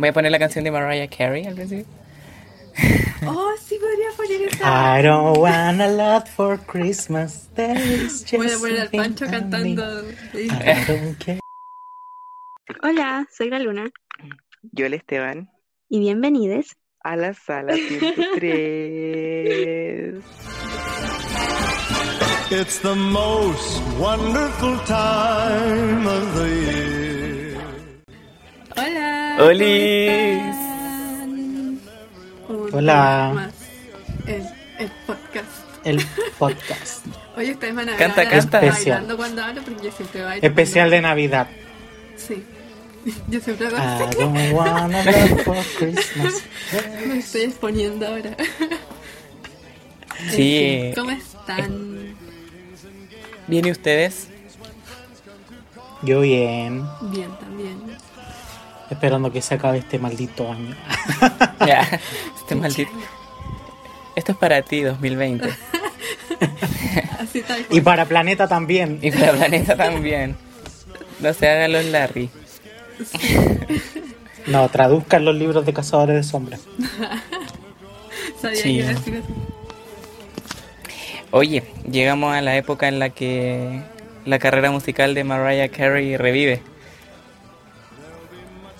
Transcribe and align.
Voy 0.00 0.08
a 0.08 0.12
poner 0.14 0.32
la 0.32 0.38
canción 0.38 0.64
de 0.64 0.70
Mariah 0.70 1.08
Carey 1.08 1.44
al 1.46 1.54
principio. 1.54 1.84
Oh, 3.26 3.50
sí 3.62 3.76
podría 3.78 4.08
poner 4.16 4.40
esa. 4.48 4.98
I 4.98 5.02
don't 5.02 5.36
want 5.36 5.78
a 5.82 5.88
lot 5.88 6.26
for 6.26 6.58
Christmas. 6.64 7.50
Voy 7.54 7.66
a 8.50 8.56
poner 8.58 8.80
al 8.80 8.88
Pancho 8.88 9.26
cantando. 9.26 10.02
I 10.32 10.48
don't 10.88 11.18
care. 11.18 11.38
Hola, 12.82 13.26
soy 13.30 13.50
la 13.50 13.58
Luna 13.58 13.90
Yo 14.72 14.86
el 14.86 14.94
Esteban 14.94 15.50
y 15.90 15.98
bienvenidos. 15.98 16.76
a 17.04 17.16
la 17.16 17.34
sala 17.34 17.74
103. 17.74 20.22
It's 22.52 22.78
the 22.80 22.94
most 22.94 23.82
wonderful 23.98 24.78
time 24.86 26.06
of 26.06 26.34
the 26.36 26.48
year. 26.48 26.79
Hola. 29.40 29.46
¡Olis! 29.46 30.42
¿cómo 32.46 32.66
están? 32.66 32.70
Un 32.72 32.74
Hola. 32.74 33.50
en 34.26 34.46
el 34.78 34.90
podcast. 35.06 35.48
El 35.84 36.04
podcast. 36.38 37.06
Oye, 37.36 37.52
ustedes 37.52 37.74
van 37.74 37.88
a 37.88 37.92
ver 37.92 37.98
Canta, 37.98 38.28
canta. 38.28 38.60
bailando 38.60 39.16
cuando 39.16 39.42
hablo 39.42 39.62
porque 39.62 39.84
yo 39.86 39.92
siempre 39.92 40.22
bailo. 40.22 40.46
Especial 40.46 40.90
de 40.90 41.00
Navidad. 41.00 41.48
Sí. 42.16 42.44
Yo 43.28 43.40
siempre 43.40 43.68
hago 43.68 43.76
así. 43.78 44.18
Me 47.08 47.18
estoy 47.18 47.40
exponiendo 47.42 48.06
ahora. 48.06 48.36
Sí. 50.32 50.80
Fin, 50.82 50.92
¿Cómo 50.94 51.10
están? 51.12 52.14
¿Bien 53.46 53.66
y 53.66 53.70
ustedes? 53.70 54.28
Yo 56.02 56.20
bien. 56.20 56.84
Bien, 57.10 57.30
también. 57.38 57.78
Esperando 58.90 59.30
que 59.32 59.40
se 59.42 59.54
acabe 59.54 59.78
este 59.78 59.98
maldito 59.98 60.50
año. 60.50 60.74
Ya, 61.66 61.82
este 62.38 62.54
maldito. 62.54 62.90
Esto 64.16 64.32
es 64.32 64.38
para 64.38 64.62
ti, 64.62 64.80
2020. 64.82 65.48
Así 67.20 67.42
tal 67.42 67.66
Y 67.70 67.80
para 67.82 68.06
Planeta 68.06 68.48
también. 68.48 68.98
Y 69.02 69.10
para 69.10 69.32
Planeta 69.32 69.76
también. 69.76 70.36
No 71.20 71.32
se 71.34 71.48
hagan 71.48 71.72
los 71.72 71.84
Larry. 71.84 72.30
No, 74.46 74.68
traduzcan 74.70 75.24
los 75.24 75.34
libros 75.36 75.66
de 75.66 75.72
Cazadores 75.74 76.16
de 76.16 76.22
Sombras. 76.22 76.62
Sabía 78.40 78.56
Sí. 78.56 78.62
que 78.62 78.68
iba 78.70 78.88
a 78.88 78.92
decir 78.94 79.22
así. 79.22 79.32
Oye, 81.30 81.62
llegamos 81.90 82.34
a 82.34 82.40
la 82.40 82.56
época 82.56 82.88
en 82.88 82.98
la 82.98 83.10
que 83.10 83.82
la 84.24 84.38
carrera 84.38 84.70
musical 84.70 85.14
de 85.14 85.24
Mariah 85.24 85.68
Carey 85.68 86.16
revive. 86.16 86.62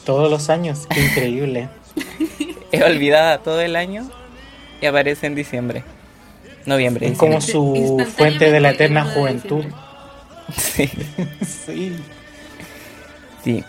Todos 0.05 0.31
los 0.31 0.51
años. 0.51 0.87
Qué 0.89 1.01
increíble. 1.05 1.69
Es 2.73 2.83
olvidada 2.85 3.39
todo 3.39 3.61
el 3.61 3.75
año 3.75 4.09
y 4.81 4.87
aparece 4.87 5.27
en 5.27 5.35
diciembre. 5.35 5.83
Noviembre, 6.67 7.09
Es 7.09 7.19
como 7.19 7.41
su 7.41 7.99
fuente 8.17 8.53
de 8.53 8.61
la 8.61 8.71
eterna 8.71 9.05
juventud. 9.05 9.65
Sí, 10.57 10.89
Sí. 11.45 11.97
sí. 13.43 13.65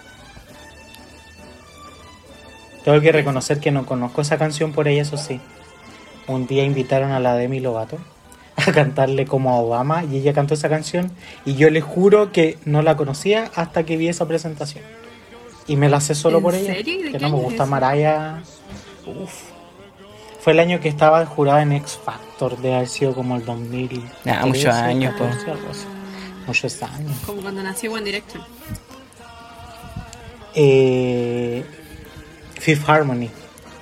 Tengo 2.84 3.02
que 3.02 3.12
reconocer 3.12 3.60
que 3.60 3.72
no 3.72 3.86
conozco 3.88 4.22
esa 4.22 4.38
canción 4.38 4.72
por 4.72 4.88
ella, 4.88 5.02
eso 5.02 5.18
sí. 5.18 5.40
Un 6.28 6.46
día 6.48 6.64
invitaron 6.64 7.12
a 7.12 7.20
la 7.20 7.36
Demi 7.36 7.60
Lovato 7.60 7.98
a 8.56 8.72
cantarle 8.72 9.26
como 9.26 9.52
a 9.52 9.56
Obama 9.56 10.04
y 10.04 10.18
ella 10.18 10.34
cantó 10.34 10.54
esa 10.54 10.70
canción 10.70 11.12
y 11.46 11.56
yo 11.56 11.70
le 11.72 11.82
juro 11.82 12.32
que 12.32 12.58
no 12.66 12.82
la 12.84 12.98
conocía 12.98 13.50
hasta 13.56 13.84
que 13.84 13.98
vi 13.98 14.08
esa 14.08 14.28
presentación. 14.28 14.84
Y 15.72 15.78
me 15.78 15.88
la 15.88 16.02
sé 16.02 16.16
solo 16.16 16.38
¿En 16.38 16.44
por 16.44 16.54
ella. 16.56 16.74
serio? 16.74 16.94
¿Y 17.00 17.04
de 17.04 17.12
Que 17.14 17.18
qué 17.18 17.24
no 17.26 17.30
me 17.32 17.38
es 17.38 17.44
gusta? 17.44 17.66
Maraya. 17.66 18.42
Uf. 19.06 19.34
Fue 20.42 20.52
el 20.54 20.60
año 20.60 20.80
que 20.82 20.90
estaba 20.90 21.26
jurada 21.26 21.62
en 21.62 21.72
X 21.72 21.98
Factor, 22.04 22.58
de 22.58 22.76
haber 22.76 22.88
sido 22.90 23.14
como 23.14 23.36
el 23.38 23.46
2000. 23.46 24.04
Ah, 24.26 24.46
muchos 24.46 24.74
años, 24.76 25.14
po. 25.18 25.26
Muchos 26.48 26.82
años. 26.84 27.12
Como 27.26 27.42
cuando 27.42 27.64
nació 27.64 27.94
One 27.94 28.04
Direction. 28.04 28.44
Eh, 30.56 31.64
Fifth 32.60 32.90
Harmony. 32.90 33.30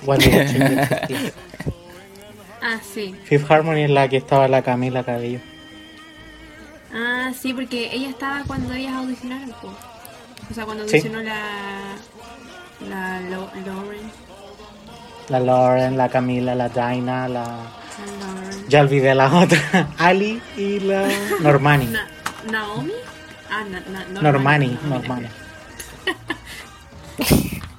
One 0.06 0.18
Direction. 0.24 1.32
Ah, 2.62 2.78
sí. 2.94 3.14
Fifth 3.24 3.50
Harmony 3.50 3.84
es 3.84 3.90
la 3.90 4.06
que 4.06 4.18
estaba 4.18 4.46
la 4.46 4.60
Camila 4.60 5.02
Cabello. 5.02 5.40
Ah, 6.92 7.32
sí, 7.32 7.54
porque 7.54 7.88
ella 7.90 8.10
estaba 8.10 8.44
cuando 8.46 8.74
ellas 8.74 8.92
audicionaron. 8.96 9.48
po. 9.62 9.72
O 10.50 10.54
sea, 10.54 10.64
cuando 10.64 10.86
Sí. 10.88 10.96
audicionó 10.96 11.22
la. 11.22 11.40
La 12.88 13.20
Lo- 13.20 13.50
Lauren. 13.66 14.10
La 15.28 15.38
Lauren, 15.40 15.96
la 15.96 16.08
Camila, 16.08 16.54
la 16.56 16.68
Dinah, 16.68 17.28
la... 17.28 17.46
Ya 18.68 18.80
olvidé 18.80 19.14
la 19.14 19.32
otra. 19.32 19.88
Ali 19.98 20.42
y 20.56 20.80
la 20.80 21.06
Normani. 21.40 21.86
Na- 21.86 22.08
Naomi. 22.50 22.92
Ah, 23.50 23.64
na, 23.70 23.80
na, 23.80 24.04
no, 24.06 24.22
Normani, 24.22 24.66
no, 24.68 24.72
no, 24.74 24.88
no, 24.88 24.94
Normani. 24.98 25.28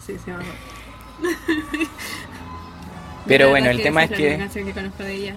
Sí, 0.05 0.17
sí, 0.17 0.19
me 0.27 0.33
acuerdo. 0.33 0.53
Pero 3.27 3.49
bueno, 3.49 3.69
el 3.69 3.81
tema 3.81 4.03
es 4.03 4.11
que... 4.11 4.37
canción 4.37 4.65
que 4.65 4.73
conozco 4.73 5.03
de 5.03 5.13
ella, 5.13 5.35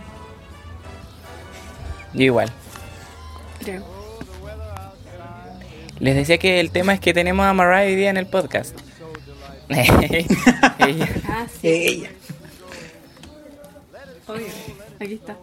Yo 2.12 2.23
igual. 2.25 2.50
creo. 3.61 3.84
Les 6.00 6.15
decía 6.15 6.38
que 6.38 6.60
el 6.60 6.71
tema 6.71 6.93
es 6.94 7.00
que 7.00 7.15
tenemos 7.15 7.47
a 7.47 7.53
Mariah 7.53 7.87
hoy 7.87 7.94
día 7.97 8.10
en 8.10 8.16
el 8.16 8.27
podcast. 8.27 8.77
Ella- 9.69 11.09
Ah, 11.28 11.47
sí. 11.60 11.69
Ella. 11.69 12.10
Obvio. 14.27 14.47
Aquí 15.00 15.15
está. 15.15 15.37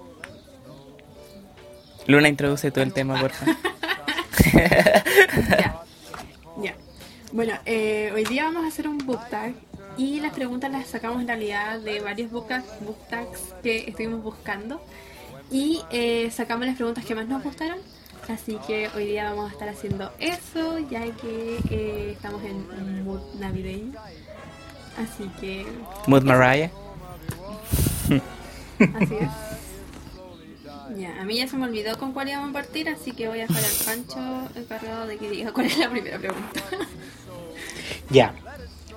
Luna, 2.07 2.27
introduce 2.27 2.71
tú 2.71 2.81
el 2.81 2.93
tema, 2.93 3.19
por 3.19 3.31
favor. 3.31 3.55
Ya. 4.53 5.81
Ya. 6.61 6.75
Bueno, 7.31 7.53
eh, 7.65 8.11
hoy 8.13 8.25
día 8.25 8.43
vamos 8.45 8.65
a 8.65 8.67
hacer 8.67 8.87
un 8.87 8.97
book 8.97 9.21
tag 9.29 9.53
y 9.97 10.19
las 10.19 10.33
preguntas 10.33 10.71
las 10.71 10.87
sacamos 10.87 11.21
en 11.21 11.27
realidad 11.27 11.79
de 11.79 11.99
varios 12.01 12.31
book, 12.31 12.47
book 12.81 12.97
tags 13.09 13.53
que 13.63 13.87
estuvimos 13.87 14.21
buscando 14.23 14.83
y 15.51 15.81
eh, 15.91 16.29
sacamos 16.31 16.65
las 16.65 16.75
preguntas 16.75 17.05
que 17.05 17.15
más 17.15 17.27
nos 17.27 17.43
gustaron. 17.43 17.77
Así 18.27 18.57
que 18.67 18.89
hoy 18.95 19.05
día 19.05 19.29
vamos 19.29 19.49
a 19.49 19.53
estar 19.53 19.69
haciendo 19.69 20.11
eso 20.19 20.79
ya 20.79 21.03
que 21.03 21.59
eh, 21.69 22.11
estamos 22.13 22.43
en 22.43 22.55
un 22.55 23.03
mood 23.03 23.21
navideño. 23.39 23.93
Así 24.97 25.29
que 25.39 25.65
Mood 26.07 26.23
Mariah. 26.23 26.71
así 28.95 29.15
es. 29.15 29.29
Ya, 30.97 31.21
a 31.21 31.25
mí 31.25 31.37
ya 31.37 31.47
se 31.47 31.55
me 31.57 31.65
olvidó 31.65 31.97
con 31.97 32.11
cuál 32.11 32.29
íbamos 32.29 32.49
a 32.49 32.53
partir, 32.53 32.89
así 32.89 33.13
que 33.13 33.27
voy 33.27 33.39
a 33.39 33.47
dejar 33.47 33.63
al 33.63 33.85
Pancho 33.85 34.49
encargado 34.55 35.07
de 35.07 35.17
que 35.17 35.29
diga 35.29 35.51
cuál 35.53 35.67
es 35.67 35.77
la 35.77 35.89
primera 35.89 36.17
pregunta. 36.17 36.61
Ya. 38.09 38.35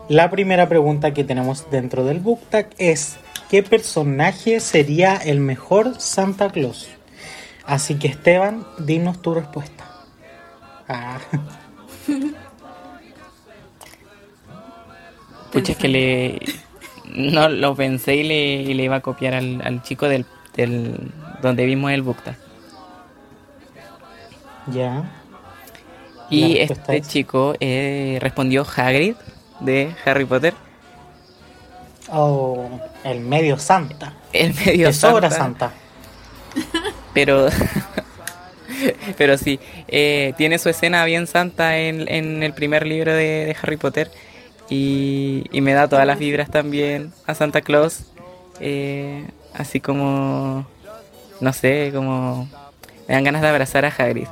La 0.09 0.31
primera 0.31 0.69
pregunta 0.69 1.15
que 1.15 1.25
tenemos 1.25 1.71
dentro 1.71 2.05
del 2.05 2.19
book 2.19 2.41
tag 2.51 2.71
es 2.79 3.17
¿qué 3.49 3.63
personaje 3.63 4.61
sería 4.61 5.17
el 5.17 5.39
mejor 5.41 6.01
Santa 6.01 6.51
Claus? 6.51 6.89
Así 7.67 7.99
que 7.99 8.09
Esteban, 8.09 8.67
dinos 8.79 9.21
tu 9.23 9.35
respuesta. 9.35 9.85
Ah, 10.89 11.19
Pucha, 15.53 15.73
es 15.73 15.79
que 15.79 15.89
le. 15.89 16.41
No 17.15 17.49
lo 17.49 17.75
pensé 17.77 18.17
y 18.17 18.23
le, 18.25 18.55
y 18.63 18.75
le 18.75 18.83
iba 18.85 18.97
a 18.97 19.01
copiar 19.01 19.35
al, 19.35 19.61
al 19.65 19.83
chico 19.83 20.09
del, 20.09 20.27
del. 20.57 21.13
donde 21.43 21.65
vimos 21.65 21.93
el 21.93 22.03
Bukta. 22.03 22.37
ya. 24.67 25.05
Y 26.31 26.59
este 26.59 26.97
es- 26.97 27.09
chico 27.09 27.55
eh, 27.61 28.19
respondió 28.21 28.67
Hagrid 28.77 29.15
de 29.61 29.95
Harry 30.05 30.25
Potter. 30.25 30.55
Oh, 32.11 32.69
el 33.05 33.21
medio 33.21 33.59
Santa. 33.59 34.15
El 34.33 34.55
medio 34.55 34.93
sobra 34.93 35.31
Santa, 35.31 35.73
Santa. 36.55 36.89
Pero. 37.15 37.49
pero 39.17 39.39
sí, 39.39 39.61
eh, 39.89 40.35
tiene 40.37 40.59
su 40.59 40.69
escena 40.69 41.05
bien 41.05 41.27
santa 41.27 41.79
en, 41.79 42.09
en 42.13 42.43
el 42.43 42.53
primer 42.53 42.87
libro 42.87 43.13
de, 43.13 43.47
de 43.47 43.57
Harry 43.63 43.77
Potter. 43.77 44.11
Y, 44.71 45.45
y 45.53 45.61
me 45.61 45.75
da 45.75 45.89
todas 45.89 46.07
las 46.07 46.19
vibras 46.19 46.51
también 46.51 47.13
a 47.27 47.35
Santa 47.35 47.61
Claus. 47.61 48.05
eh, 48.61 49.27
así 49.53 49.81
como. 49.81 50.67
No 51.41 51.53
sé, 51.53 51.91
como. 51.95 52.49
Me 53.07 53.15
dan 53.15 53.25
ganas 53.25 53.43
de 53.43 53.49
abrazar 53.49 53.85
a 53.85 53.89
Hagrid. 53.89 54.27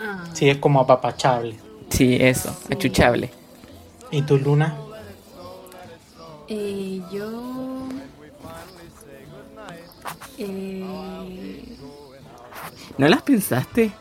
Ah, 0.00 0.24
Sí, 0.32 0.48
es 0.48 0.56
como 0.58 0.80
apapachable. 0.80 1.56
Sí, 1.90 2.16
eso, 2.20 2.54
achuchable. 2.70 3.30
¿Y 4.10 4.22
tu 4.22 4.38
Luna? 4.38 4.76
eh, 6.48 7.00
yo. 7.12 7.88
Eh, 10.38 10.84
¿No 12.98 13.08
las 13.08 13.22
pensaste? 13.22 13.92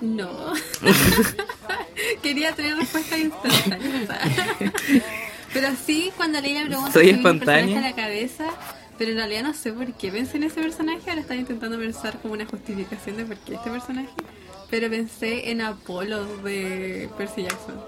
no. 0.00 0.28
Quería 2.22 2.52
tener 2.52 2.76
respuesta 2.76 3.18
instantánea. 3.18 4.06
Pero 5.52 5.68
sí, 5.84 6.12
cuando 6.16 6.40
leí 6.40 6.54
la 6.54 6.66
pregunta, 6.66 6.92
Soy 6.92 7.10
espontánea. 7.10 7.80
la 7.80 7.94
cabeza, 7.94 8.46
pero 8.98 9.10
en 9.12 9.16
realidad 9.16 9.42
no 9.42 9.54
sé 9.54 9.72
por 9.72 9.92
qué 9.94 10.10
pensé 10.12 10.36
en 10.36 10.44
ese 10.44 10.60
personaje. 10.60 11.08
Ahora 11.08 11.20
estaba 11.22 11.40
intentando 11.40 11.78
pensar 11.78 12.20
como 12.20 12.34
una 12.34 12.46
justificación 12.46 13.16
de 13.16 13.24
por 13.24 13.36
qué 13.38 13.54
este 13.54 13.70
personaje. 13.70 14.10
Pero 14.70 14.90
pensé 14.90 15.50
en 15.50 15.60
Apolo 15.62 16.24
de 16.42 17.08
Percy 17.16 17.42
Jackson. 17.42 17.80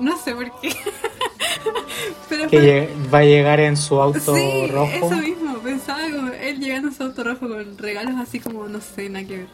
No 0.00 0.16
sé 0.16 0.34
por 0.34 0.60
qué. 0.60 0.70
pero 2.28 2.48
Que 2.48 2.58
fue- 2.58 3.10
va 3.12 3.18
a 3.18 3.24
llegar 3.24 3.60
en 3.60 3.76
su 3.76 4.00
auto 4.00 4.34
sí, 4.34 4.66
rojo. 4.68 4.90
eso 5.06 5.16
mismo. 5.16 5.58
Pensaba 5.58 6.00
como 6.10 6.28
él 6.32 6.58
llegando 6.58 6.88
en 6.88 6.94
su 6.94 7.02
auto 7.04 7.22
rojo 7.24 7.48
con 7.48 7.78
regalos 7.78 8.14
así 8.20 8.40
como, 8.40 8.66
no 8.68 8.80
sé, 8.80 9.08
nada 9.08 9.26
que 9.26 9.36
ver. 9.38 9.46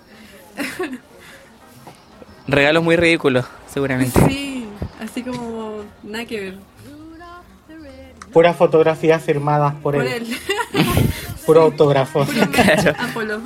Regalos 2.46 2.82
muy 2.82 2.96
ridículos, 2.96 3.44
seguramente. 3.73 4.19
Sí, 4.26 4.67
así 5.00 5.23
como 5.23 5.82
nada 6.02 6.25
que 6.25 6.40
ver. 6.40 6.58
Puras 8.32 8.56
fotografías 8.56 9.23
firmadas 9.23 9.75
por, 9.82 9.94
Por 9.94 10.06
él. 10.06 10.26
él. 10.73 10.87
Puro 11.46 11.62
autógrafo. 11.62 12.25
Puro 12.26 12.46
merch 12.46 12.87
Apolo. 12.99 13.40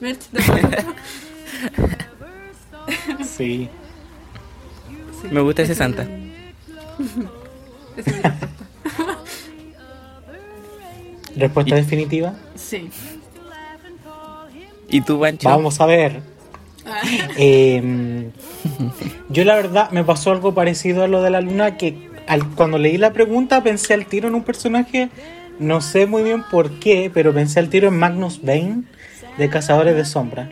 Merch 0.00 0.28
de 0.30 0.42
Apolo. 0.42 0.94
Sí. 3.24 3.68
Sí, 5.20 5.28
Me 5.30 5.40
gusta 5.40 5.62
ese 5.62 5.74
Santa. 5.74 6.06
Esa 7.96 8.10
es 8.10 8.16
mi 8.16 8.22
respuesta. 8.22 9.18
Respuesta 11.36 11.74
definitiva. 11.76 12.34
Sí. 12.56 12.90
¿Y 14.88 15.00
tú, 15.00 15.18
Pancho? 15.20 15.48
Vamos 15.48 15.80
a 15.80 15.86
ver. 15.86 16.20
Ah, 16.84 17.00
Eh, 17.38 18.30
yo 19.30 19.44
la 19.44 19.54
verdad 19.56 19.90
me 19.92 20.04
pasó 20.04 20.32
algo 20.32 20.52
parecido 20.52 21.02
a 21.04 21.08
lo 21.08 21.22
de 21.22 21.30
la 21.30 21.40
luna 21.40 21.76
que 21.78 22.10
al- 22.26 22.46
cuando 22.50 22.76
leí 22.78 22.98
la 22.98 23.12
pregunta 23.12 23.62
pensé 23.62 23.94
al 23.94 24.06
tiro 24.06 24.28
en 24.28 24.34
un 24.34 24.42
personaje, 24.42 25.08
no 25.58 25.80
sé 25.80 26.06
muy 26.06 26.22
bien 26.22 26.42
por 26.50 26.70
qué, 26.80 27.10
pero 27.12 27.32
pensé 27.32 27.60
al 27.60 27.68
tiro 27.70 27.88
en 27.88 27.98
Magnus 27.98 28.42
Bane 28.42 28.82
de 29.38 29.48
Cazadores 29.48 29.94
de 29.96 30.04
Sombra. 30.04 30.50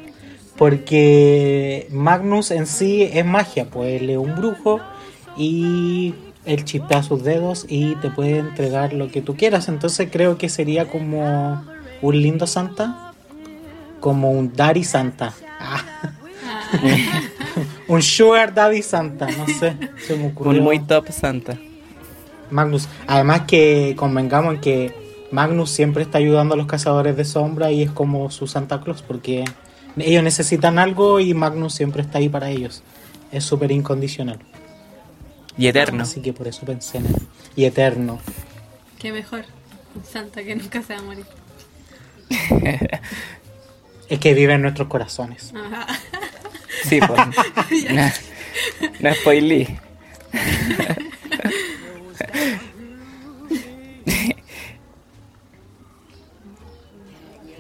Porque 0.57 1.87
Magnus 1.91 2.51
en 2.51 2.67
sí 2.67 3.03
es 3.03 3.25
magia, 3.25 3.67
pues 3.67 4.01
él 4.01 4.11
es 4.11 4.17
un 4.19 4.35
brujo 4.37 4.81
y 5.37 6.15
él 6.45 6.65
chipea 6.65 7.03
sus 7.03 7.23
dedos 7.23 7.67
y 7.69 7.95
te 7.97 8.11
puede 8.11 8.39
entregar 8.39 8.93
lo 8.93 9.09
que 9.09 9.23
tú 9.23 9.37
quieras. 9.37 9.69
Entonces 9.69 10.09
creo 10.11 10.39
que 10.39 10.49
sería 10.49 10.89
como 10.89 11.65
un 12.03 12.23
lindo 12.23 12.47
Santa, 12.47 13.13
como 14.01 14.31
un 14.31 14.53
Daddy 14.53 14.85
Santa. 14.85 15.35
Ah. 15.59 15.85
un 17.89 18.03
Sugar 18.03 18.55
Daddy 18.55 18.83
Santa, 18.83 19.27
no 19.27 19.47
sé. 19.47 19.77
Se 20.07 20.17
me 20.17 20.29
ocurrió. 20.29 20.59
Un 20.59 20.65
muy 20.65 20.79
top 20.81 21.11
Santa. 21.11 21.59
Magnus. 22.51 22.89
Además 23.07 23.43
que 23.47 23.95
convengamos 23.97 24.55
en 24.55 24.61
que 24.61 24.95
Magnus 25.31 25.71
siempre 25.71 26.03
está 26.03 26.19
ayudando 26.19 26.55
a 26.55 26.57
los 26.57 26.67
cazadores 26.67 27.17
de 27.17 27.25
sombra 27.25 27.71
y 27.71 27.83
es 27.83 27.91
como 27.91 28.31
su 28.31 28.47
Santa 28.47 28.81
Claus 28.81 29.03
porque 29.03 29.45
ellos 29.97 30.23
necesitan 30.23 30.79
algo 30.79 31.21
y 31.21 31.35
Magnus 31.35 31.75
siempre 31.75 32.03
está 32.03 32.19
ahí 32.19 32.29
para 32.29 32.51
ellos. 32.51 32.83
Es 33.31 33.45
súper 33.45 33.71
incondicional. 33.71 34.39
Y 35.61 35.69
eterno. 35.69 36.05
Así 36.05 36.23
que 36.23 36.33
por 36.33 36.49
eso 36.49 36.65
pensé 36.65 36.97
en 36.97 37.07
él. 37.07 37.17
Y 37.55 37.67
eterno. 37.67 38.19
qué 38.99 39.13
mejor. 39.13 39.45
Un 39.95 40.05
santa 40.07 40.43
que 40.43 40.57
nunca 40.57 40.83
se 40.83 40.95
va 40.95 41.01
a 41.01 41.03
morir. 41.03 41.27
Es 44.09 44.19
que 44.19 44.33
vive 44.33 44.55
en 44.55 44.63
nuestros 44.63 44.89
corazones. 44.89 45.53
Ajá. 45.55 45.87
Sí, 46.85 46.99
pues. 47.07 47.21
no, 47.93 48.11
no 49.01 49.15
spoilí. 49.15 49.79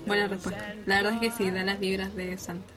Buena 0.06 0.26
respuesta. 0.26 0.75
La 0.87 1.03
verdad 1.03 1.12
es 1.12 1.20
que 1.20 1.31
sí, 1.31 1.50
da 1.50 1.62
las 1.64 1.79
vibras 1.79 2.17
de 2.17 2.38
santa. 2.38 2.73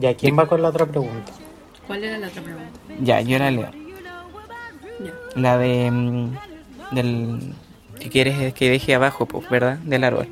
¿Y 0.00 0.06
a 0.06 0.16
quién 0.16 0.36
va 0.36 0.48
con 0.48 0.60
la 0.60 0.70
otra 0.70 0.86
pregunta? 0.86 1.32
¿Cuál 1.86 2.04
era 2.04 2.18
la 2.18 2.28
otra 2.28 2.42
pregunta? 2.42 2.80
Ya, 3.00 3.20
yo 3.20 3.38
la 3.38 3.50
leo. 3.50 3.70
Ya. 5.04 5.12
La 5.34 5.58
de. 5.58 5.90
mm, 5.90 6.36
del. 6.92 7.54
que 7.98 8.08
quieres 8.10 8.54
que 8.54 8.70
deje 8.70 8.94
abajo, 8.94 9.26
pues, 9.26 9.48
¿verdad? 9.50 9.78
Del 9.78 10.04
árbol. 10.04 10.28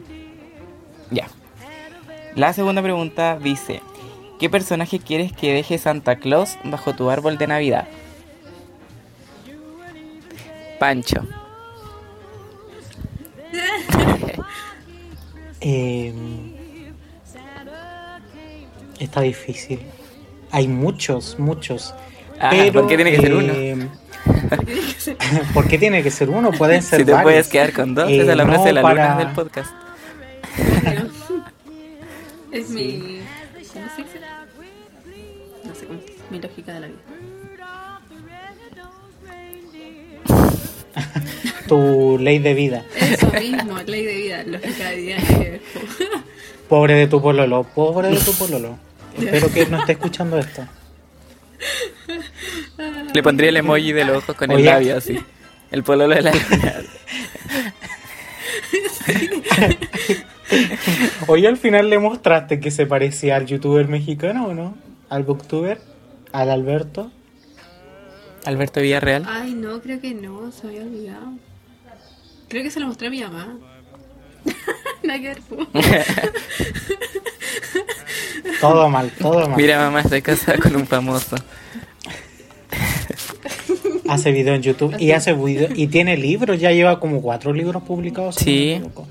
Ya. 1.10 1.28
La 2.36 2.52
segunda 2.52 2.82
pregunta 2.82 3.38
dice: 3.42 3.82
¿Qué 4.38 4.48
personaje 4.48 5.00
quieres 5.00 5.32
que 5.32 5.52
deje 5.52 5.78
Santa 5.78 6.16
Claus 6.16 6.56
bajo 6.64 6.94
tu 6.94 7.10
árbol 7.10 7.36
de 7.38 7.46
Navidad? 7.46 7.88
Pancho. 10.78 11.22
Eh, 15.62 16.14
está 18.98 19.20
difícil. 19.20 19.78
Hay 20.52 20.68
muchos, 20.68 21.38
muchos. 21.38 21.94
Ah, 22.40 22.48
pero, 22.50 22.72
¿por 22.82 22.88
qué 22.88 22.96
tiene 22.96 23.10
que 23.12 23.20
ser 23.20 23.34
uno? 23.34 23.52
eh, 23.54 23.88
¿Por 25.54 25.68
qué 25.68 25.78
tiene 25.78 26.02
que 26.02 26.10
ser 26.10 26.28
uno? 26.30 26.50
Pueden 26.52 26.82
ser 26.82 27.00
Si 27.00 27.04
te 27.06 27.12
varios. 27.12 27.24
puedes 27.24 27.48
quedar 27.48 27.72
con 27.72 27.94
dos, 27.94 28.08
Eh, 28.10 28.20
es 28.20 28.26
la 28.26 28.34
no, 28.44 28.46
frase 28.46 28.66
de 28.68 28.72
la 28.74 28.82
para- 28.82 29.12
luna 29.14 29.24
del 29.24 29.34
podcast. 29.34 29.70
Es 32.52 32.68
mi. 32.70 33.20
¿Cómo 33.72 33.86
se 33.94 34.02
dice? 34.02 34.20
No 35.64 35.72
sé 35.74 35.86
cómo. 35.86 36.00
Mi 36.30 36.40
lógica 36.40 36.72
de 36.74 36.80
la 36.80 36.86
vida. 36.88 36.98
Tu 41.68 42.18
ley 42.18 42.38
de 42.40 42.54
vida. 42.54 42.84
Eso 42.98 43.30
mismo, 43.38 43.78
ley 43.86 44.04
de 44.04 44.14
vida, 44.16 44.42
lógica 44.44 44.90
de 44.90 44.96
vida. 44.96 45.16
Pobre 46.68 46.94
de 46.94 47.06
tu 47.06 47.22
pololo, 47.22 47.62
pobre 47.64 48.08
de 48.10 48.16
tu 48.18 48.32
pololo. 48.34 48.76
Espero 49.18 49.52
que 49.52 49.66
no 49.66 49.78
esté 49.78 49.92
escuchando 49.92 50.38
esto. 50.38 50.66
Le 53.14 53.22
pondría 53.22 53.50
el 53.50 53.56
emoji 53.56 53.92
de 53.92 54.04
los 54.04 54.18
ojos 54.18 54.36
con 54.36 54.50
el 54.50 54.58
Oye. 54.58 54.66
labio 54.66 54.96
así. 54.96 55.18
El 55.70 55.82
pololo 55.82 56.14
de 56.14 56.22
la 56.22 56.32
luna. 56.50 56.74
Hoy 61.26 61.46
al 61.46 61.56
final 61.56 61.90
le 61.90 61.98
mostraste 61.98 62.60
que 62.60 62.70
se 62.70 62.86
parecía 62.86 63.36
al 63.36 63.46
youtuber 63.46 63.88
mexicano 63.88 64.46
o 64.46 64.54
no? 64.54 64.76
Al 65.08 65.22
booktuber, 65.24 65.80
al 66.32 66.50
Alberto. 66.50 67.10
Alberto 68.44 68.80
Villarreal. 68.80 69.26
Ay, 69.28 69.54
no, 69.54 69.80
creo 69.80 70.00
que 70.00 70.14
no, 70.14 70.50
se 70.50 70.66
había 70.66 70.82
olvidado. 70.82 71.32
Creo 72.48 72.62
que 72.62 72.70
se 72.70 72.80
lo 72.80 72.86
mostré 72.86 73.08
a 73.08 73.10
mi 73.10 73.22
mamá. 73.22 73.56
Nada 75.02 75.20
que. 75.20 75.36
Todo 78.60 78.88
mal, 78.88 79.10
todo 79.18 79.48
mal. 79.48 79.56
Mira, 79.56 79.78
mamá, 79.78 80.00
estoy 80.00 80.22
casada 80.22 80.58
con 80.58 80.76
un 80.76 80.86
famoso. 80.86 81.36
Hace 84.08 84.32
video 84.32 84.54
en 84.54 84.62
YouTube 84.62 84.96
y 84.98 85.12
hace 85.12 85.32
video 85.34 85.68
y 85.74 85.86
tiene 85.86 86.16
libros, 86.16 86.58
ya 86.58 86.72
lleva 86.72 86.98
como 86.98 87.22
cuatro 87.22 87.52
libros 87.52 87.82
publicados. 87.82 88.34
si 88.36 88.44
Sí. 88.44 88.78
no. 88.80 89.06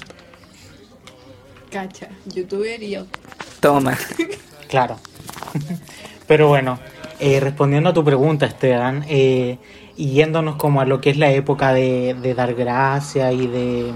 Cacha, 1.71 2.09
youtuber 2.25 2.81
y 2.81 2.89
yo. 2.91 3.05
Toma. 3.59 3.97
Claro. 4.67 4.97
Pero 6.27 6.47
bueno, 6.47 6.79
eh, 7.19 7.39
respondiendo 7.39 7.89
a 7.89 7.93
tu 7.93 8.03
pregunta, 8.03 8.45
Esteban, 8.45 9.05
eh, 9.07 9.57
y 9.95 10.11
yéndonos 10.11 10.55
como 10.57 10.81
a 10.81 10.85
lo 10.85 10.99
que 11.01 11.09
es 11.11 11.17
la 11.17 11.31
época 11.31 11.73
de, 11.73 12.15
de 12.21 12.33
dar 12.33 12.53
gracia 12.55 13.31
y 13.31 13.47
de, 13.47 13.91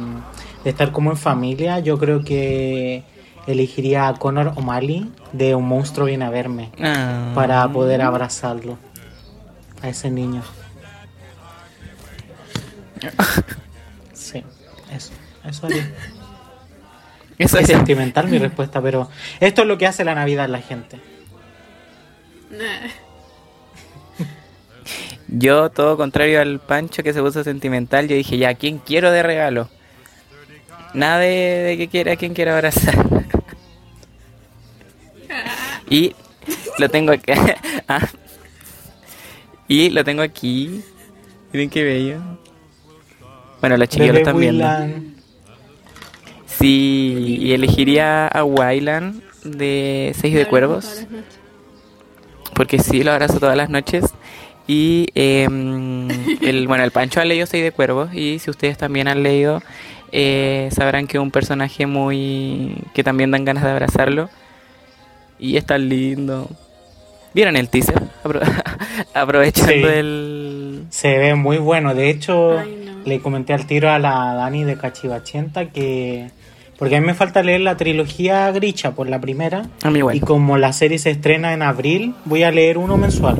de 0.64 0.70
estar 0.70 0.92
como 0.92 1.12
en 1.12 1.18
familia, 1.18 1.80
yo 1.80 1.98
creo 1.98 2.24
que 2.24 3.04
elegiría 3.48 4.08
a 4.08 4.14
Connor 4.16 4.54
O'Malley 4.56 5.12
de 5.32 5.56
Un 5.56 5.68
monstruo 5.68 6.06
viene 6.08 6.26
a 6.26 6.30
verme 6.30 6.72
Ah. 6.82 7.32
para 7.36 7.68
poder 7.70 8.02
abrazarlo 8.02 8.78
a 9.82 9.90
ese 9.90 10.10
niño. 10.10 10.42
Sí, 14.14 14.44
eso, 14.92 15.12
eso 15.46 15.66
haría. 15.68 15.92
Eso 17.40 17.58
Es 17.58 17.64
es. 17.64 17.76
sentimental 17.76 18.28
mi 18.28 18.38
respuesta, 18.38 18.80
pero 18.80 19.10
esto 19.40 19.64
es 19.64 19.68
lo 19.68 19.78
que 19.78 19.88
hace 19.88 20.06
la 20.06 20.14
Navidad 20.16 20.48
la 20.48 20.62
gente. 20.62 21.00
Nah. 22.52 22.88
Yo, 25.28 25.70
todo 25.72 25.98
contrario 25.98 26.40
al 26.42 26.60
Pancho 26.60 27.02
que 27.02 27.12
se 27.12 27.22
puso 27.22 27.44
sentimental, 27.44 28.08
yo 28.08 28.16
dije, 28.16 28.38
ya, 28.38 28.54
¿quién 28.54 28.78
quiero 28.78 29.10
de 29.12 29.24
regalo? 29.24 29.68
Nada 30.94 31.18
de, 31.18 31.28
de 31.28 31.78
que 31.78 31.88
quiera, 31.88 32.16
quién 32.18 32.36
quiero 32.36 32.54
abrazar. 32.54 33.23
Y 35.94 36.16
lo 36.80 36.90
tengo 36.90 37.12
aquí. 37.12 37.32
Ah. 37.88 38.08
Y 39.68 39.90
lo 39.90 40.06
tengo 40.06 40.22
aquí. 40.22 40.82
Miren 41.52 41.70
qué 41.70 41.84
bello. 41.84 42.22
Bueno, 43.60 43.76
los 43.76 43.90
chiquillos 43.90 44.14
lo 44.14 44.20
están 44.20 44.40
viendo. 44.40 44.66
Sí, 46.46 47.40
y 47.42 47.52
elegiría 47.52 48.28
a 48.28 48.46
Wyland 48.46 49.22
de 49.44 50.14
Seis 50.16 50.34
de 50.34 50.46
Cuervos. 50.46 51.06
Porque 52.56 52.80
sí, 52.80 53.04
lo 53.04 53.12
abrazo 53.12 53.40
todas 53.40 53.58
las 53.58 53.70
noches. 53.70 54.06
Y 54.66 55.08
em, 55.14 56.08
el, 56.42 56.68
bueno, 56.68 56.86
el 56.86 56.92
Pancho 56.92 57.20
ha 57.20 57.26
leído 57.26 57.46
Seis 57.46 57.64
de 57.64 57.74
Cuervos 57.74 58.14
y 58.14 58.40
si 58.40 58.50
ustedes 58.50 58.78
también 58.78 59.10
han 59.10 59.24
leído, 59.24 59.62
eh, 60.14 60.70
sabrán 60.72 61.06
que 61.06 61.18
es 61.18 61.22
un 61.22 61.32
personaje 61.32 61.86
muy... 61.86 62.78
que 62.94 63.04
también 63.04 63.30
dan 63.32 63.44
ganas 63.44 63.64
de 63.64 63.72
abrazarlo. 63.72 64.30
Y 65.44 65.58
es 65.58 65.66
tan 65.66 65.90
lindo. 65.90 66.50
¿Vieron 67.34 67.56
el 67.58 67.68
teaser? 67.68 68.02
Apro- 68.24 68.42
Aprovechando 69.14 69.74
Sí. 69.74 69.82
el... 69.84 70.84
Se 70.90 71.18
ve 71.18 71.36
muy 71.36 71.58
bueno. 71.58 71.94
De 71.94 72.10
hecho, 72.10 72.60
Ay, 72.60 72.82
no. 72.86 73.04
le 73.04 73.20
comenté 73.20 73.54
al 73.54 73.66
tiro 73.66 73.90
a 73.92 74.00
la 74.00 74.34
Dani 74.36 74.64
de 74.64 74.78
Cachivachienta 74.78 75.66
que. 75.70 76.30
Porque 76.78 76.96
a 76.96 77.02
mí 77.02 77.06
me 77.08 77.14
falta 77.14 77.44
leer 77.44 77.62
la 77.62 77.76
trilogía 77.76 78.50
Gricha 78.52 78.92
por 78.92 79.10
la 79.10 79.20
primera. 79.20 79.64
A 79.84 79.90
mí 79.90 80.00
igual. 80.00 80.16
Y 80.16 80.20
como 80.22 80.58
la 80.58 80.72
serie 80.74 80.98
se 80.98 81.10
estrena 81.12 81.54
en 81.54 81.62
abril, 81.62 82.14
voy 82.26 82.44
a 82.44 82.52
leer 82.52 82.78
uno 82.78 82.96
mensual. 82.98 83.38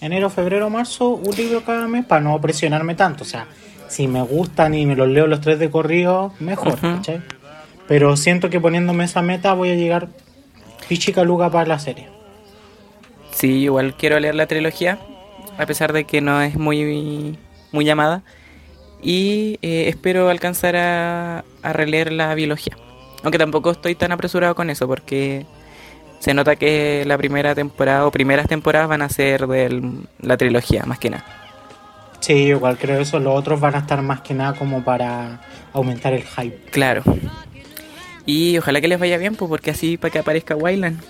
Enero, 0.00 0.30
febrero, 0.30 0.70
marzo, 0.70 1.10
un 1.10 1.34
libro 1.36 1.64
cada 1.64 1.86
mes 1.88 2.04
para 2.06 2.20
no 2.22 2.40
presionarme 2.40 2.94
tanto. 2.94 3.24
O 3.24 3.26
sea, 3.26 3.46
si 3.88 4.08
me 4.08 4.22
gustan 4.22 4.74
y 4.74 4.86
me 4.86 4.94
los 4.96 5.08
leo 5.08 5.26
los 5.26 5.40
tres 5.40 5.58
de 5.58 5.70
corrido, 5.70 6.32
mejor. 6.40 6.78
¿cachai? 6.80 7.20
Pero 7.88 8.16
siento 8.16 8.50
que 8.50 8.60
poniéndome 8.60 9.04
esa 9.04 9.22
meta 9.22 9.52
voy 9.54 9.70
a 9.70 9.74
llegar 9.74 10.08
pichicaluga 10.88 11.50
para 11.50 11.66
la 11.66 11.78
serie. 11.78 12.08
Sí, 13.32 13.64
igual 13.64 13.94
quiero 13.96 14.18
leer 14.18 14.34
la 14.34 14.46
trilogía, 14.46 14.98
a 15.58 15.66
pesar 15.66 15.92
de 15.92 16.04
que 16.04 16.20
no 16.20 16.40
es 16.40 16.56
muy, 16.56 17.38
muy 17.72 17.84
llamada. 17.84 18.22
Y 19.02 19.58
eh, 19.62 19.88
espero 19.88 20.30
alcanzar 20.30 20.76
a, 20.76 21.44
a 21.62 21.72
releer 21.72 22.12
la 22.12 22.34
biología. 22.34 22.76
Aunque 23.22 23.38
tampoco 23.38 23.70
estoy 23.70 23.94
tan 23.94 24.12
apresurado 24.12 24.54
con 24.54 24.70
eso, 24.70 24.86
porque 24.86 25.46
se 26.18 26.32
nota 26.34 26.56
que 26.56 27.04
la 27.06 27.18
primera 27.18 27.54
temporada 27.54 28.06
o 28.06 28.10
primeras 28.10 28.48
temporadas 28.48 28.88
van 28.88 29.02
a 29.02 29.08
ser 29.08 29.46
de 29.46 29.82
la 30.20 30.36
trilogía, 30.36 30.84
más 30.86 30.98
que 30.98 31.10
nada. 31.10 31.24
Sí, 32.20 32.32
igual 32.32 32.78
creo 32.78 33.00
eso. 33.00 33.20
Los 33.20 33.38
otros 33.38 33.60
van 33.60 33.74
a 33.74 33.78
estar 33.78 34.02
más 34.02 34.20
que 34.22 34.34
nada 34.34 34.54
como 34.54 34.82
para 34.82 35.40
aumentar 35.72 36.12
el 36.12 36.24
hype. 36.24 36.70
Claro. 36.70 37.02
Y 38.26 38.58
ojalá 38.58 38.80
que 38.80 38.88
les 38.88 38.98
vaya 38.98 39.16
bien, 39.18 39.36
pues 39.36 39.48
porque 39.48 39.70
así 39.70 39.96
para 39.96 40.10
que 40.10 40.18
aparezca 40.18 40.56
Wayland. 40.56 41.00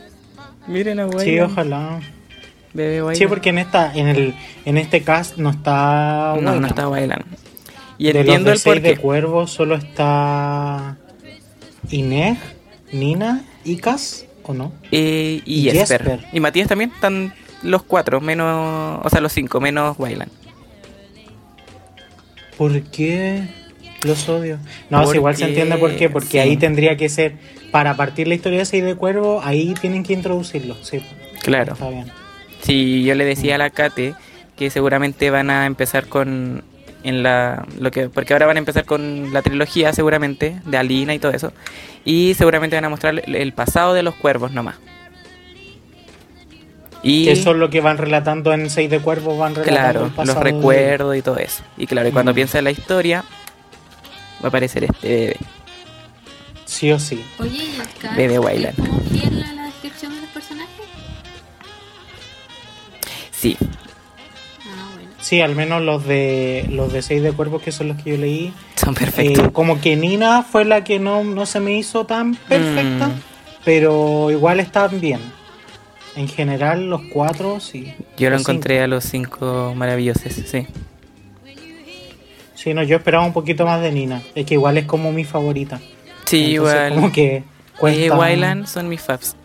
Miren 0.67 1.01
a 1.01 1.07
Wayland. 1.07 1.25
Sí, 1.25 1.41
ojalá. 1.41 2.01
Bebé 2.75 3.03
Wayland. 3.03 3.19
Sí, 3.19 3.27
porque 3.27 3.49
en 3.49 3.59
esta, 3.59 3.95
en 3.95 4.09
el, 4.09 4.35
en 4.65 4.77
este 4.77 5.03
cast 5.03 5.39
no 5.39 5.51
está. 5.51 6.35
No, 6.37 6.43
no 6.43 6.51
Wayland. 6.51 6.67
está 6.67 6.89
Wayland. 6.89 7.25
Y 7.99 8.13
de 8.13 8.21
entiendo 8.21 8.51
los 8.51 8.67
el 8.67 8.73
de 8.73 8.73
Seis 8.73 8.83
de 8.83 8.89
porqué. 8.91 9.03
Cuervo 9.03 9.47
solo 9.47 9.77
está 9.77 10.99
Inés, 11.91 12.39
Nina, 12.93 13.45
Icas, 13.65 14.27
¿o 14.43 14.53
no? 14.53 14.73
Eh, 14.93 15.41
y 15.47 15.69
Y 15.69 15.71
Jesper. 15.71 16.05
Jesper. 16.05 16.29
Y 16.33 16.41
Matías 16.41 16.69
también 16.69 16.93
están 16.95 17.33
los 17.63 17.83
cuatro, 17.83 18.21
menos. 18.21 19.01
O 19.03 19.09
sea, 19.09 19.23
los 19.23 19.33
cinco, 19.33 19.61
menos 19.61 19.99
Wayland. 19.99 20.31
¿Por 22.59 22.83
qué 22.83 23.49
los 24.03 24.29
odio? 24.29 24.59
No, 24.91 25.07
sí, 25.07 25.17
igual 25.17 25.37
se 25.37 25.45
entiende 25.47 25.77
por 25.77 25.95
qué, 25.97 26.09
porque 26.11 26.29
sí. 26.29 26.39
ahí 26.39 26.57
tendría 26.57 26.97
que 26.97 27.09
ser, 27.09 27.35
para 27.71 27.97
partir 27.97 28.29
la 28.29 28.35
historia 28.35 28.61
de 28.61 28.65
Seis 28.65 28.85
de 28.85 28.95
Cuervo, 28.95 29.41
ahí 29.45 29.75
tienen 29.81 30.03
que 30.03 30.13
introducirlo, 30.13 30.77
sí, 30.83 31.01
Claro. 31.43 31.75
está 31.75 31.89
bien. 31.91 32.07
Sí, 32.63 33.05
yo 33.05 33.15
le 33.15 33.25
decía 33.25 33.55
a 33.55 33.59
la 33.59 33.71
Kate 33.71 34.15
que 34.57 34.71
seguramente 34.71 35.31
van 35.31 35.51
a 35.51 35.67
empezar 35.67 36.07
con. 36.07 36.65
En 37.05 37.23
la, 37.23 37.65
lo 37.79 37.93
que, 37.93 38.09
porque 38.09 38.33
ahora 38.33 38.47
van 38.47 38.57
a 38.57 38.59
empezar 38.59 38.85
con 38.85 39.33
la 39.33 39.41
trilogía, 39.43 39.93
seguramente, 39.93 40.57
de 40.65 40.77
Alina 40.77 41.15
y 41.15 41.21
todo 41.21 41.31
eso. 41.31 41.53
Y 42.05 42.35
seguramente 42.35 42.75
van 42.75 42.85
a 42.85 42.89
mostrar 42.89 43.23
el, 43.25 43.37
el 43.37 43.53
pasado 43.53 43.95
de 43.95 44.03
los 44.03 44.17
cuervos 44.17 44.51
nomás. 44.51 44.75
Y. 47.03 47.27
Que 47.27 47.33
eso 47.33 47.53
es 47.53 47.57
lo 47.59 47.71
que 47.71 47.81
van 47.81 47.99
relatando 47.99 48.53
en 48.53 48.69
Seis 48.71 48.91
de 48.91 48.99
Cuervo, 48.99 49.37
van 49.39 49.55
relatando 49.55 50.11
Claro, 50.11 50.23
el 50.23 50.27
los 50.27 50.37
de- 50.37 50.43
recuerdos 50.43 51.17
y 51.17 51.23
todo 51.23 51.39
eso. 51.39 51.63
Y 51.77 51.87
claro, 51.87 52.09
y 52.09 52.13
cuando 52.13 52.33
Mm. 52.33 52.35
piensa 52.35 52.59
en 52.59 52.65
la 52.65 52.71
historia, 52.73 53.25
va 54.43 54.45
a 54.45 54.49
aparecer 54.49 54.85
este 54.85 55.09
bebé. 55.09 55.37
Sí 56.65 56.91
o 56.93 56.99
sí. 56.99 57.25
Oye, 57.39 57.65
¿y 57.65 57.81
el 57.81 57.89
cast 58.01 58.17
Bebe 58.17 58.39
Wayland. 58.39 58.79
a 58.81 59.53
la 59.55 59.65
descripción 59.67 60.15
de 60.15 60.21
los 60.21 60.31
personajes? 60.31 60.71
Sí, 63.31 63.57
Ah, 63.61 64.89
bueno. 64.95 65.11
Sí, 65.21 65.41
al 65.41 65.55
menos 65.55 65.83
los 65.83 66.05
de 66.07 66.67
los 66.71 66.93
de 66.93 67.03
Seis 67.03 67.23
de 67.23 67.33
Cuervos, 67.33 67.63
que 67.63 67.71
son 67.73 67.89
los 67.89 67.97
que 68.03 68.11
yo 68.11 68.17
leí, 68.17 68.53
son 68.77 68.95
perfectos. 68.95 69.47
Eh, 69.47 69.51
como 69.53 69.81
que 69.81 69.97
Nina 69.97 70.43
fue 70.43 70.65
la 70.65 70.83
que 70.85 70.99
no, 70.99 71.23
no 71.25 71.47
se 71.47 71.61
me 71.61 71.77
hizo 71.79 72.07
tan 72.07 72.35
perfecta, 72.35 73.09
Mm. 73.09 73.21
pero 73.65 74.31
igual 74.31 74.61
están 74.61 75.01
bien. 75.01 75.21
En 76.17 76.29
general, 76.29 76.89
los 76.89 77.03
cuatro, 77.13 77.61
sí. 77.61 77.93
Yo 78.17 78.31
lo 78.31 78.39
encontré 78.39 78.81
a 78.81 78.87
los 78.87 79.05
cinco 79.05 79.75
maravillosos, 79.77 80.33
sí. 80.33 80.67
Sí, 82.67 82.75
no, 82.75 82.83
yo 82.83 82.97
esperaba 82.97 83.25
un 83.25 83.33
poquito 83.33 83.65
más 83.65 83.81
de 83.81 83.93
Nina. 83.93 84.23
Es 84.35 84.45
que 84.45 84.55
igual 84.55 84.77
es 84.77 84.87
como 84.87 85.13
mi 85.13 85.23
favorita. 85.23 85.79
Sí, 86.25 86.55
Entonces, 86.57 86.75
igual. 86.75 86.95
Como 86.97 87.13
que 87.13 87.37
Eh. 87.37 88.11
Wayland 88.11 88.67
son 88.67 88.89
mis 88.89 89.01
faves. 89.01 89.37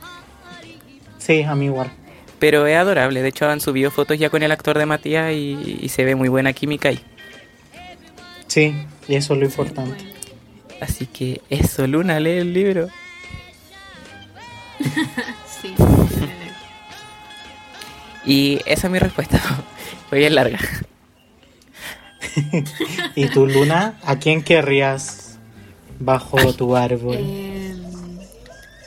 Sí, 1.19 1.43
a 1.43 1.53
mí 1.53 1.65
igual. 1.65 1.91
Pero 2.39 2.65
es 2.65 2.75
adorable. 2.75 3.21
De 3.21 3.27
hecho, 3.29 3.47
han 3.47 3.61
subido 3.61 3.91
fotos 3.91 4.17
ya 4.17 4.31
con 4.31 4.41
el 4.41 4.51
actor 4.51 4.75
de 4.79 4.87
Matías 4.87 5.33
y, 5.33 5.79
y 5.83 5.89
se 5.89 6.03
ve 6.03 6.15
muy 6.15 6.29
buena 6.29 6.51
química 6.53 6.89
ahí. 6.89 6.99
Sí, 8.47 8.73
y 9.07 9.13
eso 9.13 9.35
es 9.35 9.39
lo 9.39 9.45
importante. 9.45 10.03
Así 10.79 11.05
que 11.05 11.41
eso, 11.51 11.85
Luna, 11.85 12.19
lee 12.19 12.39
el 12.39 12.53
libro. 12.55 12.87
Sí. 15.61 15.75
Y 18.25 18.59
esa 18.65 18.87
es 18.87 18.91
mi 18.91 18.97
respuesta. 18.97 19.39
Fue 20.09 20.17
bien 20.17 20.33
larga. 20.33 20.57
¿Y 23.15 23.27
tú, 23.27 23.47
Luna, 23.47 23.99
a 24.03 24.17
quién 24.19 24.43
querrías 24.43 25.37
bajo 25.99 26.53
tu 26.53 26.75
árbol? 26.75 27.17
Eh, 27.19 27.75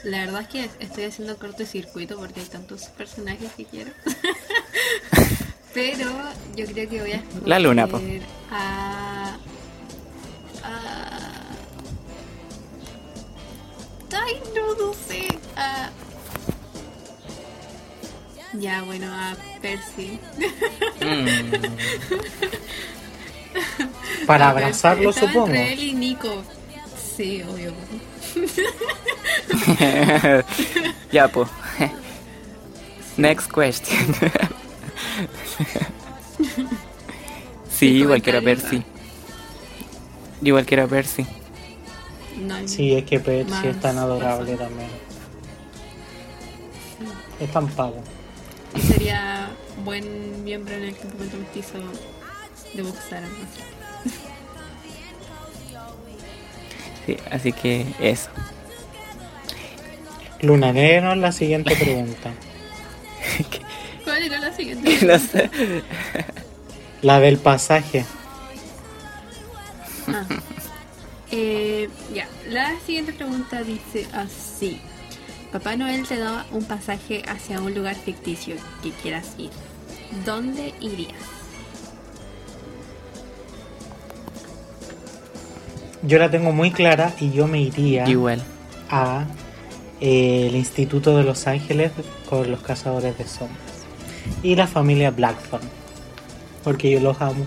la 0.05 0.19
verdad 0.19 0.43
es 0.43 0.49
que 0.49 0.71
estoy 0.85 1.05
haciendo 1.05 1.37
cortocircuito 1.39 2.17
porque 2.17 2.41
hay 2.41 2.47
tantos 2.47 2.85
personajes 2.87 3.51
que 3.57 3.65
quiero. 3.65 3.91
Pero 5.75 6.11
yo 6.57 6.67
creo 6.67 6.89
que 6.89 7.01
voy 7.01 7.13
a 7.13 7.17
escoger 7.17 7.49
La 7.49 7.59
luna, 7.59 7.87
po. 7.87 8.01
a... 8.51 9.37
a... 10.63 11.45
Ay, 14.17 14.41
no, 14.55 14.75
no 14.87 14.93
sé. 14.93 15.27
A... 15.57 15.91
Ya, 18.55 18.83
bueno, 18.83 19.13
a 19.13 19.37
Percy. 19.61 20.21
Mm. 21.01 21.65
Para 24.27 24.51
abrazarlo, 24.51 25.11
Estaba 25.11 25.29
supongo. 25.33 25.47
Entre 25.49 25.73
él 25.75 25.83
y 25.83 25.93
Nico. 25.95 26.43
Sí, 27.17 27.43
obvio. 27.43 27.73
ya, 31.13 31.29
pues. 31.29 31.49
Next 33.17 33.51
question. 33.53 34.15
sí, 37.71 37.87
igual 37.99 38.23
quiero 38.23 38.39
a 38.39 38.43
comentarios, 38.43 38.43
Percy. 38.43 38.83
Igual 40.43 40.67
quiero 40.67 40.85
a 40.85 40.89
Percy. 40.89 41.27
No, 42.37 42.67
Sí, 42.67 42.95
es 42.95 43.05
que 43.05 43.21
Percy 43.21 43.69
es 43.69 43.81
tan 43.81 43.97
adorable 43.99 44.53
razón. 44.57 44.69
también. 44.69 44.91
Es 47.41 47.51
tan 47.53 47.69
pago. 47.69 48.03
Y 48.75 48.81
sería 48.81 49.51
buen 49.85 50.43
miembro 50.43 50.75
en 50.75 50.85
el 50.85 50.97
campamento 50.97 51.37
mestizo 51.37 51.79
de 52.75 52.83
Boxar. 52.83 53.23
Sí, 57.07 57.17
así 57.31 57.53
que 57.53 57.87
eso. 58.01 58.31
Luna, 60.41 60.73
léenos 60.73 61.17
la 61.17 61.33
siguiente 61.33 61.77
pregunta. 61.81 62.33
¿Cuál 64.05 64.23
era 64.23 64.39
la 64.39 64.53
siguiente? 64.53 64.99
no 65.07 65.19
sé. 65.19 65.51
La 67.03 67.21
del 67.21 67.39
pasaje. 67.39 68.05
Ah. 70.07 70.25
Eh, 71.31 71.89
ya, 72.15 72.29
la 72.49 72.79
siguiente 72.87 73.13
pregunta 73.13 73.63
dice 73.63 74.07
así. 74.13 74.81
Papá 75.51 75.77
Noel 75.77 76.07
te 76.07 76.19
da 76.19 76.47
un 76.51 76.65
pasaje 76.65 77.23
hacia 77.29 77.61
un 77.61 77.75
lugar 77.75 77.95
ficticio 77.97 78.57
que 78.83 78.91
quieras 78.91 79.35
ir. 79.39 79.51
¿Dónde 80.25 80.75
irías? 80.81 81.15
Yo 86.07 86.19
la 86.19 86.31
tengo 86.31 86.53
muy 86.53 86.71
clara 86.71 87.13
y 87.21 87.31
yo 87.31 87.47
me 87.47 87.61
iría 87.61 88.07
Igual. 88.09 88.43
a 88.91 89.25
eh, 90.01 90.47
el 90.49 90.57
Instituto 90.57 91.17
de 91.17 91.25
Los 91.25 91.47
Ángeles 91.47 91.93
con 92.29 92.51
los 92.51 92.61
cazadores 92.61 93.17
de 93.17 93.25
sombras. 93.27 93.59
Y 94.43 94.55
la 94.57 94.67
familia 94.67 95.11
Blackthorn. 95.11 95.65
Porque 96.63 96.91
yo 96.91 97.01
los 97.01 97.21
amo. 97.21 97.47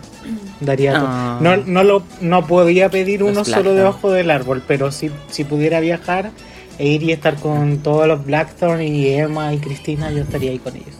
Daría 0.59 0.93
Ah. 0.95 1.39
no, 1.41 1.57
no, 1.57 1.83
lo, 1.83 2.03
no 2.21 2.45
podía 2.47 2.89
pedir 2.89 3.21
Los 3.21 3.31
uno 3.31 3.45
solo 3.45 3.73
debajo 3.73 4.11
del 4.11 4.29
árbol, 4.31 4.63
pero 4.67 4.91
si, 4.91 5.09
si 5.29 5.43
pudiera 5.43 5.79
viajar 5.79 6.31
e 6.79 6.87
ir 6.87 7.03
y 7.03 7.11
estar 7.11 7.35
con 7.35 7.77
todos 7.79 8.07
los 8.07 8.23
Blackthorn 8.25 8.81
y 8.81 9.07
Emma 9.07 9.53
y 9.53 9.57
Cristina, 9.57 10.11
yo 10.11 10.19
estaría 10.23 10.51
ahí 10.51 10.59
con 10.59 10.75
ellos. 10.75 10.95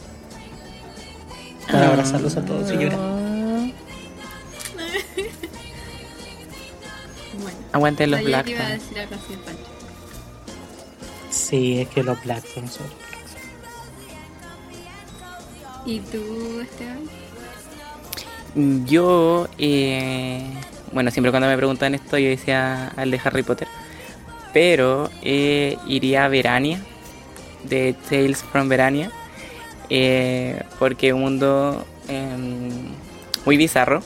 Para 1.71 1.89
abrazarlos 1.89 2.35
a 2.37 2.45
todos 2.45 2.71
y 2.71 2.77
llorar. 2.77 3.16
Aguanten 7.77 8.09
los 8.11 8.19
que 8.21 8.29
iba 8.29 8.39
a 8.39 8.69
decir 8.69 8.99
algo 8.99 9.15
así 9.15 9.33
Pancho. 9.45 9.61
Sí, 11.29 11.81
es 11.81 11.87
que 11.89 12.03
los 12.03 12.21
Black 12.23 12.43
son 12.53 12.67
solo. 12.67 12.89
¿Y 15.85 15.99
tú, 15.99 16.59
Esteban? 16.61 16.99
Yo, 18.85 19.47
eh, 19.59 20.41
bueno, 20.91 21.11
siempre 21.11 21.31
cuando 21.31 21.47
me 21.47 21.55
preguntan 21.55 21.93
esto 21.95 22.17
yo 22.17 22.29
decía 22.29 22.87
al 22.95 23.11
de 23.11 23.21
Harry 23.23 23.43
Potter. 23.43 23.67
Pero 24.53 25.09
eh, 25.21 25.77
iría 25.87 26.25
a 26.25 26.29
Verania, 26.29 26.79
de 27.63 27.93
Tales 28.09 28.43
from 28.43 28.67
Verania. 28.69 29.11
eh, 29.89 30.63
porque 30.79 31.13
un 31.13 31.21
mundo 31.21 31.85
em, 32.07 32.69
muy 33.45 33.55
bizarro. 33.57 34.01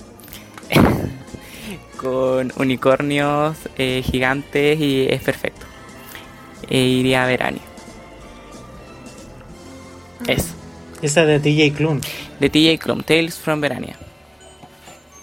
con 2.01 2.51
unicornios 2.58 3.58
eh, 3.77 4.01
gigantes 4.03 4.79
y 4.79 5.08
es 5.10 5.22
perfecto. 5.22 5.65
E 6.70 6.79
iría 6.79 7.24
a 7.24 7.27
Verania. 7.27 7.62
Eso. 10.27 10.53
Esa 11.01 11.25
de 11.25 11.39
TJ 11.39 11.75
Klum. 11.75 12.00
De 12.39 12.50
TJ 12.50 12.77
Klum, 12.79 13.01
Tales 13.01 13.36
from 13.39 13.60
Verania. 13.62 13.98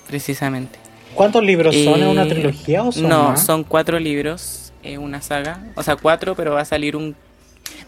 Precisamente. 0.06 0.78
¿Cuántos 1.14 1.42
libros 1.44 1.74
son? 1.74 2.00
¿Es 2.00 2.06
una 2.06 2.24
Eh, 2.24 2.28
trilogía 2.28 2.82
o 2.82 2.92
son 2.92 3.08
No, 3.08 3.30
más? 3.30 3.44
son 3.44 3.64
cuatro 3.64 3.98
libros, 3.98 4.72
es 4.82 4.98
una 4.98 5.20
saga. 5.22 5.64
O 5.74 5.82
sea, 5.82 5.96
cuatro, 5.96 6.34
pero 6.34 6.52
va 6.54 6.62
a 6.62 6.64
salir 6.64 6.96
un 6.96 7.16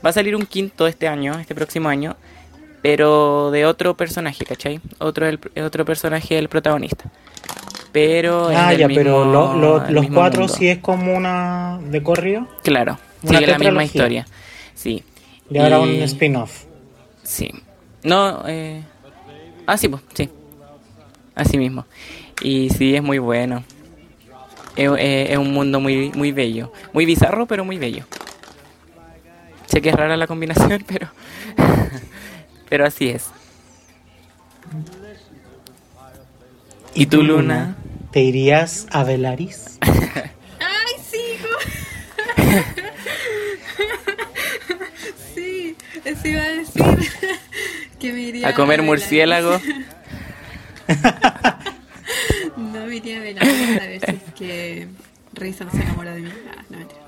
va 0.05 0.11
a 0.11 0.13
salir 0.13 0.35
un 0.37 0.47
quinto 0.47 0.87
este 0.87 1.09
año, 1.09 1.39
este 1.39 1.55
próximo 1.55 1.89
año, 1.89 2.17
pero 2.83 3.51
de 3.51 3.67
otro 3.67 3.95
personaje, 3.97 4.45
¿cachai? 4.45 4.81
Otro 4.99 5.27
el, 5.27 5.39
otro 5.63 5.85
personaje 5.85 6.39
el 6.39 6.49
protagonista. 6.49 7.11
Pero 7.93 8.49
Ah, 8.49 8.73
ya, 8.73 8.87
mismo- 8.89 9.01
pero 9.03 9.25
lo- 9.25 9.89
los 9.91 10.07
cuatro 10.09 10.43
mundo. 10.43 10.55
sí 10.55 10.69
es 10.69 10.79
como 10.79 11.15
una 11.17 11.81
de 11.83 12.03
corrido. 12.03 12.47
Claro, 12.63 12.99
Una 13.23 13.39
sigue 13.39 13.51
la 13.51 13.59
misma 13.59 13.85
historia. 13.85 14.27
Sí. 14.75 15.03
Y 15.51 15.59
ahora 15.59 15.79
Y- 15.81 15.83
un 15.83 16.03
spin-off. 16.03 16.65
Sí. 17.25 17.51
No, 18.05 18.45
eh... 18.47 18.83
Ah, 19.67 19.77
sí, 19.77 19.89
pues, 19.89 20.03
sí. 20.15 20.29
Así 21.35 21.59
mismo. 21.59 21.85
Y 22.43 22.71
sí, 22.71 22.95
es 22.95 23.03
muy 23.03 23.19
bueno. 23.19 23.65
Es, 24.77 24.91
es 24.99 25.37
un 25.37 25.53
mundo 25.53 25.81
muy, 25.81 26.11
muy 26.15 26.33
bello. 26.33 26.73
Muy 26.93 27.05
bizarro, 27.07 27.47
pero 27.47 27.65
muy 27.65 27.79
bello. 27.79 28.05
Sé 29.67 29.81
que 29.83 29.89
es 29.91 29.95
rara 29.95 30.17
la 30.17 30.27
combinación, 30.27 30.85
pero... 30.89 31.09
pero 32.69 32.87
así 32.87 33.09
es. 33.11 33.31
¿Y 36.95 37.07
tú, 37.07 37.23
Luna? 37.23 37.77
¿Te 38.11 38.21
irías 38.21 38.87
a 38.91 39.05
Velaris? 39.05 39.65
¡Ay, 39.81 40.95
sí! 41.09 41.23
sí, 45.35 45.77
eso 46.05 46.29
iba 46.29 46.43
a 46.43 46.49
decir. 46.49 46.83
que 48.01 48.13
me 48.13 48.21
iría 48.21 48.49
¿A 48.49 48.55
comer 48.55 48.81
Belarus. 48.81 49.01
murciélago? 49.03 49.61
No 52.57 52.87
me 52.87 52.97
iría 52.97 53.19
a 53.19 53.21
Belarus 53.21 53.53
a 53.81 53.87
ver 53.87 54.01
si 54.05 54.11
es 54.17 54.35
que 54.37 54.89
Risa 55.35 55.65
no 55.65 55.71
se 55.71 55.83
enamora 55.83 56.15
de 56.15 56.23
mí. 56.23 56.31
Ah, 56.51 56.65
no, 56.71 56.79
mentira. 56.79 57.01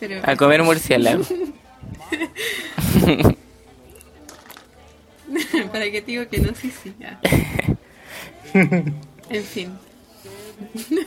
Pero, 0.00 0.20
A 0.24 0.36
comer 0.36 0.62
murciélago. 0.62 1.24
¿Para 5.72 5.90
qué 5.90 6.00
te 6.02 6.12
digo 6.12 6.28
que 6.28 6.38
no? 6.38 6.54
Sí, 6.54 6.70
sí. 6.70 6.94
ya. 6.98 7.20
En 9.30 9.44
fin. 9.44 9.76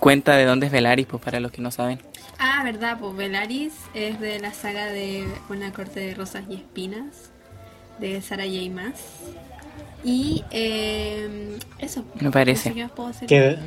Cuenta 0.00 0.36
de 0.36 0.44
dónde 0.44 0.66
es 0.66 0.72
Velaris, 0.72 1.06
pues 1.06 1.22
para 1.22 1.38
los 1.38 1.52
que 1.52 1.62
no 1.62 1.70
saben. 1.70 2.00
Ah, 2.38 2.62
verdad, 2.64 2.98
pues 2.98 3.14
Velaris 3.16 3.72
es 3.94 4.20
de 4.20 4.40
la 4.40 4.52
saga 4.52 4.86
de 4.86 5.26
Una 5.48 5.72
corte 5.72 6.00
de 6.00 6.14
rosas 6.14 6.42
y 6.50 6.56
espinas 6.56 7.30
de 8.00 8.20
Sarah 8.20 8.44
J. 8.44 8.68
Maas. 8.70 9.00
Y 10.04 10.44
eh, 10.50 11.56
eso. 11.78 12.04
Me 12.20 12.30
parece. 12.30 12.70
No 12.70 12.88
sé 12.88 12.88
puedo. 12.94 13.12
Que 13.26 13.58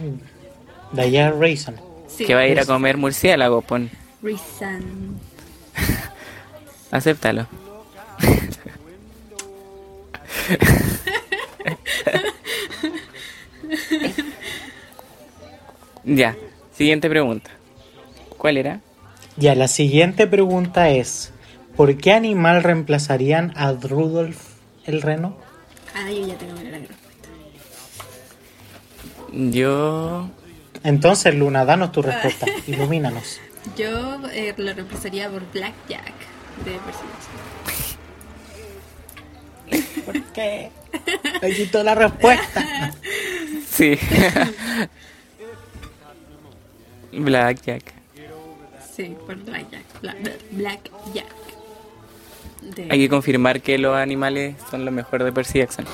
Diane 0.91 1.31
Raisin. 1.31 1.75
Sí, 2.07 2.25
Que 2.25 2.33
va 2.33 2.41
a 2.41 2.47
ir 2.47 2.59
a 2.59 2.65
comer 2.65 2.97
murciélago, 2.97 3.61
pon. 3.61 3.89
Reason. 4.21 5.19
Acéptalo. 6.91 7.47
ya, 16.05 16.35
siguiente 16.73 17.09
pregunta. 17.09 17.51
¿Cuál 18.37 18.57
era? 18.57 18.81
Ya, 19.37 19.55
la 19.55 19.67
siguiente 19.67 20.27
pregunta 20.27 20.89
es: 20.89 21.33
¿Por 21.75 21.97
qué 21.97 22.13
animal 22.13 22.61
reemplazarían 22.63 23.51
a 23.55 23.71
Rudolf 23.73 24.37
el 24.85 25.01
reno? 25.01 25.35
Ah, 25.95 26.11
yo 26.11 26.27
ya 26.27 26.35
tengo 26.35 26.53
la 26.55 26.77
respuesta. 26.77 27.29
Yo... 29.33 30.29
Entonces, 30.83 31.33
Luna, 31.35 31.65
danos 31.65 31.91
tu 31.91 32.01
respuesta. 32.01 32.47
Ilumínanos. 32.67 33.41
Yo 33.77 34.25
eh, 34.31 34.53
lo 34.57 34.73
reemplazaría 34.73 35.29
por 35.29 35.51
Blackjack 35.51 36.13
de 36.63 36.71
Percy 36.71 37.03
Jackson. 37.11 37.48
¿Por 40.05 40.21
qué? 40.33 40.71
Me 41.41 41.51
quitó 41.53 41.83
la 41.83 41.95
respuesta. 41.95 42.93
Sí. 43.69 43.97
Blackjack. 47.11 47.93
Sí, 48.95 49.15
por 49.25 49.35
Blackjack. 49.37 49.83
Bla- 50.01 50.15
Blackjack. 50.51 51.25
De- 52.75 52.87
Hay 52.91 52.99
que 52.99 53.09
confirmar 53.09 53.61
que 53.61 53.77
los 53.77 53.95
animales 53.95 54.55
son 54.69 54.83
lo 54.85 54.91
mejor 54.91 55.23
de 55.23 55.31
Percy 55.31 55.59
Jackson. 55.59 55.85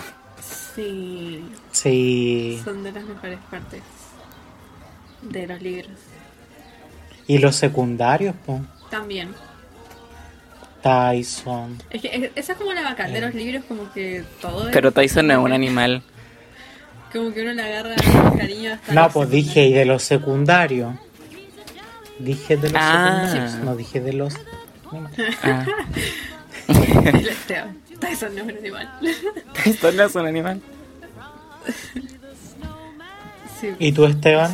Sí, 0.76 1.44
Sí. 1.72 2.60
son 2.64 2.84
de 2.84 2.92
las 2.92 3.04
mejores 3.06 3.40
partes 3.50 3.82
de 5.22 5.48
los 5.48 5.62
libros. 5.62 5.92
Y 7.28 7.38
los 7.38 7.56
secundarios, 7.56 8.36
pues. 8.46 8.62
También. 8.90 9.34
Tyson. 10.86 11.78
Es 11.90 12.02
que 12.02 12.08
es- 12.16 12.32
esa 12.36 12.52
es 12.54 12.58
como 12.60 12.72
la 12.74 12.84
bacán 12.84 13.12
de 13.12 13.20
los 13.22 13.34
libros, 13.34 13.64
como 13.68 13.92
que 13.92 14.24
todo 14.40 14.68
es- 14.68 14.74
Pero 14.74 14.92
Tyson 14.92 15.26
no 15.28 15.34
es 15.34 15.40
un 15.40 15.52
animal. 15.52 16.04
Como 17.12 17.34
que 17.34 17.44
uno 17.44 17.54
le 17.54 17.62
agarra 17.62 17.96
cariño 18.38 18.74
hasta 18.74 18.94
No, 18.94 19.10
pues 19.10 19.30
dije, 19.30 19.68
y 19.68 19.74
de 19.74 19.86
los 19.86 20.04
secundarios. 20.04 20.96
Dije 22.20 22.58
de 22.58 22.70
los 22.70 22.82
Ah. 22.84 23.22
secundarios, 23.32 23.64
no 23.64 23.76
dije 23.78 24.02
de 24.02 24.14
los. 24.14 24.34
Ah. 25.44 25.66
Tyson 28.00 28.36
no 28.36 28.42
es 28.42 28.48
un 28.50 28.58
animal. 28.58 28.90
Tyson 29.64 29.96
no 29.96 30.04
es 30.04 30.16
un 30.16 30.26
animal. 30.28 30.62
Sí. 33.62 33.70
¿Y 33.80 33.92
tú, 33.94 34.06
Esteban? 34.06 34.54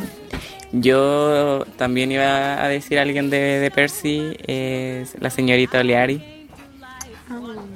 Yo 0.72 1.66
también 1.76 2.12
iba 2.12 2.62
a 2.62 2.68
decir 2.68 2.98
a 2.98 3.02
alguien 3.02 3.28
de, 3.28 3.60
de 3.60 3.70
Percy, 3.70 4.36
es 4.46 5.14
la 5.20 5.28
señorita 5.30 5.80
Oleari. 5.80 6.48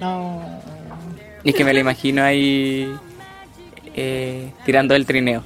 No. 0.00 0.42
Y 1.44 1.50
es 1.50 1.54
que 1.54 1.64
me 1.64 1.72
la 1.72 1.80
imagino 1.80 2.22
ahí 2.22 2.90
eh, 3.94 4.50
tirando 4.64 4.94
el 4.94 5.06
trineo. 5.06 5.42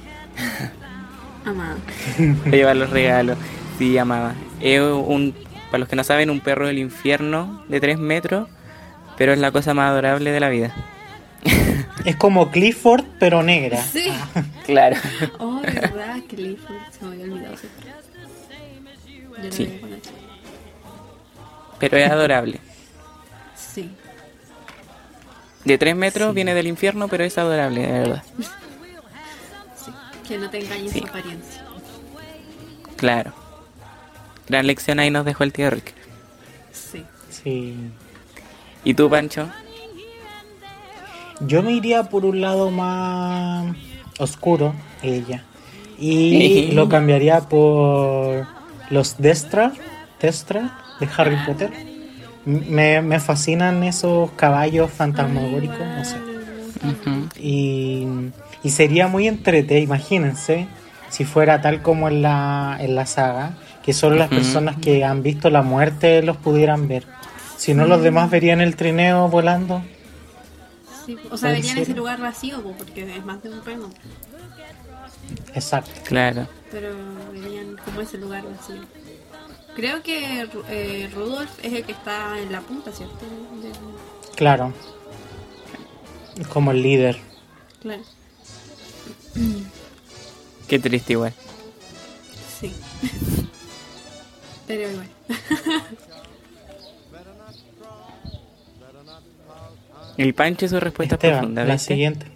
Amado. 1.45 1.77
de 2.17 2.57
llevar 2.57 2.75
los 2.75 2.89
regalos. 2.89 3.37
Sí, 3.77 3.97
amaba. 3.97 4.35
Es 4.59 4.81
un, 4.81 5.33
para 5.67 5.79
los 5.79 5.89
que 5.89 5.95
no 5.95 6.03
saben, 6.03 6.29
un 6.29 6.39
perro 6.39 6.67
del 6.67 6.79
infierno 6.79 7.63
de 7.67 7.79
3 7.79 7.97
metros, 7.97 8.47
pero 9.17 9.33
es 9.33 9.39
la 9.39 9.51
cosa 9.51 9.73
más 9.73 9.89
adorable 9.89 10.31
de 10.31 10.39
la 10.39 10.49
vida. 10.49 10.73
Es 12.05 12.15
como 12.15 12.49
Clifford, 12.51 13.05
pero 13.19 13.43
negra. 13.43 13.77
Sí. 13.83 14.11
Claro. 14.65 14.95
Oh, 15.39 15.50
verdad, 15.61 16.17
Clifford. 16.27 16.75
Se 16.91 17.05
me 17.05 17.11
había 17.13 17.25
olvidado. 17.33 17.53
ese 17.53 17.67
perro. 17.67 17.97
Yo 19.37 19.43
lo 19.43 19.51
Sí. 19.51 19.81
Pero 21.79 21.97
es 21.97 22.11
adorable. 22.11 22.59
Sí. 23.55 23.89
De 25.65 25.77
3 25.77 25.95
metros 25.95 26.33
viene 26.33 26.53
del 26.53 26.67
infierno, 26.67 27.07
pero 27.07 27.23
es 27.23 27.37
adorable, 27.37 27.81
de 27.81 27.91
verdad. 27.91 28.23
Sí. 28.37 29.91
Que 30.27 30.37
no 30.37 30.49
te 30.49 30.59
engañes 30.59 30.91
Sí. 30.91 30.99
su 30.99 31.07
apariencia. 31.07 31.63
Claro. 32.97 33.33
Gran 34.47 34.67
lección 34.67 34.99
ahí 34.99 35.09
nos 35.09 35.25
dejó 35.25 35.43
el 35.43 35.53
tío 35.53 35.69
Rick. 35.69 35.93
Sí. 36.71 37.03
Sí. 37.29 37.75
¿Y 38.83 38.93
tú, 38.93 39.09
Pancho? 39.09 39.49
Yo 41.41 41.63
me 41.63 41.71
iría 41.71 42.03
por 42.03 42.25
un 42.25 42.41
lado 42.41 42.69
más 42.69 43.75
oscuro, 44.19 44.75
ella. 45.01 45.43
Y 46.01 46.71
lo 46.71 46.89
cambiaría 46.89 47.41
por 47.41 48.47
los 48.89 49.17
Destra, 49.19 49.71
Destra 50.19 50.79
de 50.99 51.07
Harry 51.15 51.37
Potter. 51.45 51.71
Me, 52.43 53.03
me 53.03 53.19
fascinan 53.19 53.83
esos 53.83 54.31
caballos 54.31 54.89
fantasmagóricos, 54.89 55.77
no 55.79 56.03
sé. 56.03 56.17
Ujú. 56.83 57.27
Y, 57.39 58.07
y 58.63 58.69
sería 58.71 59.07
muy 59.07 59.27
entrete, 59.27 59.79
imagínense, 59.79 60.67
si 61.09 61.23
fuera 61.23 61.61
tal 61.61 61.83
como 61.83 62.07
en 62.07 62.23
la, 62.23 62.77
en 62.79 62.95
la 62.95 63.05
saga, 63.05 63.53
que 63.83 63.93
solo 63.93 64.15
las 64.15 64.27
Ujú. 64.31 64.37
personas 64.37 64.77
que 64.77 65.03
han 65.03 65.21
visto 65.21 65.51
la 65.51 65.61
muerte 65.61 66.23
los 66.23 66.37
pudieran 66.37 66.87
ver. 66.87 67.05
Si 67.57 67.75
no, 67.75 67.85
los 67.85 68.01
demás 68.01 68.31
verían 68.31 68.59
el 68.59 68.75
trineo 68.75 69.29
volando. 69.29 69.83
Sí, 71.05 71.15
o 71.29 71.37
sea, 71.37 71.49
¿En 71.49 71.57
verían 71.57 71.77
ese 71.77 71.93
lugar 71.93 72.19
vacío, 72.19 72.63
po, 72.63 72.71
porque 72.71 73.17
es 73.17 73.23
más 73.23 73.43
de 73.43 73.49
un 73.49 73.63
reno. 73.63 73.89
Exacto. 75.53 75.91
Claro. 76.05 76.47
Pero 76.71 76.93
verían 77.33 77.77
como 77.85 78.01
ese 78.01 78.17
lugar 78.17 78.43
vacío. 78.45 78.81
Creo 79.75 80.01
que 80.03 80.47
eh, 80.69 81.09
Rudolf 81.13 81.49
es 81.63 81.73
el 81.73 81.83
que 81.85 81.91
está 81.93 82.37
en 82.39 82.51
la 82.51 82.61
punta, 82.61 82.91
¿cierto? 82.91 83.15
De- 83.61 84.35
Claro. 84.35 84.73
Como 86.49 86.71
el 86.71 86.81
líder. 86.81 87.19
Claro, 87.81 88.01
Qué 90.67 90.79
triste 90.79 91.13
igual. 91.13 91.33
sí. 92.59 92.73
Pero 94.67 94.89
igual. 94.89 95.09
El 100.17 100.33
Pancho 100.33 100.67
su 100.67 100.79
respuesta 100.79 101.15
Esteban, 101.15 101.39
profunda. 101.39 101.65
la 101.65 101.77
siguiente. 101.77 102.27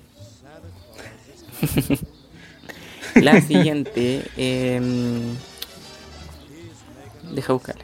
La 3.16 3.42
siguiente. 3.42 4.24
em, 4.38 5.36
deja 7.34 7.54
buscarla. 7.54 7.84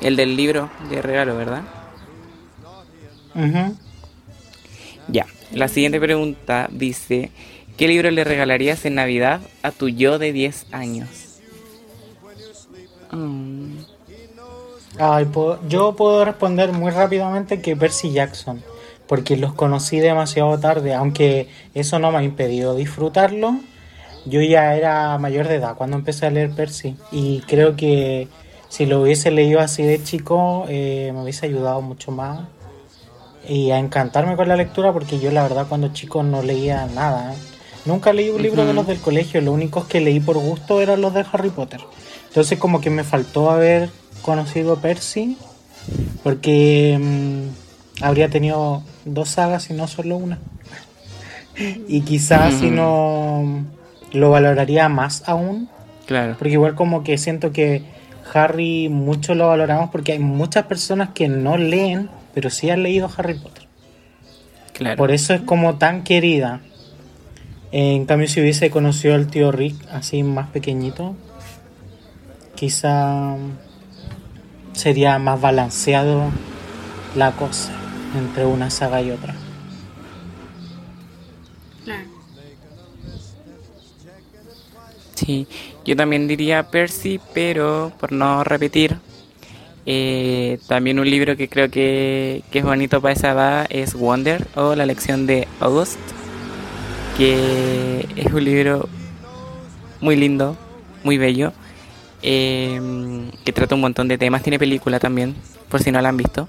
El 0.00 0.16
del 0.16 0.36
libro 0.36 0.70
de 0.90 1.02
regalo, 1.02 1.36
¿verdad? 1.36 1.62
Ya. 5.08 5.26
La 5.52 5.68
siguiente 5.68 6.00
pregunta 6.00 6.68
dice: 6.70 7.30
¿Qué 7.76 7.88
libro 7.88 8.10
le 8.10 8.24
regalarías 8.24 8.84
en 8.84 8.94
Navidad 8.96 9.40
a 9.62 9.70
tu 9.70 9.88
yo 9.88 10.18
de 10.18 10.32
10 10.32 10.66
años? 10.72 11.08
Mm, 13.12 13.76
Ay, 14.98 15.24
puedo- 15.24 15.58
yo 15.68 15.96
puedo 15.96 16.24
responder 16.24 16.70
muy 16.72 16.92
rápidamente 16.92 17.60
que 17.60 17.74
Percy 17.76 18.12
Jackson, 18.12 18.62
porque 19.08 19.36
los 19.36 19.52
conocí 19.52 19.98
demasiado 19.98 20.56
tarde, 20.60 20.94
aunque 20.94 21.48
eso 21.74 21.98
no 21.98 22.12
me 22.12 22.18
ha 22.18 22.22
impedido 22.22 22.76
disfrutarlo. 22.76 23.56
Yo 24.26 24.40
ya 24.40 24.74
era 24.74 25.18
mayor 25.18 25.48
de 25.48 25.56
edad 25.56 25.76
cuando 25.76 25.96
empecé 25.96 26.26
a 26.26 26.30
leer 26.30 26.50
Percy 26.50 26.96
y 27.12 27.40
creo 27.42 27.76
que 27.76 28.28
si 28.68 28.86
lo 28.86 29.02
hubiese 29.02 29.30
leído 29.30 29.60
así 29.60 29.82
de 29.82 30.02
chico 30.02 30.64
eh, 30.68 31.10
me 31.12 31.22
hubiese 31.22 31.46
ayudado 31.46 31.82
mucho 31.82 32.10
más 32.10 32.40
y 33.46 33.70
a 33.70 33.78
encantarme 33.78 34.36
con 34.36 34.48
la 34.48 34.56
lectura 34.56 34.92
porque 34.92 35.18
yo 35.20 35.30
la 35.30 35.42
verdad 35.42 35.66
cuando 35.68 35.92
chico 35.92 36.22
no 36.22 36.42
leía 36.42 36.86
nada. 36.86 37.34
Nunca 37.84 38.14
leí 38.14 38.30
un 38.30 38.40
libro 38.40 38.64
de 38.64 38.72
los 38.72 38.86
del 38.86 38.98
colegio, 38.98 39.42
los 39.42 39.52
únicos 39.52 39.84
que 39.84 40.00
leí 40.00 40.18
por 40.18 40.38
gusto 40.38 40.80
eran 40.80 41.02
los 41.02 41.12
de 41.12 41.26
Harry 41.30 41.50
Potter. 41.50 41.80
Entonces 42.28 42.58
como 42.58 42.80
que 42.80 42.88
me 42.88 43.04
faltó 43.04 43.50
haber 43.50 43.90
conocido 44.22 44.76
Percy 44.76 45.36
porque 46.22 46.98
mm, 46.98 48.02
habría 48.02 48.30
tenido 48.30 48.82
dos 49.04 49.28
sagas 49.28 49.68
y 49.68 49.74
no 49.74 49.86
solo 49.86 50.16
una. 50.16 50.38
Y 51.86 52.00
quizás 52.00 52.54
si 52.54 52.68
no 52.68 53.64
lo 54.14 54.30
valoraría 54.30 54.88
más 54.88 55.28
aún, 55.28 55.68
claro. 56.06 56.36
porque 56.38 56.54
igual 56.54 56.74
como 56.74 57.04
que 57.04 57.18
siento 57.18 57.52
que 57.52 57.82
Harry 58.32 58.88
mucho 58.88 59.34
lo 59.34 59.48
valoramos 59.48 59.90
porque 59.90 60.12
hay 60.12 60.18
muchas 60.18 60.64
personas 60.64 61.10
que 61.10 61.28
no 61.28 61.56
leen, 61.56 62.08
pero 62.32 62.50
sí 62.50 62.70
han 62.70 62.82
leído 62.82 63.10
Harry 63.16 63.34
Potter. 63.34 63.64
Claro. 64.72 64.96
Por 64.96 65.10
eso 65.10 65.34
es 65.34 65.42
como 65.42 65.76
tan 65.76 66.02
querida. 66.02 66.60
En 67.70 68.06
cambio, 68.06 68.28
si 68.28 68.40
hubiese 68.40 68.70
conocido 68.70 69.14
al 69.14 69.26
tío 69.26 69.52
Rick 69.52 69.76
así 69.92 70.22
más 70.22 70.48
pequeñito, 70.48 71.16
quizá 72.54 73.36
sería 74.72 75.18
más 75.18 75.40
balanceado 75.40 76.30
la 77.16 77.32
cosa 77.32 77.72
entre 78.16 78.46
una 78.46 78.70
saga 78.70 79.02
y 79.02 79.10
otra. 79.10 79.34
Claro. 81.84 82.08
Sí, 85.14 85.46
yo 85.84 85.96
también 85.96 86.26
diría 86.26 86.70
Percy, 86.70 87.20
pero 87.32 87.92
por 88.00 88.10
no 88.12 88.42
repetir, 88.44 88.96
eh, 89.86 90.58
también 90.68 90.98
un 90.98 91.08
libro 91.08 91.36
que 91.36 91.48
creo 91.48 91.70
que, 91.70 92.42
que 92.50 92.58
es 92.60 92.64
bonito 92.64 93.00
para 93.00 93.14
esa 93.14 93.32
edad 93.32 93.66
es 93.70 93.94
Wonder 93.94 94.46
o 94.56 94.74
La 94.74 94.86
lección 94.86 95.26
de 95.26 95.46
August, 95.60 95.98
que 97.16 98.06
es 98.16 98.32
un 98.32 98.44
libro 98.44 98.88
muy 100.00 100.16
lindo, 100.16 100.56
muy 101.02 101.18
bello, 101.18 101.52
eh, 102.22 102.80
que 103.44 103.52
trata 103.52 103.74
un 103.74 103.80
montón 103.82 104.08
de 104.08 104.18
temas, 104.18 104.42
tiene 104.42 104.58
película 104.58 104.98
también, 104.98 105.34
por 105.68 105.82
si 105.82 105.92
no 105.92 106.00
la 106.00 106.08
han 106.08 106.16
visto. 106.16 106.48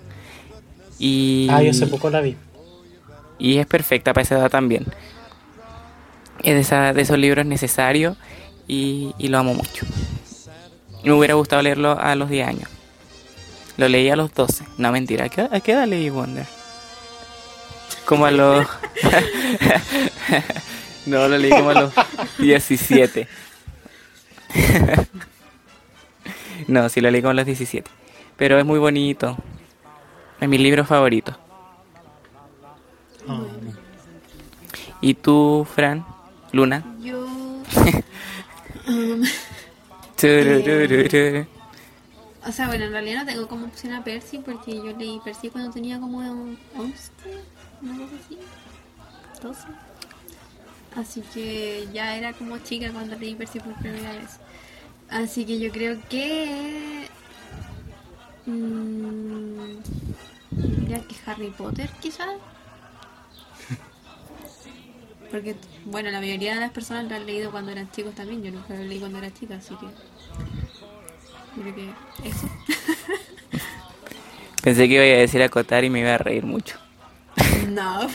Y, 0.97 1.47
Ah, 1.51 1.61
yo 1.61 1.71
hace 1.71 1.87
poco 1.87 2.09
la 2.09 2.21
vi. 2.21 2.35
y 3.37 3.57
es 3.57 3.67
perfecta 3.67 4.13
para 4.13 4.23
esa 4.23 4.37
edad 4.37 4.49
también. 4.49 4.85
Es 6.43 6.53
de, 6.53 6.59
esa- 6.61 6.93
de 6.93 7.01
esos 7.01 7.17
libros 7.17 7.45
necesarios 7.45 8.17
y, 8.67 9.13
y 9.17 9.27
lo 9.27 9.37
amo 9.37 9.53
mucho. 9.53 9.85
Me 11.03 11.13
hubiera 11.13 11.35
gustado 11.35 11.61
leerlo 11.61 11.99
a 11.99 12.15
los 12.15 12.29
10 12.29 12.47
años. 12.47 12.69
Lo 13.77 13.87
leí 13.87 14.09
a 14.09 14.15
los 14.15 14.33
12. 14.33 14.65
No, 14.77 14.91
mentira. 14.91 15.25
¿A 15.25 15.29
qué, 15.29 15.47
a 15.51 15.59
qué 15.59 15.73
edad 15.73 15.87
leí 15.87 16.09
Wonder? 16.09 16.47
Como 18.05 18.25
a 18.25 18.31
los... 18.31 18.65
no, 21.05 21.27
lo 21.27 21.37
leí 21.37 21.51
como 21.51 21.71
a 21.71 21.73
los 21.73 21.93
17. 22.39 23.27
no, 26.67 26.89
sí 26.89 27.01
lo 27.01 27.11
leí 27.11 27.21
como 27.21 27.31
a 27.31 27.35
los 27.35 27.45
17. 27.45 27.89
Pero 28.37 28.57
es 28.57 28.65
muy 28.65 28.79
bonito. 28.79 29.37
Es 30.39 30.49
mi 30.49 30.57
libro 30.57 30.85
favorito. 30.85 31.37
Ah, 33.27 33.41
¿Y 35.01 35.15
tú, 35.15 35.67
Fran? 35.75 36.05
Luna. 36.51 36.83
Yo. 37.01 37.25
o 42.45 42.51
sea, 42.51 42.67
bueno, 42.67 42.85
en 42.85 42.91
realidad 42.91 43.21
no 43.21 43.25
tengo 43.25 43.47
como 43.47 43.65
opción 43.65 43.93
a 43.93 44.03
Percy 44.03 44.37
porque 44.39 44.75
yo 44.75 44.95
leí 44.97 45.19
Percy 45.23 45.49
cuando 45.49 45.71
tenía 45.71 45.99
como 45.99 46.19
11, 46.19 47.11
una 47.81 47.97
cosa 47.97 48.15
así, 48.23 48.37
12. 49.41 49.67
Así 50.95 51.21
que 51.33 51.87
ya 51.91 52.15
era 52.15 52.33
como 52.33 52.57
chica 52.59 52.91
cuando 52.91 53.17
leí 53.17 53.35
Percy 53.35 53.59
por 53.59 53.73
primera 53.75 54.13
vez. 54.13 54.39
Así 55.09 55.45
que 55.45 55.59
yo 55.59 55.71
creo 55.71 55.99
que. 56.09 57.07
mm, 58.45 59.77
diría 60.51 61.01
que 61.01 61.15
Harry 61.25 61.49
Potter, 61.49 61.89
quizás. 62.01 62.35
Porque, 65.35 65.53
bueno, 65.83 66.09
la 66.11 66.21
mayoría 66.21 66.53
de 66.53 66.61
las 66.61 66.71
personas 66.71 67.09
lo 67.09 67.15
han 67.17 67.25
leído 67.25 67.51
cuando 67.51 67.69
eran 67.69 67.91
chicos 67.91 68.15
también. 68.15 68.41
Yo 68.41 68.53
nunca 68.53 68.73
lo 68.73 68.85
leí 68.85 68.99
cuando 68.99 69.17
era 69.17 69.33
chica, 69.33 69.55
así 69.55 69.75
que. 69.75 69.87
Creo 71.61 71.75
que 71.75 71.89
eso. 72.29 72.49
Pensé 74.63 74.87
que 74.87 74.93
iba 74.93 75.03
a 75.03 75.19
decir 75.19 75.43
acotar 75.43 75.83
y 75.83 75.89
me 75.89 75.99
iba 75.99 76.15
a 76.15 76.17
reír 76.17 76.45
mucho. 76.45 76.77
No. 77.67 78.07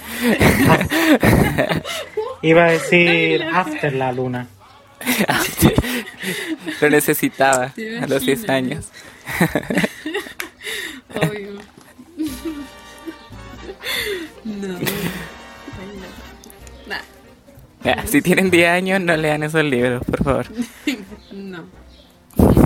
Iba 2.43 2.65
a 2.65 2.71
decir 2.71 3.43
After 3.43 3.93
la 3.93 4.13
luna. 4.13 4.47
Lo 6.81 6.89
necesitaba 6.89 7.69
¿Te 7.69 7.99
a 7.99 8.07
los 8.07 8.25
10 8.25 8.45
imaginas? 8.45 8.51
años. 8.51 8.89
Obvio. 11.15 11.61
No. 14.45 14.79
Si 18.07 18.21
tienen 18.23 18.51
10 18.51 18.69
años, 18.69 19.01
no 19.01 19.17
lean 19.17 19.43
esos 19.43 19.65
libros, 19.65 20.03
por 20.05 20.23
favor. 20.25 20.47
No. 21.33 21.65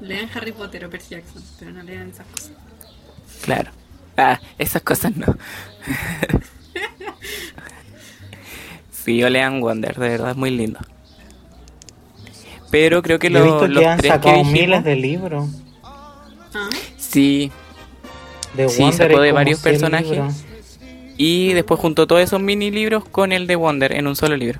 Lean 0.00 0.28
Harry 0.34 0.52
Potter 0.52 0.84
o 0.86 0.90
Percy 0.90 1.10
Jackson, 1.14 1.42
pero 1.58 1.72
no 1.72 1.82
lean 1.82 2.10
esas 2.10 2.26
cosas. 2.26 2.50
Claro. 3.42 3.70
Ah, 4.16 4.40
esas 4.58 4.82
cosas 4.82 5.16
no. 5.16 5.26
sí, 8.90 9.22
o 9.22 9.28
lean 9.30 9.60
Wonder, 9.60 9.94
de 9.98 10.08
verdad 10.08 10.30
es 10.32 10.36
muy 10.36 10.50
lindo. 10.50 10.80
Pero 12.70 13.02
creo 13.02 13.18
que 13.18 13.30
Yo 13.30 13.38
he 13.38 13.42
visto 13.42 13.66
los 13.68 13.82
que 13.82 13.88
han 13.88 13.98
tres 13.98 14.12
que 14.12 14.16
sacado 14.18 14.36
dijimos, 14.36 14.52
miles 14.52 14.84
de 14.84 14.96
libros. 14.96 15.48
Ah, 15.82 16.28
sí, 16.96 17.50
De 18.54 18.68
Sí, 18.68 18.82
Wonder 18.82 19.10
sacó 19.10 19.20
de 19.20 19.32
varios 19.32 19.60
100 19.60 19.72
personajes. 19.72 20.10
libros. 20.10 20.34
Y 21.22 21.52
después 21.52 21.78
juntó 21.78 22.06
todos 22.06 22.22
esos 22.22 22.40
mini 22.40 22.70
libros 22.70 23.04
con 23.04 23.32
el 23.32 23.46
de 23.46 23.54
Wonder 23.54 23.92
en 23.92 24.06
un 24.06 24.16
solo 24.16 24.38
libro. 24.38 24.58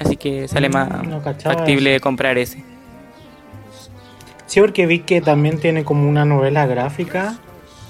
Así 0.00 0.16
que 0.16 0.48
sale 0.48 0.68
Mm, 0.68 0.72
más 0.72 1.04
no 1.04 1.20
factible 1.22 2.00
comprar 2.00 2.38
ese. 2.38 2.64
Sí, 4.46 4.60
porque 4.60 4.86
vi 4.86 4.98
que 4.98 5.20
también 5.20 5.60
tiene 5.60 5.84
como 5.84 6.08
una 6.08 6.24
novela 6.24 6.66
gráfica 6.66 7.38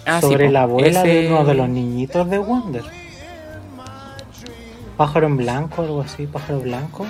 Ah, 0.04 0.20
sobre 0.20 0.50
la 0.50 0.64
abuela 0.64 1.02
de 1.02 1.28
uno 1.28 1.42
de 1.46 1.54
los 1.54 1.70
niñitos 1.70 2.28
de 2.28 2.36
Wonder. 2.36 2.84
Pájaro 4.98 5.26
en 5.28 5.38
blanco, 5.38 5.80
algo 5.80 6.02
así, 6.02 6.26
pájaro 6.26 6.60
blanco. 6.60 7.06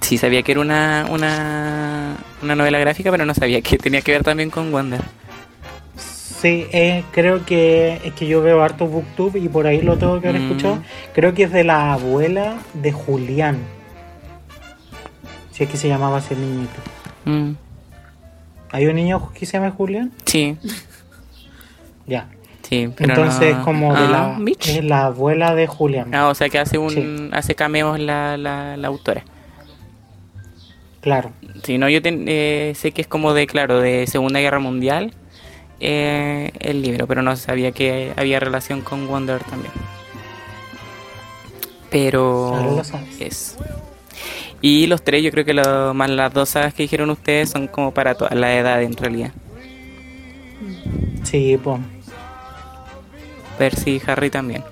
Sí, 0.00 0.16
sabía 0.16 0.42
que 0.42 0.52
era 0.52 0.62
una, 0.62 1.06
una, 1.10 2.16
una 2.42 2.56
novela 2.56 2.78
gráfica, 2.78 3.10
pero 3.10 3.26
no 3.26 3.34
sabía 3.34 3.60
que 3.60 3.76
tenía 3.76 4.00
que 4.00 4.12
ver 4.12 4.24
también 4.24 4.48
con 4.48 4.72
Wonder. 4.72 5.02
Sí, 6.40 6.66
eh, 6.72 7.04
creo 7.12 7.44
que 7.44 8.00
es 8.02 8.14
que 8.14 8.26
yo 8.26 8.40
veo 8.40 8.62
harto 8.62 8.86
booktube 8.86 9.38
y 9.38 9.48
por 9.48 9.66
ahí 9.66 9.82
lo 9.82 9.98
tengo 9.98 10.20
que 10.20 10.28
haber 10.28 10.40
Mm. 10.40 10.44
escuchado. 10.46 10.78
Creo 11.14 11.34
que 11.34 11.42
es 11.44 11.52
de 11.52 11.64
la 11.64 11.92
abuela 11.92 12.54
de 12.74 12.92
Julián. 12.92 13.58
Si 15.50 15.64
es 15.64 15.70
que 15.70 15.76
se 15.76 15.88
llamaba 15.88 16.22
el 16.30 16.40
niñito. 16.40 16.80
Mm, 17.26 17.50
¿Hay 18.72 18.86
un 18.86 18.94
niño 18.96 19.30
que 19.34 19.44
se 19.44 19.58
llama 19.58 19.70
Julián? 19.72 20.12
sí, 20.24 20.56
Ya. 22.06 22.28
sí. 22.62 22.88
Pero 22.96 23.10
Entonces 23.12 23.56
no- 23.56 23.64
como 23.64 23.92
de 23.94 24.00
Ah, 24.06 24.10
la, 24.10 24.38
Mitch. 24.38 24.68
es 24.68 24.84
la 24.84 25.06
abuela 25.06 25.54
de 25.54 25.66
Julián. 25.66 26.14
Ah, 26.14 26.28
o 26.28 26.34
sea 26.34 26.48
que 26.48 26.58
hace 26.58 26.78
un 26.78 26.90
Sí. 26.90 27.28
hace 27.32 27.54
cameos 27.54 27.98
la, 28.00 28.36
la, 28.38 28.76
la 28.78 28.88
autora. 28.88 29.24
Claro. 31.02 31.32
Sí, 31.64 31.78
no, 31.78 31.88
yo 31.88 32.00
ten- 32.00 32.24
eh, 32.28 32.72
sé 32.76 32.92
que 32.92 33.02
es 33.02 33.06
como 33.08 33.32
de, 33.34 33.46
claro, 33.46 33.80
de 33.80 34.06
Segunda 34.06 34.40
Guerra 34.40 34.58
Mundial 34.60 35.12
eh, 35.80 36.52
el 36.60 36.82
libro, 36.82 37.06
pero 37.06 37.22
no 37.22 37.36
sabía 37.36 37.72
que 37.72 38.12
había 38.16 38.40
relación 38.40 38.80
con 38.82 39.06
Wonder 39.08 39.42
también. 39.44 39.72
Ahora 39.74 39.90
Pero 41.90 42.74
lo 42.76 42.84
sabes. 42.84 43.20
es. 43.20 43.56
Y 44.60 44.86
los 44.86 45.02
tres, 45.02 45.22
yo 45.22 45.30
creo 45.30 45.44
que 45.44 45.54
lo, 45.54 45.94
más 45.94 46.10
las 46.10 46.32
dos 46.32 46.50
sagas 46.50 46.74
que 46.74 46.82
dijeron 46.84 47.10
ustedes 47.10 47.50
son 47.50 47.66
como 47.66 47.92
para 47.92 48.14
toda 48.14 48.34
la 48.34 48.54
edad 48.54 48.82
en 48.82 48.96
realidad. 48.96 49.32
Sí, 51.24 51.58
pues. 51.62 51.80
Percy 53.58 53.96
y 53.96 54.02
Harry 54.10 54.30
también. 54.30 54.62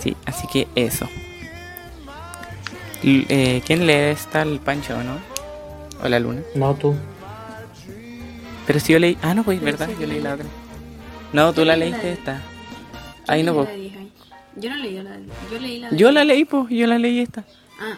Sí, 0.00 0.16
así 0.24 0.46
que 0.48 0.66
eso. 0.74 1.06
L- 3.02 3.26
eh, 3.28 3.62
¿Quién 3.66 3.86
lee 3.86 3.92
esta? 4.12 4.42
El 4.42 4.60
Pancho, 4.60 5.02
¿no? 5.02 5.18
O 6.02 6.08
la 6.08 6.18
Luna. 6.20 6.42
No 6.54 6.74
tú. 6.74 6.94
Pero 8.66 8.80
si 8.80 8.92
yo 8.92 8.98
leí. 8.98 9.16
Ah, 9.22 9.34
no, 9.34 9.44
pues, 9.44 9.60
¿verdad? 9.60 9.88
Yo 10.00 10.06
leí 10.06 10.20
la 10.20 10.34
otra. 10.34 10.46
No, 11.32 11.52
tú 11.52 11.64
la 11.64 11.76
leí 11.76 11.90
la 11.90 11.96
leíste 11.98 12.12
esta. 12.12 12.40
Ahí 13.28 13.42
no, 13.42 13.52
Yo 13.54 13.64
pues. 13.64 13.92
Yo 14.56 14.70
no 14.70 14.76
leí 14.76 14.94
la 15.02 15.10
de... 15.10 15.26
Yo 15.52 15.58
leí 15.58 15.78
la 15.80 15.90
de... 15.90 15.96
Yo 15.96 16.10
la 16.12 16.24
leí, 16.24 16.44
pues. 16.44 16.66
Yo 16.70 16.86
la 16.86 16.98
leí 16.98 17.20
esta. 17.20 17.44
Ah, 17.80 17.96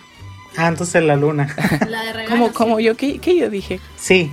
Ah, 0.56 0.66
entonces 0.68 1.02
la 1.04 1.14
luna. 1.14 1.54
la 1.88 2.02
de 2.02 2.12
regalo. 2.12 2.28
¿Cómo, 2.30 2.52
cómo 2.52 2.80
yo? 2.80 2.96
¿Qué, 2.96 3.18
qué 3.20 3.36
yo 3.36 3.48
dije? 3.48 3.78
sí, 3.96 4.30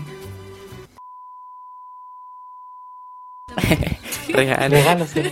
Regalo. 4.30 4.76
regalo, 4.76 5.06
sí. 5.08 5.22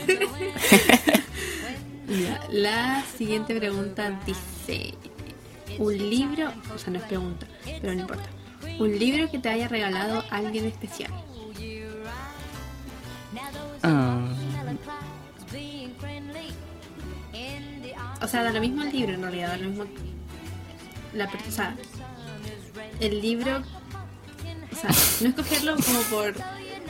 Ya, 2.08 2.40
La 2.52 3.04
siguiente 3.18 3.56
pregunta 3.56 4.20
dice: 4.26 4.94
Un 5.80 5.98
libro, 5.98 6.52
o 6.74 6.78
sea, 6.78 6.92
no 6.94 7.00
es 7.00 7.06
pregunta, 7.06 7.48
pero 7.82 7.94
no 7.96 8.02
importa. 8.02 8.30
Un 8.80 8.98
libro 9.00 9.30
que 9.30 9.40
te 9.40 9.50
haya 9.50 9.68
regalado 9.68 10.24
alguien 10.30 10.66
especial. 10.66 11.12
Ah, 13.84 14.26
O 18.22 18.28
sea, 18.28 18.44
da 18.44 18.52
lo 18.52 18.62
mismo 18.62 18.84
el 18.84 18.92
libro 18.92 19.14
en 19.14 19.22
realidad, 19.22 19.50
da 19.50 19.58
lo 19.58 19.70
mismo. 19.70 19.86
La, 21.14 21.26
o 21.26 21.52
sea, 21.52 21.76
el 23.00 23.22
libro. 23.22 23.62
O 24.72 24.76
sea, 24.76 24.90
no 25.22 25.30
escogerlo 25.30 25.76
como 25.76 26.00
por 26.04 26.34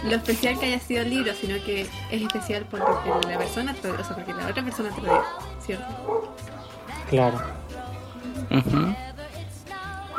lo 0.03 0.15
especial 0.15 0.59
que 0.59 0.67
haya 0.67 0.79
sido 0.79 1.01
el 1.01 1.09
libro, 1.09 1.33
sino 1.33 1.55
que 1.63 1.81
es 2.11 2.21
especial 2.21 2.65
porque 2.69 2.85
la 3.27 3.37
persona 3.37 3.73
te, 3.73 3.89
o 3.89 4.03
sea, 4.03 4.15
porque 4.15 4.33
la 4.33 4.47
otra 4.47 4.63
persona 4.63 4.89
te 4.93 5.01
lo 5.01 5.07
dio, 5.07 5.23
¿cierto? 5.65 6.35
Claro. 7.09 7.41
ujú. 8.51 8.95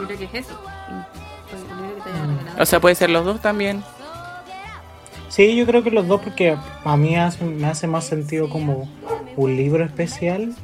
Yo 0.00 0.06
creo 0.06 0.18
que 0.18 0.24
es 0.24 0.34
eso. 0.34 0.60
O 2.58 2.66
sea, 2.66 2.80
puede 2.80 2.94
ser 2.94 3.10
los 3.10 3.24
dos 3.24 3.40
también. 3.40 3.82
Sí, 5.28 5.56
yo 5.56 5.66
creo 5.66 5.82
que 5.82 5.90
los 5.90 6.06
dos 6.06 6.20
porque 6.20 6.56
a 6.84 6.96
mí 6.96 7.16
hace- 7.16 7.44
me 7.44 7.66
hace 7.66 7.86
más 7.88 8.04
sentido 8.04 8.48
como 8.48 8.88
un 9.36 9.56
libro 9.56 9.84
especial 9.84 10.54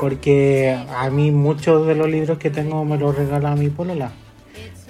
porque 0.00 0.78
a 0.96 1.08
mí 1.10 1.30
muchos 1.30 1.86
de 1.86 1.94
los 1.94 2.08
libros 2.08 2.38
que 2.38 2.50
tengo 2.50 2.84
me 2.84 2.98
los 2.98 3.16
regala 3.16 3.54
mi 3.56 3.68
polola. 3.70 4.10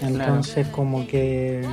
Entonces 0.02 0.66
como 0.68 1.06
que 1.06 1.64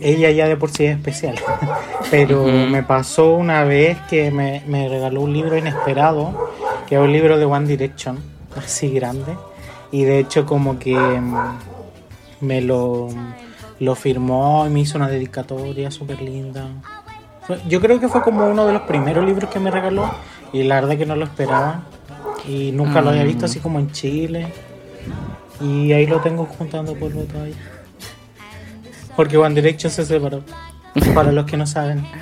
ella 0.00 0.30
ya 0.30 0.46
de 0.46 0.56
por 0.56 0.70
sí 0.70 0.84
es 0.84 0.96
especial. 0.96 1.34
Pero 2.10 2.44
me 2.44 2.82
pasó 2.84 3.34
una 3.34 3.64
vez 3.64 3.98
que 4.08 4.30
me, 4.30 4.62
me 4.66 4.88
regaló 4.88 5.20
un 5.22 5.32
libro 5.32 5.56
inesperado, 5.56 6.50
que 6.86 6.94
es 6.94 7.00
un 7.00 7.12
libro 7.12 7.38
de 7.38 7.44
One 7.44 7.66
Direction, 7.66 8.18
así 8.56 8.90
grande. 8.90 9.34
Y 9.90 10.04
de 10.04 10.18
hecho 10.20 10.46
como 10.46 10.78
que 10.78 10.94
mm, 10.96 11.36
me 12.44 12.60
lo, 12.60 13.08
lo 13.80 13.94
firmó 13.94 14.66
y 14.66 14.70
me 14.70 14.80
hizo 14.80 14.98
una 14.98 15.08
dedicatoria 15.08 15.90
súper 15.90 16.20
linda. 16.22 16.66
Yo 17.68 17.80
creo 17.80 17.98
que 18.00 18.08
fue 18.08 18.22
como 18.22 18.46
uno 18.46 18.66
de 18.66 18.72
los 18.72 18.82
primeros 18.82 19.24
libros 19.26 19.50
que 19.50 19.58
me 19.60 19.70
regaló 19.70 20.10
y 20.52 20.62
la 20.62 20.76
verdad 20.80 20.96
que 20.96 21.06
no 21.06 21.16
lo 21.16 21.24
esperaba. 21.24 21.84
Y 22.48 22.72
nunca 22.72 23.00
lo 23.00 23.10
había 23.10 23.24
visto 23.24 23.42
Mm. 23.42 23.44
así 23.46 23.58
como 23.60 23.78
en 23.78 23.90
Chile. 23.90 24.46
Y 25.60 25.92
ahí 25.92 26.06
lo 26.06 26.20
tengo 26.20 26.46
juntando 26.46 26.94
polvo 26.94 27.22
todavía. 27.22 27.54
Porque 29.16 29.36
One 29.36 29.54
Direction 29.54 29.90
se 29.90 30.04
separó. 30.04 30.42
Para 31.14 31.32
los 31.32 31.44
que 31.46 31.56
no 31.56 31.66
saben. 31.66 32.06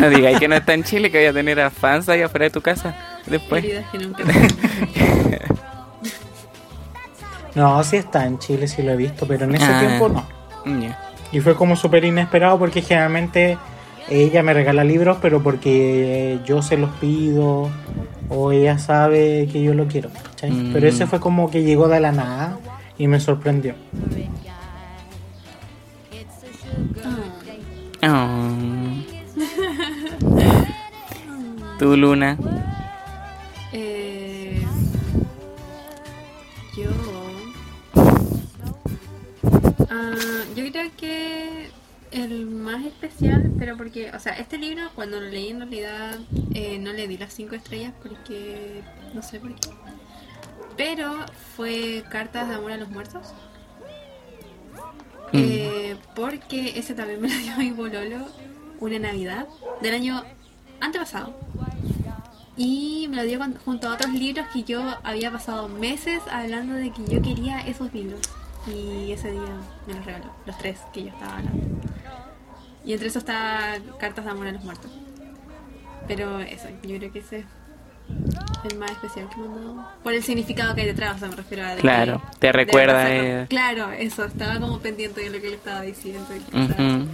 No 0.00 0.10
digáis 0.10 0.40
que 0.40 0.48
no 0.48 0.56
está 0.56 0.74
en 0.74 0.82
Chile, 0.82 1.08
que 1.08 1.18
voy 1.18 1.26
a 1.28 1.32
tener 1.32 1.60
a 1.60 1.70
fans 1.70 2.08
ahí 2.08 2.20
afuera 2.22 2.44
de 2.46 2.50
tu 2.50 2.60
casa 2.60 2.96
después. 3.26 3.62
Heridas 3.62 3.84
que 3.92 3.98
nunca 3.98 4.24
No, 7.58 7.82
sí 7.84 7.96
está 7.96 8.24
en 8.24 8.38
Chile, 8.38 8.68
sí 8.68 8.82
lo 8.82 8.92
he 8.92 8.96
visto, 8.96 9.26
pero 9.26 9.44
en 9.44 9.54
ese 9.56 9.64
Ah. 9.64 9.80
tiempo 9.80 10.08
no. 10.08 10.24
Y 11.32 11.40
fue 11.40 11.54
como 11.56 11.74
súper 11.76 12.04
inesperado 12.04 12.58
porque 12.58 12.80
generalmente 12.82 13.58
ella 14.08 14.42
me 14.42 14.54
regala 14.54 14.84
libros, 14.84 15.18
pero 15.20 15.42
porque 15.42 16.38
yo 16.46 16.62
se 16.62 16.78
los 16.78 16.90
pido 16.96 17.68
o 18.30 18.52
ella 18.52 18.78
sabe 18.78 19.48
que 19.52 19.62
yo 19.62 19.74
lo 19.74 19.86
quiero. 19.88 20.08
Mm. 20.48 20.72
Pero 20.72 20.88
ese 20.88 21.06
fue 21.06 21.20
como 21.20 21.50
que 21.50 21.62
llegó 21.64 21.88
de 21.88 22.00
la 22.00 22.12
nada 22.12 22.58
y 22.96 23.08
me 23.08 23.20
sorprendió. 23.20 23.74
Oh. 28.02 28.48
Tu 31.78 31.96
luna. 31.96 32.36
Ah, 40.00 40.14
yo 40.54 40.70
creo 40.70 40.90
que 40.96 41.70
el 42.10 42.46
más 42.46 42.84
especial, 42.86 43.50
pero 43.58 43.76
porque, 43.76 44.10
o 44.12 44.18
sea, 44.20 44.32
este 44.34 44.56
libro 44.58 44.90
cuando 44.94 45.20
lo 45.20 45.28
leí 45.28 45.48
en 45.48 45.58
realidad 45.60 46.18
eh, 46.54 46.78
no 46.78 46.92
le 46.92 47.08
di 47.08 47.18
las 47.18 47.32
cinco 47.34 47.54
estrellas 47.54 47.92
porque 48.02 48.82
no 49.14 49.22
sé 49.22 49.40
por 49.40 49.54
qué. 49.56 49.70
Pero 50.76 51.26
fue 51.56 52.04
Cartas 52.10 52.48
de 52.48 52.54
Amor 52.54 52.72
a 52.72 52.76
los 52.76 52.88
Muertos. 52.90 53.34
Mm. 55.32 55.36
Eh, 55.36 55.96
porque 56.14 56.78
ese 56.78 56.94
también 56.94 57.20
me 57.22 57.28
lo 57.28 57.36
dio 57.36 57.56
mi 57.56 57.70
bololo 57.72 58.26
una 58.80 58.98
Navidad 58.98 59.46
del 59.82 59.94
año 59.94 60.22
antepasado. 60.80 61.34
Y 62.56 63.06
me 63.10 63.16
lo 63.16 63.22
dio 63.24 63.38
con- 63.38 63.56
junto 63.56 63.88
a 63.88 63.94
otros 63.94 64.12
libros 64.12 64.46
que 64.52 64.62
yo 64.64 64.82
había 65.04 65.30
pasado 65.30 65.68
meses 65.68 66.20
hablando 66.30 66.74
de 66.74 66.90
que 66.92 67.04
yo 67.06 67.20
quería 67.22 67.60
esos 67.60 67.92
libros. 67.92 68.20
Y 68.72 69.12
ese 69.12 69.30
día 69.30 69.56
me 69.86 69.94
los 69.94 70.04
regaló, 70.04 70.26
los 70.46 70.58
tres 70.58 70.78
que 70.92 71.04
yo 71.04 71.08
estaba 71.10 71.38
hablando. 71.38 71.66
Y 72.84 72.92
entre 72.92 73.08
eso 73.08 73.18
está 73.18 73.78
Cartas 73.98 74.24
de 74.24 74.30
Amor 74.30 74.46
a 74.48 74.52
los 74.52 74.62
Muertos. 74.64 74.90
Pero 76.06 76.40
eso, 76.40 76.68
yo 76.82 76.96
creo 76.98 77.12
que 77.12 77.18
ese 77.20 77.38
es 77.40 77.44
el 78.72 78.78
más 78.78 78.90
especial 78.92 79.28
que 79.28 79.36
me 79.36 79.46
han 79.46 79.54
dado. 79.54 79.88
Por 80.02 80.14
el 80.14 80.22
significado 80.22 80.74
que 80.74 80.80
hay 80.82 80.86
detrás, 80.86 81.16
o 81.16 81.18
sea, 81.18 81.28
me 81.28 81.36
refiero 81.36 81.66
a... 81.66 81.74
Claro, 81.76 82.22
que- 82.32 82.38
te 82.38 82.52
recuerda, 82.52 83.02
saco- 83.02 83.12
eh. 83.12 83.46
Claro, 83.48 83.90
eso, 83.92 84.24
estaba 84.24 84.58
como 84.58 84.78
pendiente 84.80 85.20
de 85.20 85.30
lo 85.30 85.40
que 85.40 85.50
le 85.50 85.56
estaba 85.56 85.82
diciendo. 85.82 86.26
y. 86.34 86.40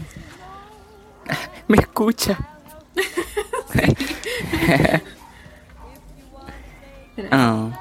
Me 1.68 1.76
escucha. 1.78 2.38
Pero- 7.16 7.28
Oh. 7.32 7.72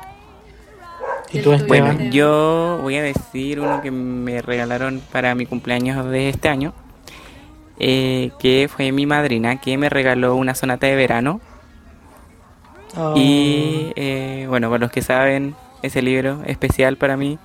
¿Y 1.33 1.39
El 1.39 1.43
tú, 1.43 1.51
tuyo, 1.51 1.57
Esteban? 1.57 1.97
Bueno, 1.97 2.11
yo 2.11 2.79
voy 2.81 2.97
a 2.97 3.03
decir 3.03 3.59
uno 3.61 3.81
que 3.81 3.91
me 3.91 4.41
regalaron 4.41 5.01
para 5.11 5.35
mi 5.35 5.47
cumpleaños 5.47 6.05
de 6.09 6.29
este 6.29 6.49
año, 6.49 6.75
eh, 7.79 8.31
que 8.39 8.69
fue 8.73 8.91
mi 8.93 9.05
madrina, 9.07 9.59
que 9.61 9.77
me 9.77 9.89
regaló 9.89 10.35
una 10.35 10.55
sonata 10.55 10.87
de 10.87 10.95
verano. 10.95 11.41
Oh, 12.95 13.13
Y 13.15 13.93
eh, 13.95 14.45
bueno, 14.49 14.69
para 14.69 14.79
los 14.81 14.91
que 14.91 15.01
saben, 15.01 15.57
ese 15.83 16.01
libro 16.03 16.43
especial 16.45 16.97
para 16.97 17.17
mí, 17.17 17.39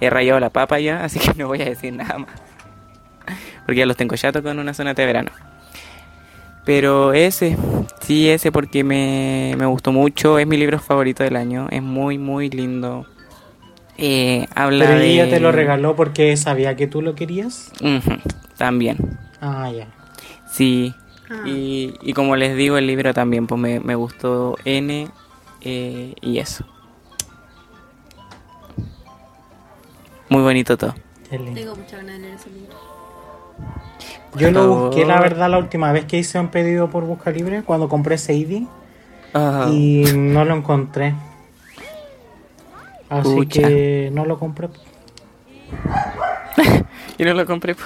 he 0.00 0.10
rayado 0.10 0.40
la 0.40 0.50
papa 0.50 0.80
ya, 0.80 1.04
así 1.04 1.20
que 1.20 1.34
no 1.38 1.48
voy 1.48 1.62
a 1.62 1.66
decir 1.66 1.94
nada 1.94 2.18
más. 2.18 2.42
Porque 3.66 3.80
ya 3.80 3.86
los 3.86 3.96
tengo 3.96 4.16
chato 4.16 4.42
con 4.42 4.58
una 4.58 4.74
sonata 4.74 5.02
de 5.02 5.06
verano. 5.06 5.30
Pero 6.64 7.12
ese, 7.14 7.56
sí, 8.08 8.28
ese 8.30 8.50
porque 8.50 8.82
me, 8.84 9.54
me 9.58 9.66
gustó 9.66 9.92
mucho, 9.92 10.38
es 10.38 10.46
mi 10.46 10.56
libro 10.56 10.78
favorito 10.78 11.22
del 11.22 11.36
año, 11.36 11.68
es 11.70 11.82
muy, 11.82 12.16
muy 12.18 12.48
lindo. 12.50 13.06
Eh, 13.98 14.46
habla 14.54 14.86
Pero 14.86 14.98
de... 15.00 15.06
ella 15.12 15.28
te 15.28 15.40
lo 15.40 15.52
regaló 15.52 15.94
porque 15.94 16.36
sabía 16.36 16.74
que 16.74 16.86
tú 16.86 17.02
lo 17.02 17.14
querías. 17.14 17.70
También, 18.56 18.96
Ah, 19.40 19.70
ya. 19.70 19.88
sí. 20.50 20.94
Ah. 21.30 21.42
Y, 21.46 21.94
y 22.00 22.12
como 22.14 22.36
les 22.36 22.56
digo, 22.56 22.78
el 22.78 22.86
libro 22.86 23.12
también 23.12 23.46
pues 23.46 23.60
me, 23.60 23.80
me 23.80 23.94
gustó 23.94 24.56
N 24.64 25.08
eh, 25.60 26.14
y 26.22 26.38
eso. 26.38 26.64
Muy 30.30 30.42
bonito 30.42 30.76
todo. 30.76 30.94
Tengo 31.28 31.76
mucha 31.76 31.98
ganas 31.98 32.14
de 32.14 32.18
leer 32.20 32.34
ese 32.34 32.50
libro. 32.50 32.74
Yo 34.36 34.50
lo 34.50 34.68
busqué, 34.68 35.04
la 35.04 35.20
verdad, 35.20 35.50
la 35.50 35.58
última 35.58 35.92
vez 35.92 36.04
que 36.04 36.18
hice 36.18 36.38
un 36.38 36.48
pedido 36.48 36.90
por 36.90 37.04
Busca 37.04 37.30
Libre, 37.30 37.62
cuando 37.62 37.88
compré 37.88 38.18
Sadie, 38.18 38.66
Ah, 39.34 39.68
y 39.70 40.04
no 40.14 40.44
lo 40.44 40.56
encontré. 40.56 41.14
Así 43.08 43.34
Pucha. 43.34 43.62
que 43.62 44.10
no 44.12 44.24
lo 44.24 44.38
compré. 44.38 44.68
y 47.18 47.24
no 47.24 47.34
lo 47.34 47.46
compré. 47.46 47.76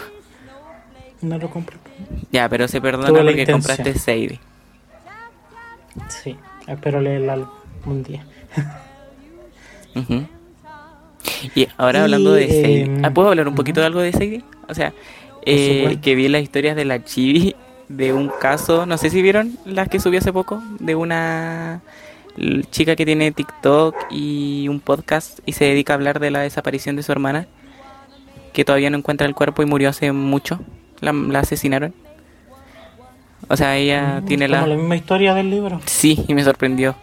No 1.21 1.39
lo 1.39 1.51
compré. 1.51 1.77
Ya, 2.31 2.49
pero 2.49 2.67
se 2.69 2.81
perdona 2.81 3.09
Tuve 3.09 3.25
porque 3.25 3.47
compraste 3.47 3.97
Sadie. 3.99 4.41
Sí, 6.09 6.37
espero 6.67 7.01
leerla 7.01 7.35
algún 7.35 8.03
día. 8.03 8.25
Ujú. 9.95 10.27
Y 11.55 11.69
ahora 11.77 12.01
Y, 12.01 12.03
hablando 12.03 12.33
de 12.33 12.47
Sadie, 12.49 12.83
em, 12.85 13.05
ah, 13.05 13.11
¿puedo 13.11 13.29
hablar 13.29 13.47
un 13.47 13.55
poquito 13.55 13.81
de 13.81 13.87
algo 13.87 14.01
de 14.01 14.13
Sadie? 14.13 14.43
O 14.69 14.75
sea, 14.75 14.93
eh, 15.47 15.99
que 16.03 16.15
vi 16.15 16.29
las 16.29 16.43
historias 16.43 16.77
de 16.77 16.85
la 16.85 17.05
Chibi 17.05 17.57
de 17.89 18.13
un 18.13 18.29
caso, 18.31 18.87
no 18.87 18.97
sé 18.99 19.11
si 19.11 19.23
vieron 19.23 19.59
las 19.65 19.89
que 19.89 20.01
subí 20.01 20.17
hace 20.17 20.33
poco, 20.33 20.63
de 20.79 20.95
una 20.95 21.83
chica 22.71 22.97
que 22.97 23.05
tiene 23.05 23.33
TikTok 23.33 23.95
y 24.11 24.67
un 24.69 24.81
podcast 24.81 25.41
y 25.45 25.53
se 25.53 25.67
dedica 25.67 25.93
a 25.93 25.97
hablar 25.97 26.19
de 26.21 26.31
la 26.31 26.41
desaparición 26.41 26.97
de 26.97 27.03
su 27.03 27.13
hermana, 27.13 27.49
que 28.53 28.65
todavía 28.65 28.91
no 28.91 28.99
encuentra 28.99 29.27
el 29.27 29.35
cuerpo 29.35 29.63
y 29.63 29.67
murió 29.67 29.89
hace 29.91 30.13
mucho, 30.13 30.61
la, 31.01 31.13
la 31.13 31.41
asesinaron. 31.41 31.95
O 33.49 33.57
sea, 33.57 33.77
ella 33.77 34.21
Mm, 34.21 34.25
tiene 34.25 34.49
como 34.49 34.67
la... 34.67 34.67
la 34.67 34.77
misma 34.77 34.97
historia 34.97 35.35
del 35.35 35.51
libro. 35.51 35.87
Sí, 35.87 36.25
y 36.29 36.35
me 36.35 36.45
sorprendió. 36.45 36.97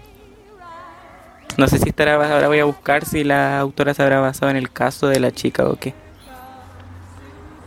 No 1.58 1.68
sé 1.68 1.80
si 1.80 1.90
estará 1.90 2.16
ahora 2.16 2.48
voy 2.48 2.60
a 2.60 2.66
buscar 2.66 3.06
si 3.06 3.24
la 3.24 3.60
autora 3.60 3.94
se 3.94 4.02
habrá 4.04 4.20
basado 4.20 4.50
en 4.52 4.58
el 4.58 4.72
caso 4.72 5.08
de 5.08 5.20
la 5.20 5.32
chica 5.32 5.68
o 5.70 5.76
qué. 5.76 5.94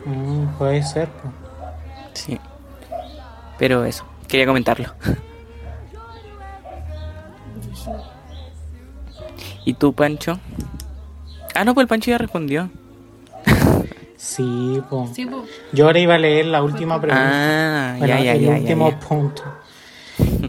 Mm, 0.05 0.47
puede 0.59 0.83
ser. 0.83 1.09
Sí. 2.15 2.39
Pero 3.59 3.85
eso, 3.85 4.05
quería 4.29 4.47
comentarlo. 4.47 4.93
¿Y 9.65 9.75
tú, 9.75 9.93
Pancho? 9.93 10.39
Ah, 11.55 11.65
no, 11.65 11.75
pues 11.75 11.85
el 11.85 11.89
Pancho 11.89 12.11
ya 12.11 12.19
respondió. 12.19 12.71
Sí, 14.17 14.81
pues. 14.89 15.11
Sí. 15.15 15.29
Yo 15.73 15.87
ahora 15.87 15.99
iba 15.99 16.15
a 16.15 16.19
leer 16.19 16.47
la 16.47 16.63
última 16.63 17.01
pregunta. 17.01 17.93
Ah, 17.93 17.95
Bueno, 17.99 18.15
ya, 18.15 18.21
ya, 18.23 18.33
el 18.35 18.41
ya, 18.41 18.47
ya, 18.51 18.59
último 18.61 18.91
ya. 18.91 18.99
punto. 19.01 19.43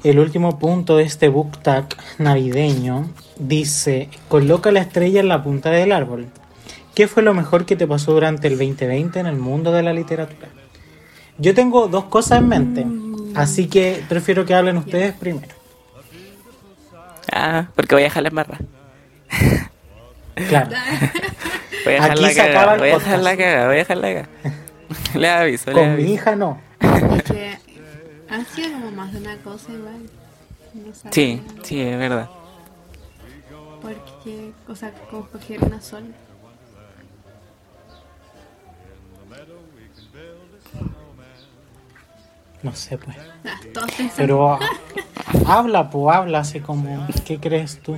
El 0.04 0.20
último 0.20 0.60
punto 0.60 0.98
de 0.98 1.04
este 1.04 1.30
book 1.30 1.58
tag 1.62 1.86
navideño 2.20 3.10
dice, 3.40 4.10
coloca 4.28 4.72
la 4.72 4.82
estrella 4.82 5.20
en 5.22 5.28
la 5.28 5.42
punta 5.42 5.70
del 5.72 5.92
árbol. 5.92 6.28
¿Qué 6.96 7.08
fue 7.08 7.24
lo 7.24 7.34
mejor 7.34 7.66
que 7.66 7.76
te 7.76 7.88
pasó 7.88 8.14
durante 8.14 8.48
el 8.48 8.58
2020 8.58 9.20
en 9.20 9.26
el 9.26 9.36
mundo 9.38 9.72
de 9.72 9.82
la 9.84 9.94
literatura? 9.94 10.48
Yo 11.38 11.54
tengo 11.56 11.88
dos 11.88 12.06
cosas 12.06 12.40
en 12.40 12.48
mente, 12.48 12.86
así 13.36 13.68
que 13.68 14.04
prefiero 14.08 14.46
que 14.46 14.54
hablen 14.54 14.78
ustedes 14.78 15.14
primero. 15.14 15.54
Ah, 17.32 17.68
porque 17.76 17.96
voy 17.96 18.04
a 18.04 18.06
dejar 18.06 18.24
la 18.24 18.30
embarra. 18.30 18.60
Claro. 20.48 20.70
Voy 21.86 21.94
a 21.96 21.96
dejar 21.96 22.12
Aquí 22.12 22.22
la 22.22 22.30
se 22.30 22.42
acaba 22.42 22.54
cagada, 22.54 22.74
el 22.76 22.80
voy 22.80 22.90
a 22.90 22.94
dejar 22.94 23.02
podcast. 23.20 23.24
la 23.24 23.38
cagada, 23.38 23.66
voy 23.68 23.76
a 23.76 23.78
dejar 23.80 23.98
la 23.98 24.08
cagada. 24.08 24.30
Le 25.20 25.30
aviso, 25.30 25.70
le 25.72 25.74
Con 25.76 25.84
mi 25.88 25.94
aviso. 25.94 26.14
hija 26.14 26.36
no. 26.38 26.62
Es 26.80 27.24
que 27.24 27.58
han 28.30 28.46
sido 28.46 28.72
como 28.72 28.92
más 28.92 29.12
de 29.12 29.20
una 29.20 29.36
cosa 29.40 29.72
igual. 29.74 30.02
No 30.76 30.94
sabía. 30.96 31.12
Sí, 31.12 31.42
sí, 31.64 31.82
es 31.82 31.98
verdad. 32.00 32.30
Porque, 33.82 34.54
o 34.70 34.76
sea, 34.76 34.92
como 35.12 35.24
escoger 35.26 35.62
una 35.64 35.82
sola. 35.82 36.06
No 42.62 42.74
sé, 42.76 42.98
pues. 42.98 43.18
Ah. 43.46 43.60
Pero 44.16 44.58
habla, 45.48 45.90
pues 45.90 46.16
habla 46.16 46.40
así 46.40 46.60
como, 46.62 47.06
¿qué 47.26 47.38
crees 47.40 47.80
tú? 47.82 47.98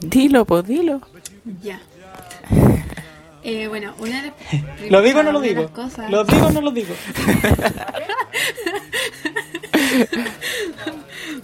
Dilo, 0.00 0.44
pues 0.44 0.64
dilo. 0.66 1.00
Ya. 1.62 1.80
Eh, 3.42 3.66
bueno, 3.68 3.94
una 3.98 4.22
de 4.22 4.28
las. 4.28 4.90
¿Lo 4.90 5.02
digo 5.02 5.20
o 5.20 5.22
no 5.22 5.32
lo 5.32 5.40
digo? 5.40 5.68
cosas- 5.72 6.10
¿Lo 6.10 6.24
digo 6.24 6.46
o 6.46 6.50
no 6.50 6.60
lo 6.60 6.70
digo? 6.70 6.94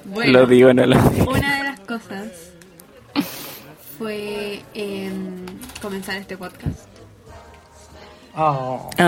Bueno, 0.05 0.33
Lo 0.33 0.47
digo, 0.47 0.75
no 0.75 0.85
lo 0.87 1.01
digo. 1.11 1.31
Una 1.33 1.57
de 1.59 1.65
las 1.65 1.81
cosas 1.81 2.29
fue 3.99 4.63
em, 4.75 5.47
comenzar 5.81 6.17
este 6.17 6.37
podcast. 6.37 6.87
Oh. 8.37 8.91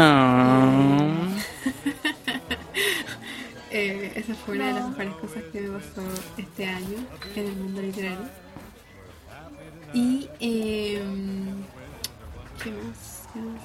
Eh, 3.76 4.12
esa 4.14 4.36
fue 4.36 4.54
una 4.54 4.68
de 4.68 4.74
las 4.74 4.88
mejores 4.90 5.14
cosas 5.14 5.42
que 5.52 5.60
me 5.62 5.76
pasó 5.76 6.02
este 6.36 6.64
año 6.64 6.96
en 7.34 7.44
el 7.44 7.56
mundo 7.56 7.82
literario. 7.82 8.28
Y. 9.92 10.28
em, 10.38 11.64
¿Qué 12.62 12.70
más? 12.70 13.28
¿Qué 13.32 13.40
más? 13.40 13.62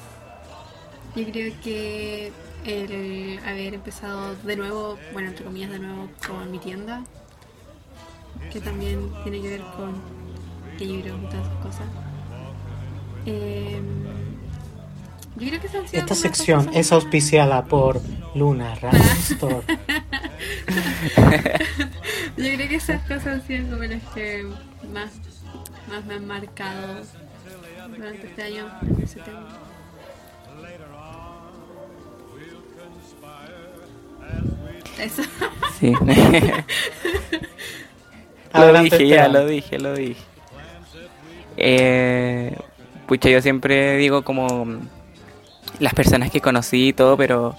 Yo 1.16 1.32
creo 1.32 1.54
que 1.62 2.32
el 2.66 3.40
haber 3.46 3.76
empezado 3.76 4.34
de 4.36 4.56
nuevo, 4.56 4.98
bueno, 5.14 5.30
entre 5.30 5.46
comillas, 5.46 5.70
de 5.70 5.78
nuevo 5.78 6.10
con 6.26 6.50
mi 6.50 6.58
tienda, 6.58 7.04
que 8.52 8.62
también 8.62 9.12
tiene 9.22 9.42
que 9.42 9.50
ver 9.50 9.62
con 9.78 9.94
libros 10.80 11.20
y 11.22 11.26
todas 11.28 11.46
esas 11.46 11.58
cosas. 11.62 11.88
Em, 13.28 14.39
yo 15.40 15.48
creo 15.48 15.62
que 15.62 15.68
esas 15.68 15.82
han 15.82 15.88
sido 15.88 16.02
Esta 16.02 16.16
sección 16.16 16.70
es 16.74 16.92
auspiciada 16.92 17.64
por 17.66 18.02
Luna 18.36 18.74
Store. 19.20 19.64
Yo 22.38 22.46
creo 22.56 22.70
que 22.70 22.76
esas 22.76 23.02
cosas 23.04 23.28
han 23.28 23.48
sido 23.48 23.70
como 23.70 23.84
las 23.84 24.04
que 24.14 24.46
más, 24.94 25.12
más 25.90 26.06
me 26.06 26.16
han 26.16 26.28
marcado 26.28 27.04
durante 27.90 28.28
este 28.28 28.44
año 28.44 28.70
en 28.82 29.04
ese 29.04 29.20
tema. 29.22 29.48
Eso. 35.00 35.24
Sí. 35.80 35.94
lo 38.54 38.84
dije, 38.84 39.08
ya, 39.08 39.28
lo 39.30 39.46
dije, 39.46 39.80
lo 39.80 39.94
dije. 39.94 40.22
Eh, 41.58 42.56
pucha, 43.08 43.30
yo 43.30 43.42
siempre 43.42 43.98
digo 43.98 44.24
como 44.24 44.80
las 45.80 45.94
personas 45.94 46.32
que 46.32 46.42
conocí 46.42 46.90
y 46.90 46.94
todo, 46.94 47.18
pero 47.18 47.56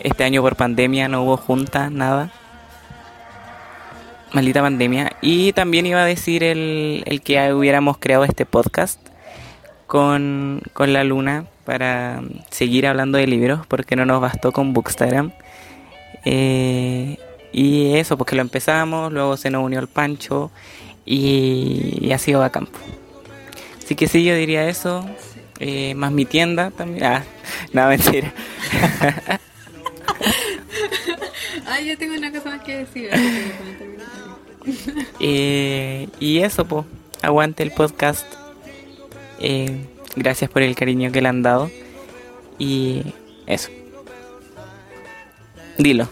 este 0.00 0.24
año 0.24 0.42
por 0.42 0.56
pandemia 0.56 1.08
no 1.08 1.22
hubo 1.22 1.36
juntas, 1.36 1.90
nada. 1.90 2.30
Maldita 4.32 4.62
pandemia. 4.62 5.12
Y 5.20 5.52
también 5.52 5.86
iba 5.86 6.02
a 6.02 6.06
decir 6.06 6.42
el, 6.44 7.02
el 7.06 7.20
que 7.22 7.52
hubiéramos 7.52 7.98
creado 7.98 8.24
este 8.24 8.46
podcast 8.46 9.00
con, 9.86 10.62
con 10.72 10.92
la 10.92 11.02
luna 11.04 11.46
para 11.64 12.22
seguir 12.50 12.86
hablando 12.86 13.18
de 13.18 13.26
libros, 13.26 13.66
porque 13.66 13.96
no 13.96 14.04
nos 14.04 14.20
bastó 14.20 14.52
con 14.52 14.72
Bookstagram. 14.72 15.32
Eh, 16.24 17.18
y 17.52 17.94
eso, 17.96 18.16
porque 18.16 18.36
lo 18.36 18.42
empezamos, 18.42 19.12
luego 19.12 19.36
se 19.36 19.50
nos 19.50 19.64
unió 19.64 19.80
el 19.80 19.88
Pancho 19.88 20.50
y, 21.04 21.98
y 22.00 22.12
ha 22.12 22.18
sido 22.18 22.40
bacán. 22.40 22.66
po. 22.66 22.78
Así 23.90 23.96
que 23.96 24.06
sí, 24.06 24.24
yo 24.24 24.36
diría 24.36 24.68
eso. 24.68 25.04
Eh, 25.60 25.94
más 25.94 26.10
mi 26.10 26.24
tienda 26.24 26.70
también. 26.70 27.04
Ah, 27.04 27.22
nada, 27.72 27.90
mentira. 27.90 28.32
Ay, 31.66 31.88
yo 31.88 31.98
tengo 31.98 32.14
una 32.16 32.32
cosa 32.32 32.50
más 32.50 32.62
que 32.62 32.78
decir. 32.78 33.10
Eh, 35.20 36.08
y 36.18 36.38
eso, 36.38 36.64
pues. 36.64 36.86
Aguante 37.22 37.62
el 37.62 37.72
podcast. 37.72 38.26
Eh, 39.38 39.86
gracias 40.16 40.50
por 40.50 40.62
el 40.62 40.74
cariño 40.74 41.12
que 41.12 41.20
le 41.20 41.28
han 41.28 41.42
dado. 41.42 41.70
Y 42.58 43.14
eso. 43.46 43.70
Dilo. 45.78 46.08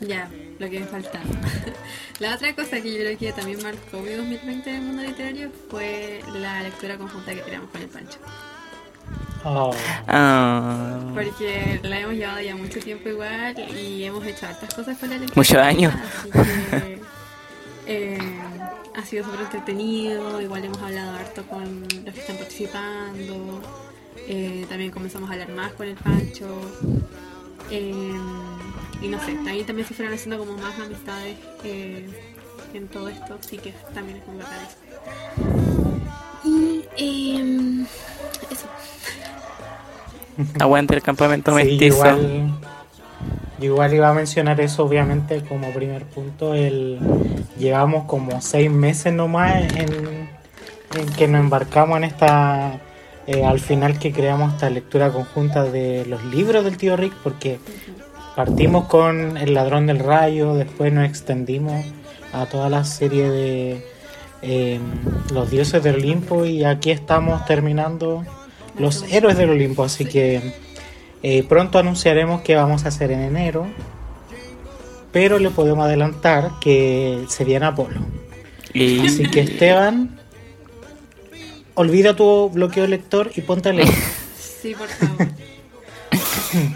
Ya, 0.00 0.28
lo 0.58 0.70
que 0.70 0.80
me 0.80 0.86
faltaba. 0.86 1.24
La 2.18 2.34
otra 2.34 2.54
cosa 2.54 2.80
que 2.80 2.92
yo 2.92 2.98
creo 3.00 3.18
que 3.18 3.32
también 3.32 3.62
marcó 3.62 4.00
mi 4.00 4.10
2020 4.12 4.70
en 4.70 4.76
el 4.76 4.82
mundo 4.82 5.02
literario 5.02 5.50
fue 5.70 6.20
la 6.32 6.62
lectura 6.62 6.96
conjunta 6.96 7.34
que 7.34 7.40
teníamos 7.42 7.70
con 7.70 7.82
el 7.82 7.88
Pancho. 7.88 8.18
Oh, 9.44 9.72
Ah, 10.08 10.98
Porque 11.14 11.78
la 11.84 12.00
hemos 12.00 12.14
llevado 12.14 12.40
ya 12.40 12.56
mucho 12.56 12.80
tiempo 12.80 13.08
igual 13.10 13.54
y 13.78 14.02
hemos 14.04 14.24
hecho 14.26 14.46
hartas 14.46 14.74
cosas 14.74 14.96
con 14.98 15.10
la 15.10 15.18
lectura. 15.18 15.36
Muchos 15.36 15.56
años. 15.58 15.94
Que 16.32 17.00
eh, 17.86 18.18
ha 18.96 19.02
sido 19.04 19.24
súper 19.24 19.40
entretenido. 19.42 20.40
Igual 20.40 20.64
hemos 20.64 20.78
hablado 20.82 21.16
harto 21.16 21.44
con 21.46 21.82
los 21.82 22.14
que 22.14 22.20
están 22.20 22.36
participando. 22.38 23.60
Eh, 24.26 24.64
también 24.68 24.90
comenzamos 24.90 25.28
a 25.30 25.34
hablar 25.34 25.50
más 25.50 25.72
con 25.74 25.86
el 25.86 25.94
Pancho. 25.96 26.58
Eh, 27.70 28.14
y 29.02 29.08
no 29.08 29.18
sé, 29.20 29.34
también, 29.34 29.66
también 29.66 29.86
se 29.86 29.94
fueron 29.94 30.14
haciendo 30.14 30.38
como 30.38 30.56
más 30.58 30.78
amistades 30.78 31.36
eh, 31.64 32.08
en 32.74 32.88
todo 32.88 33.08
esto. 33.08 33.38
Así 33.42 33.58
que 33.58 33.72
también 33.94 34.18
es 34.18 34.26
muy 34.26 34.38
bacán 34.38 34.58
eso. 34.66 34.76
Y 36.44 36.84
eh, 36.98 37.86
eso. 38.50 38.66
aguante 40.60 40.94
el 40.94 41.02
campamento 41.02 41.50
sí, 41.52 41.56
mestizo. 41.56 41.96
igual, 41.96 42.50
yo 43.58 43.64
igual 43.64 43.94
iba 43.94 44.08
a 44.08 44.14
mencionar 44.14 44.60
eso, 44.60 44.84
obviamente, 44.84 45.42
como 45.44 45.72
primer 45.72 46.04
punto. 46.04 46.54
El, 46.54 46.98
llevamos 47.58 48.04
como 48.06 48.40
seis 48.40 48.70
meses 48.70 49.12
nomás 49.12 49.56
en, 49.76 50.28
en 50.94 51.06
que 51.16 51.28
nos 51.28 51.40
embarcamos 51.40 51.98
en 51.98 52.04
esta. 52.04 52.80
eh, 53.26 53.44
al 53.44 53.60
final 53.60 53.98
que 53.98 54.12
creamos 54.12 54.52
esta 54.54 54.70
lectura 54.70 55.10
conjunta 55.12 55.64
de 55.64 56.06
los 56.06 56.24
libros 56.24 56.64
del 56.64 56.76
tío 56.76 56.96
Rick, 56.96 57.14
porque 57.24 57.58
partimos 58.36 58.84
con 58.86 59.38
El 59.38 59.54
ladrón 59.54 59.86
del 59.86 59.98
rayo, 59.98 60.54
después 60.54 60.92
nos 60.92 61.06
extendimos 61.06 61.84
a 62.32 62.44
toda 62.46 62.68
la 62.68 62.84
serie 62.84 63.30
de 63.30 63.84
eh, 64.42 64.78
Los 65.32 65.50
dioses 65.50 65.82
del 65.82 65.96
Olimpo 65.96 66.44
y 66.44 66.62
aquí 66.62 66.90
estamos 66.90 67.44
terminando 67.46 68.24
Los 68.78 69.02
héroes 69.10 69.38
del 69.38 69.50
Olimpo, 69.50 69.82
así 69.82 70.04
que 70.04 70.54
eh, 71.22 71.42
pronto 71.48 71.78
anunciaremos 71.78 72.42
qué 72.42 72.54
vamos 72.54 72.84
a 72.84 72.88
hacer 72.88 73.10
en 73.10 73.22
enero, 73.22 73.66
pero 75.12 75.38
le 75.38 75.48
podemos 75.48 75.86
adelantar 75.86 76.52
que 76.60 77.24
se 77.28 77.44
viene 77.44 77.64
Apolo. 77.64 78.00
Y 78.74 79.06
Así 79.06 79.30
que 79.30 79.40
Esteban, 79.40 80.20
olvida 81.74 82.14
tu 82.14 82.50
bloqueo 82.50 82.86
lector 82.86 83.30
y 83.34 83.40
ponte 83.40 83.70
a 83.70 83.72
leer. 83.72 83.88
Sí, 84.62 84.74
por 84.74 84.88
favor. 84.88 85.28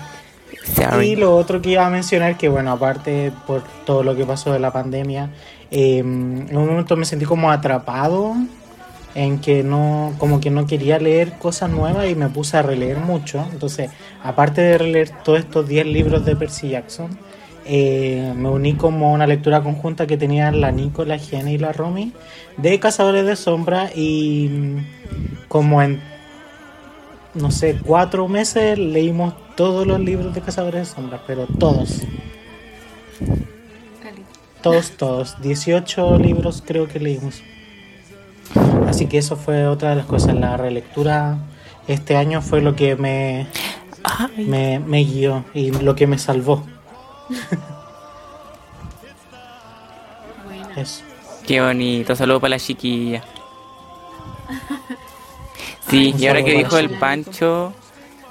Y 1.02 1.16
lo 1.16 1.36
otro 1.36 1.60
que 1.60 1.70
iba 1.70 1.86
a 1.86 1.90
mencionar, 1.90 2.36
que 2.36 2.48
bueno, 2.48 2.72
aparte 2.72 3.32
por 3.46 3.62
todo 3.84 4.02
lo 4.02 4.16
que 4.16 4.24
pasó 4.24 4.52
de 4.52 4.58
la 4.58 4.72
pandemia, 4.72 5.30
eh, 5.70 5.98
en 5.98 6.56
un 6.56 6.66
momento 6.66 6.96
me 6.96 7.04
sentí 7.04 7.24
como 7.24 7.50
atrapado 7.50 8.34
en 9.14 9.40
que 9.40 9.62
no, 9.62 10.14
como 10.18 10.40
que 10.40 10.50
no 10.50 10.66
quería 10.66 10.98
leer 10.98 11.32
cosas 11.38 11.70
nuevas 11.70 12.08
y 12.08 12.14
me 12.14 12.28
puse 12.28 12.56
a 12.56 12.62
releer 12.62 12.98
mucho. 12.98 13.44
Entonces, 13.52 13.90
aparte 14.22 14.60
de 14.60 14.78
releer 14.78 15.10
todos 15.24 15.40
estos 15.40 15.68
10 15.68 15.86
libros 15.86 16.24
de 16.24 16.36
Percy 16.36 16.70
Jackson, 16.70 17.10
eh, 17.66 18.32
me 18.36 18.48
uní 18.48 18.74
como 18.74 19.12
una 19.12 19.26
lectura 19.26 19.62
conjunta 19.62 20.06
que 20.06 20.16
tenían 20.16 20.60
la 20.60 20.70
Nico, 20.70 21.04
la 21.04 21.18
Jenny 21.18 21.54
y 21.54 21.58
la 21.58 21.72
Romy 21.72 22.12
de 22.56 22.80
Cazadores 22.80 23.26
de 23.26 23.36
Sombra 23.36 23.90
y 23.94 24.48
mm, 24.48 25.46
como 25.48 25.82
en 25.82 26.00
no 27.34 27.50
sé, 27.50 27.78
cuatro 27.84 28.28
meses 28.28 28.78
leímos 28.78 29.34
todos 29.56 29.86
los 29.86 30.00
libros 30.00 30.34
de 30.34 30.40
Cazadores 30.40 30.88
de 30.88 30.94
Sombras, 30.94 31.20
pero 31.26 31.46
todos, 31.46 32.02
todos, 34.62 34.90
todos. 34.92 35.40
18 35.40 36.18
libros 36.18 36.62
creo 36.66 36.88
que 36.88 36.98
leímos. 36.98 37.42
Así 38.88 39.06
que 39.06 39.18
eso 39.18 39.36
fue 39.36 39.66
otra 39.66 39.90
de 39.90 39.96
las 39.96 40.06
cosas. 40.06 40.34
La 40.34 40.56
relectura 40.56 41.38
este 41.86 42.16
año 42.16 42.42
fue 42.42 42.60
lo 42.60 42.74
que 42.74 42.96
me, 42.96 43.46
me, 44.36 44.80
me 44.80 45.04
guió 45.04 45.44
y 45.54 45.70
lo 45.70 45.94
que 45.94 46.06
me 46.06 46.18
salvó. 46.18 46.64
Buena. 50.44 50.74
Eso. 50.80 51.02
qué 51.46 51.60
bonito. 51.60 52.16
Saludos 52.16 52.40
para 52.40 52.50
la 52.50 52.58
chiquilla. 52.58 53.22
Sí, 55.90 56.14
y 56.16 56.26
ahora 56.26 56.42
que 56.42 56.52
dijo 56.54 56.78
el. 56.78 56.90
Pancho, 56.90 57.74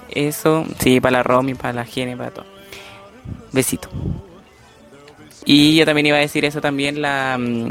eso, 0.10 0.66
sí, 0.80 1.02
para 1.02 1.18
la 1.20 1.24
Romy, 1.24 1.56
para 1.56 1.74
la 1.74 1.86
Gene, 1.86 2.18
para 2.18 2.32
todo. 2.32 2.48
Besito. 3.52 3.90
Y 5.46 5.76
yo 5.76 5.86
también 5.86 6.08
iba 6.08 6.18
a 6.18 6.22
decir 6.22 6.46
eso 6.46 6.62
también, 6.62 7.02
la... 7.02 7.38
mm, 7.40 7.66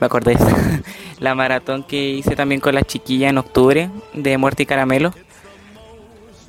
Me 0.00 0.06
acordé. 0.06 0.36
La 1.18 1.34
maratón 1.34 1.84
que 1.84 2.10
hice 2.10 2.36
también 2.36 2.60
con 2.60 2.74
la 2.74 2.82
chiquilla 2.82 3.30
en 3.30 3.38
octubre 3.38 3.90
de 4.12 4.36
Muerte 4.38 4.64
y 4.64 4.66
Caramelo. 4.66 5.14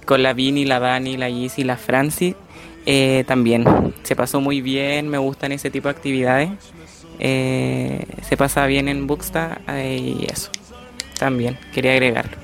Con 0.05 0.23
la 0.23 0.33
Vini, 0.33 0.65
la 0.65 0.79
Dani, 0.79 1.17
la 1.17 1.29
Gis 1.29 1.59
y 1.59 1.63
la 1.63 1.77
Francis. 1.77 2.35
eh, 2.85 3.23
también 3.27 3.69
se 4.03 4.15
pasó 4.15 4.39
muy 4.41 4.61
bien, 4.61 5.09
me 5.09 5.17
gustan 5.17 5.51
ese 5.51 5.69
tipo 5.71 5.89
de 5.89 5.91
actividades. 5.95 6.51
Eh, 7.19 8.05
se 8.21 8.37
pasa 8.37 8.65
bien 8.67 8.87
en 8.89 9.07
Booksta 9.07 9.61
eh, 9.67 9.97
y 10.21 10.25
eso. 10.31 10.51
También, 11.19 11.59
quería 11.71 11.93
agregarlo. 11.93 12.37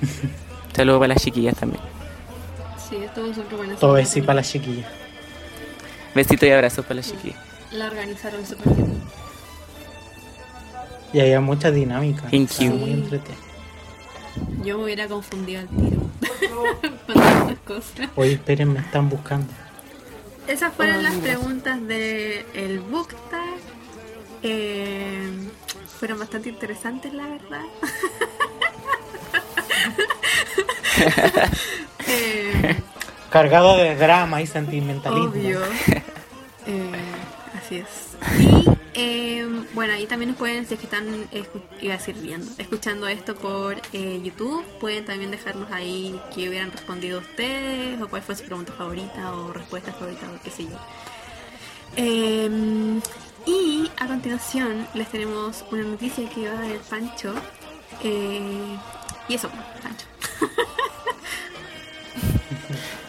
Saludos 0.76 1.00
para 1.00 1.14
las 1.14 1.22
chiquillas 1.22 1.56
también. 1.56 1.82
Sí, 2.88 2.96
estuvo 2.96 3.34
súper 3.34 3.56
bueno. 3.56 3.76
Todo 3.76 3.96
es 3.96 4.08
sí 4.08 4.22
para 4.22 4.34
la 4.34 4.42
chiquilla. 4.42 4.88
Besitos 6.14 6.48
y 6.48 6.52
abrazos 6.52 6.84
para 6.84 6.96
las 6.96 7.10
chiquillas. 7.10 7.38
La 7.72 7.86
organizaron 7.86 8.46
súper 8.46 8.72
bien. 8.74 9.02
Y 11.12 11.20
había 11.20 11.40
mucha 11.40 11.70
dinámica. 11.70 12.22
Thank 12.30 12.58
you. 12.60 12.70
muy 12.70 12.92
entretenido. 12.92 13.42
Yo 14.64 14.78
me 14.78 14.84
hubiera 14.84 15.08
confundido 15.08 15.60
al 15.60 15.68
tiro. 15.68 16.00
Con 17.06 17.56
cosas. 17.64 18.08
Oye, 18.16 18.32
esperen, 18.32 18.72
me 18.72 18.80
están 18.80 19.08
buscando. 19.08 19.52
Esas 20.46 20.72
fueron 20.72 21.02
las 21.02 21.14
preguntas 21.16 21.80
del 21.86 22.44
el 22.54 22.80
book 22.80 23.08
tag. 23.30 23.58
Eh, 24.42 25.30
fueron 25.98 26.18
bastante 26.18 26.48
interesantes, 26.48 27.12
la 27.12 27.26
verdad. 27.26 27.62
Eh, 32.06 32.76
Cargado 33.30 33.76
de 33.76 33.94
drama 33.96 34.40
y 34.40 34.46
sentimentalismo. 34.46 35.28
obvio. 35.28 35.60
Eh, 36.70 36.92
así 37.56 37.76
es. 37.76 38.08
Y 38.38 38.68
eh, 38.92 39.46
bueno, 39.72 39.94
ahí 39.94 40.06
también 40.06 40.30
nos 40.30 40.38
pueden, 40.38 40.66
si 40.66 40.74
es 40.74 40.80
que 40.80 40.84
están, 40.84 41.06
iba 41.80 41.94
a 41.94 41.96
decir 41.96 42.14
viendo, 42.16 42.50
escuchando 42.58 43.08
esto 43.08 43.34
por 43.36 43.80
eh, 43.94 44.20
YouTube, 44.22 44.62
pueden 44.78 45.06
también 45.06 45.30
dejarnos 45.30 45.70
ahí 45.72 46.20
que 46.34 46.48
hubieran 46.48 46.70
respondido 46.70 47.20
ustedes, 47.20 48.02
o 48.02 48.08
cuál 48.08 48.20
fue 48.20 48.34
su 48.36 48.44
pregunta 48.44 48.72
favorita, 48.74 49.32
o 49.32 49.52
respuesta 49.52 49.92
favorita, 49.94 50.26
o 50.26 50.42
qué 50.42 50.50
sé 50.50 50.64
yo. 50.64 50.78
Eh, 51.96 53.00
y 53.46 53.90
a 53.98 54.06
continuación 54.06 54.86
les 54.92 55.08
tenemos 55.08 55.64
una 55.70 55.84
noticia 55.84 56.28
que 56.28 56.48
va 56.48 56.58
a 56.58 56.62
dar 56.62 56.70
el 56.70 56.80
Pancho. 56.80 57.32
Eh, 58.02 58.76
y 59.28 59.34
eso, 59.34 59.48
Pancho. 59.82 60.06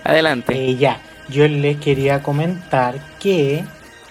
Adelante. 0.04 0.70
Eh, 0.70 0.76
ya, 0.76 1.02
yo 1.30 1.48
les 1.48 1.78
quería 1.78 2.24
comentar 2.24 2.96
que, 3.20 3.64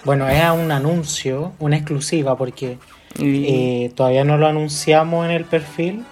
bueno, 0.05 0.27
es 0.29 0.41
un 0.51 0.71
anuncio, 0.71 1.53
una 1.59 1.77
exclusiva, 1.77 2.37
porque 2.37 2.77
Y- 3.19 3.85
eh, 3.85 3.91
todavía 3.95 4.23
no 4.23 4.37
lo 4.37 4.47
anunciamos 4.47 5.25
en 5.25 5.31
el 5.31 5.45
perfil, 5.45 6.05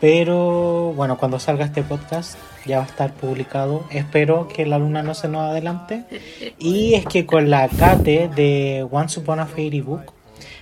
pero 0.00 0.92
bueno, 0.94 1.18
cuando 1.18 1.38
salga 1.38 1.64
este 1.64 1.82
podcast 1.82 2.38
ya 2.64 2.78
va 2.78 2.84
a 2.84 2.86
estar 2.86 3.12
publicado. 3.14 3.84
Espero 3.90 4.48
que 4.48 4.64
la 4.66 4.78
luna 4.78 5.02
no 5.02 5.14
se 5.14 5.28
nos 5.28 5.50
adelante. 5.50 6.04
Y 6.58 6.94
es 6.94 7.04
que 7.06 7.26
con 7.26 7.50
la 7.50 7.68
Kate 7.68 8.30
de 8.34 8.86
Once 8.90 9.18
Upon 9.20 9.40
a 9.40 9.46
Fairy 9.46 9.80
Book 9.80 10.12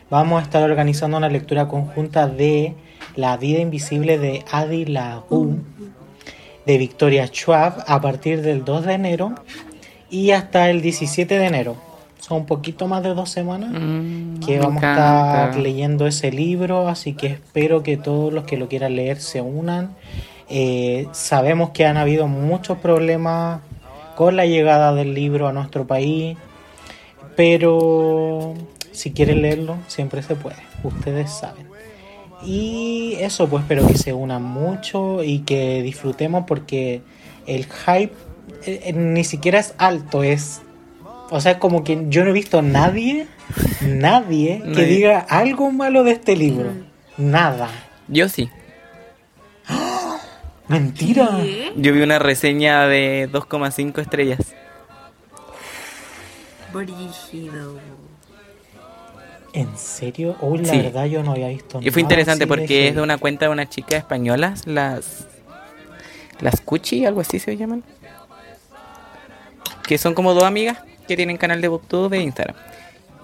vamos 0.08 0.40
a 0.40 0.44
estar 0.44 0.62
organizando 0.62 1.16
una 1.18 1.28
lectura 1.28 1.66
conjunta 1.68 2.26
de 2.28 2.74
La 3.16 3.36
vida 3.36 3.60
invisible 3.60 4.18
de 4.18 4.44
Adi 4.50 4.84
Lagu 4.84 5.58
de 6.66 6.78
Victoria 6.78 7.26
Schwab 7.28 7.84
a 7.86 8.00
partir 8.00 8.42
del 8.42 8.64
2 8.64 8.86
de 8.86 8.92
enero 8.92 9.34
y 10.10 10.32
hasta 10.32 10.68
el 10.68 10.82
17 10.82 11.38
de 11.38 11.46
enero. 11.46 11.76
Son 12.18 12.38
un 12.38 12.46
poquito 12.46 12.88
más 12.88 13.02
de 13.04 13.14
dos 13.14 13.30
semanas 13.30 13.70
Mm, 13.72 14.40
que 14.40 14.58
vamos 14.58 14.82
a 14.82 14.90
estar 15.46 15.56
leyendo 15.56 16.06
ese 16.06 16.32
libro, 16.32 16.88
así 16.88 17.12
que 17.12 17.28
espero 17.28 17.82
que 17.82 17.96
todos 17.96 18.32
los 18.32 18.44
que 18.44 18.56
lo 18.56 18.68
quieran 18.68 18.96
leer 18.96 19.20
se 19.20 19.40
unan. 19.40 19.94
Eh, 20.48 21.06
sabemos 21.12 21.70
que 21.70 21.86
han 21.86 21.96
habido 21.96 22.26
muchos 22.26 22.78
problemas 22.78 23.60
con 24.16 24.36
la 24.36 24.46
llegada 24.46 24.92
del 24.92 25.14
libro 25.14 25.46
a 25.46 25.52
nuestro 25.52 25.86
país, 25.86 26.36
pero 27.36 28.54
si 28.90 29.12
quieren 29.12 29.42
leerlo, 29.42 29.76
siempre 29.86 30.22
se 30.22 30.34
puede, 30.34 30.56
ustedes 30.82 31.30
saben. 31.30 31.75
Y 32.44 33.14
eso, 33.18 33.48
pues 33.48 33.62
espero 33.62 33.86
que 33.86 33.96
se 33.96 34.12
unan 34.12 34.42
mucho 34.42 35.22
y 35.24 35.40
que 35.40 35.82
disfrutemos 35.82 36.44
porque 36.46 37.02
el 37.46 37.64
hype 37.64 38.12
eh, 38.64 38.80
eh, 38.84 38.92
ni 38.92 39.24
siquiera 39.24 39.58
es 39.58 39.74
alto, 39.78 40.22
es... 40.22 40.60
O 41.30 41.40
sea, 41.40 41.58
como 41.58 41.82
que 41.82 42.04
yo 42.08 42.22
no 42.24 42.30
he 42.30 42.32
visto 42.32 42.58
a 42.60 42.62
nadie, 42.62 43.26
nadie 43.82 44.60
que 44.64 44.68
Nadie. 44.70 44.86
diga 44.86 45.18
algo 45.18 45.72
malo 45.72 46.04
de 46.04 46.12
este 46.12 46.36
libro. 46.36 46.70
Nada. 47.16 47.68
Yo 48.06 48.28
sí. 48.28 48.48
Mentira. 50.68 51.30
¿Qué? 51.42 51.72
Yo 51.76 51.92
vi 51.92 52.02
una 52.02 52.18
reseña 52.18 52.86
de 52.86 53.28
2,5 53.32 54.00
estrellas. 54.00 54.38
Brígido. 56.72 57.78
¿En 59.56 59.76
serio? 59.78 60.36
Uy, 60.42 60.58
la 60.58 60.68
Sí. 60.70 60.78
verdad 60.82 61.06
yo 61.06 61.22
no 61.22 61.32
había 61.32 61.48
visto 61.48 61.80
Y 61.82 61.90
fue 61.90 62.02
interesante 62.02 62.44
así 62.44 62.48
de 62.50 62.56
porque 62.56 62.88
es 62.88 62.94
de 62.94 63.00
una 63.02 63.16
cuenta 63.18 63.46
de 63.46 63.50
una 63.52 63.68
chica 63.68 63.96
española, 63.96 64.54
las 64.66 65.26
las 66.40 66.60
Cuchi, 66.60 67.06
algo 67.06 67.22
así 67.22 67.38
se 67.38 67.56
llaman. 67.56 67.82
Que 69.86 69.98
son 69.98 70.14
como 70.14 70.34
dos 70.34 70.44
amigas 70.44 70.78
que 71.08 71.16
tienen 71.16 71.36
canal 71.38 71.60
de 71.62 71.68
Booktube 71.68 72.10
de 72.18 72.22
Instagram. 72.22 72.56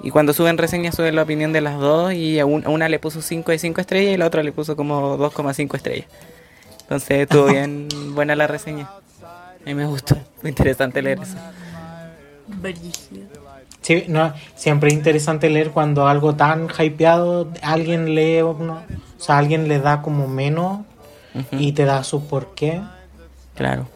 Y 0.02 0.10
cuando 0.10 0.32
suben 0.32 0.56
reseñas 0.58 0.94
suben 0.96 1.14
la 1.16 1.22
opinión 1.22 1.52
de 1.52 1.60
las 1.60 1.78
dos 1.78 2.12
y 2.14 2.38
a, 2.40 2.46
un- 2.46 2.64
a 2.64 2.70
una 2.70 2.88
le 2.88 2.98
puso 2.98 3.20
5 3.20 3.52
de 3.52 3.58
5 3.58 3.80
estrellas 3.80 4.14
y 4.14 4.16
la 4.16 4.26
otra 4.26 4.42
le 4.42 4.52
puso 4.52 4.74
como 4.76 5.16
2,5 5.18 5.76
estrellas. 5.76 6.06
Entonces 6.80 7.20
estuvo 7.20 7.44
bien 7.52 7.88
buena 8.14 8.34
la 8.34 8.46
reseña. 8.46 8.88
A 9.22 9.64
mí 9.66 9.74
me 9.74 9.86
gustó. 9.86 10.16
Fue 10.40 10.48
interesante 10.50 11.02
leer 11.02 11.18
eso. 11.22 11.36
Brígido. 12.48 13.41
Sí, 13.80 14.04
no, 14.08 14.32
siempre 14.54 14.88
es 14.90 14.94
interesante 14.94 15.50
leer 15.50 15.70
cuando 15.72 16.06
algo 16.06 16.34
tan 16.36 16.68
hypeado, 16.78 17.48
alguien 17.62 18.14
lee, 18.14 18.40
uno, 18.42 18.82
o 19.18 19.20
sea, 19.20 19.38
alguien 19.38 19.66
le 19.66 19.80
da 19.80 20.02
como 20.02 20.28
menos 20.28 20.80
y 21.52 21.72
te 21.72 21.84
da 21.84 22.04
su 22.04 22.26
porqué. 22.28 22.80
Claro. 23.56 23.88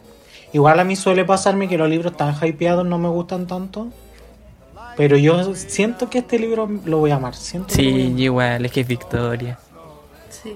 Igual 0.53 0.79
a 0.79 0.83
mí 0.83 0.95
suele 0.95 1.23
pasarme 1.23 1.67
que 1.69 1.77
los 1.77 1.89
libros 1.89 2.17
tan 2.17 2.35
hypeados 2.41 2.85
no 2.85 2.97
me 2.97 3.07
gustan 3.09 3.47
tanto, 3.47 3.87
pero 4.97 5.15
yo 5.17 5.53
siento 5.55 6.09
que 6.09 6.19
este 6.19 6.39
libro 6.39 6.67
lo 6.85 6.97
voy 6.97 7.11
a 7.11 7.15
amar. 7.15 7.35
Siento 7.35 7.73
voy 7.75 7.87
a 7.87 7.89
Sí, 7.95 8.01
amar. 8.07 8.19
igual, 8.19 8.65
es 8.65 8.71
que 8.71 8.81
es 8.81 8.87
Victoria. 8.87 9.59
Sí. 10.29 10.53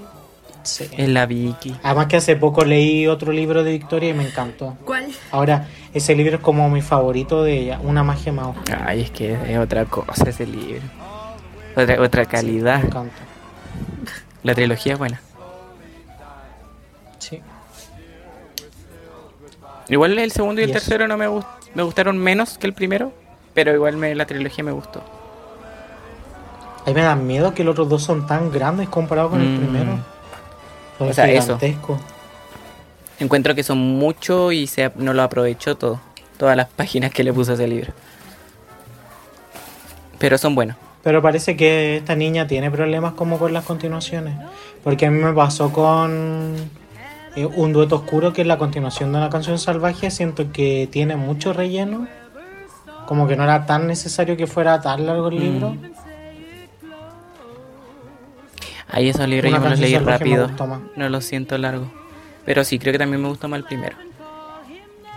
Sí. 0.64 0.88
Es 0.96 1.10
la 1.10 1.26
Vicky. 1.26 1.76
Además 1.84 2.06
que 2.08 2.18
hace 2.18 2.36
poco 2.36 2.64
leí 2.64 3.08
otro 3.08 3.32
libro 3.32 3.64
de 3.64 3.72
Victoria 3.72 4.10
y 4.10 4.14
me 4.14 4.28
encantó. 4.28 4.78
¿Cuál? 4.86 5.08
Ahora, 5.32 5.68
ese 5.94 6.16
libro 6.16 6.36
es 6.38 6.42
como 6.42 6.70
mi 6.70 6.82
favorito 6.82 7.44
de 7.44 7.58
ella, 7.60 7.80
Una 7.84 8.04
magia 8.04 8.32
más 8.32 8.48
oscura. 8.48 8.84
Ay, 8.88 9.02
es 9.02 9.12
que 9.12 9.34
es 9.34 9.58
otra 9.60 9.86
cosa 9.86 10.30
ese 10.30 10.46
libro. 10.46 10.82
Otra, 11.76 12.02
otra 12.02 12.26
calidad. 12.26 12.80
Me 12.80 12.88
encanta. 12.88 13.16
La 14.44 14.54
trilogía 14.56 14.94
es 14.94 15.00
buena. 15.00 15.22
Sí. 17.20 17.42
Igual 19.90 20.18
el 20.18 20.32
segundo 20.32 20.62
y 20.62 20.64
el 20.66 20.70
eso. 20.72 20.80
tercero 20.80 21.08
no 21.08 21.18
me, 21.18 21.28
gust- 21.28 21.46
me 21.76 21.84
gustaron 21.84 22.18
menos 22.18 22.58
que 22.58 22.68
el 22.68 22.74
primero, 22.74 23.12
pero 23.54 23.74
igual 23.74 23.98
me, 23.98 24.16
la 24.16 24.26
trilogía 24.26 24.64
me 24.64 24.72
gustó. 24.72 25.02
A 26.84 26.88
mí 26.90 26.94
me 26.94 27.02
da 27.02 27.16
miedo 27.16 27.54
que 27.54 27.64
los 27.64 27.74
otros 27.74 27.90
dos 27.90 28.04
son 28.04 28.26
tan 28.26 28.52
grandes 28.52 28.90
comparados 28.90 29.32
con 29.32 29.42
el 29.42 29.48
Mm. 29.50 29.58
primero. 29.58 29.98
Son 30.98 31.10
O 31.10 31.14
sea, 31.14 31.30
eso. 31.30 31.60
Encuentro 33.22 33.54
que 33.54 33.62
son 33.62 33.78
mucho 33.78 34.52
y 34.52 34.66
se, 34.66 34.92
no 34.96 35.14
lo 35.14 35.22
aprovechó 35.22 35.78
todo. 35.78 36.02
Todas 36.40 36.58
las 36.58 36.68
páginas 36.70 37.12
que 37.12 37.24
le 37.24 37.32
puso 37.32 37.52
a 37.52 37.54
ese 37.54 37.68
libro. 37.68 37.94
Pero 40.18 40.40
son 40.40 40.56
buenos. 40.56 40.76
Pero 41.04 41.22
parece 41.22 41.56
que 41.56 41.98
esta 41.98 42.16
niña 42.16 42.48
tiene 42.48 42.72
problemas 42.72 43.14
como 43.14 43.38
con 43.38 43.54
las 43.54 43.64
continuaciones. 43.64 44.34
Porque 44.84 45.06
a 45.06 45.12
mí 45.12 45.24
me 45.24 45.34
pasó 45.34 45.72
con 45.72 46.56
eh, 47.36 47.46
Un 47.46 47.74
dueto 47.74 47.98
oscuro, 47.98 48.34
que 48.34 48.42
es 48.42 48.48
la 48.48 48.58
continuación 48.58 49.12
de 49.12 49.20
una 49.20 49.30
canción 49.30 49.60
salvaje. 49.60 50.10
Siento 50.10 50.52
que 50.52 50.90
tiene 50.92 51.16
mucho 51.16 51.54
relleno. 51.54 52.08
Como 53.06 53.28
que 53.28 53.36
no 53.36 53.44
era 53.44 53.68
tan 53.68 53.86
necesario 53.86 54.36
que 54.36 54.48
fuera 54.48 54.82
tan 54.82 55.06
largo 55.06 55.28
el 55.28 55.40
libro. 55.40 55.70
Mm. 55.74 55.92
Ahí 58.88 59.10
esos 59.10 59.28
libros 59.28 59.52
Una 59.52 59.60
yo 59.60 59.64
me 59.64 59.70
los 59.70 59.80
leí 59.80 59.96
rápido. 60.00 60.50
No 60.96 61.08
los 61.08 61.24
siento 61.24 61.56
largos. 61.60 62.01
Pero 62.46 62.64
sí, 62.64 62.80
creo 62.80 62.92
que 62.94 63.00
también 63.00 63.22
me 63.22 63.28
gustó 63.30 63.48
más 63.48 63.60
el 63.60 63.66
primero. 63.66 63.96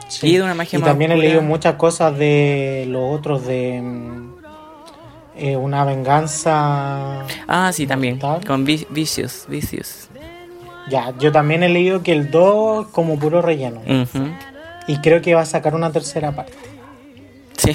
Sí. 0.08 0.28
Y 0.28 0.36
de 0.36 0.42
una 0.42 0.54
magia 0.54 0.78
Y 0.78 0.82
más 0.82 0.90
también 0.90 1.12
he 1.12 1.16
leído 1.16 1.40
muchas 1.42 1.74
cosas 1.76 2.16
de 2.18 2.84
los 2.88 3.18
otros 3.18 3.46
de 3.46 3.82
eh, 5.36 5.56
una 5.56 5.84
venganza. 5.84 7.22
Ah, 7.48 7.70
sí, 7.72 7.86
también. 7.86 8.18
Mortal. 8.20 8.46
Con 8.46 8.64
Vi- 8.64 8.86
Vicious. 8.90 9.46
Vicious. 9.48 10.08
Ya, 10.90 11.14
yo 11.18 11.32
también 11.32 11.62
he 11.62 11.68
leído 11.70 12.02
que 12.02 12.12
el 12.12 12.30
2 12.30 12.86
es 12.86 12.92
como 12.92 13.18
puro 13.18 13.40
relleno. 13.40 13.80
Y 14.86 14.98
creo 14.98 15.22
que 15.22 15.34
va 15.34 15.40
a 15.40 15.46
sacar 15.46 15.74
una 15.74 15.90
tercera 15.90 16.32
parte. 16.32 16.52
Sí. 17.56 17.74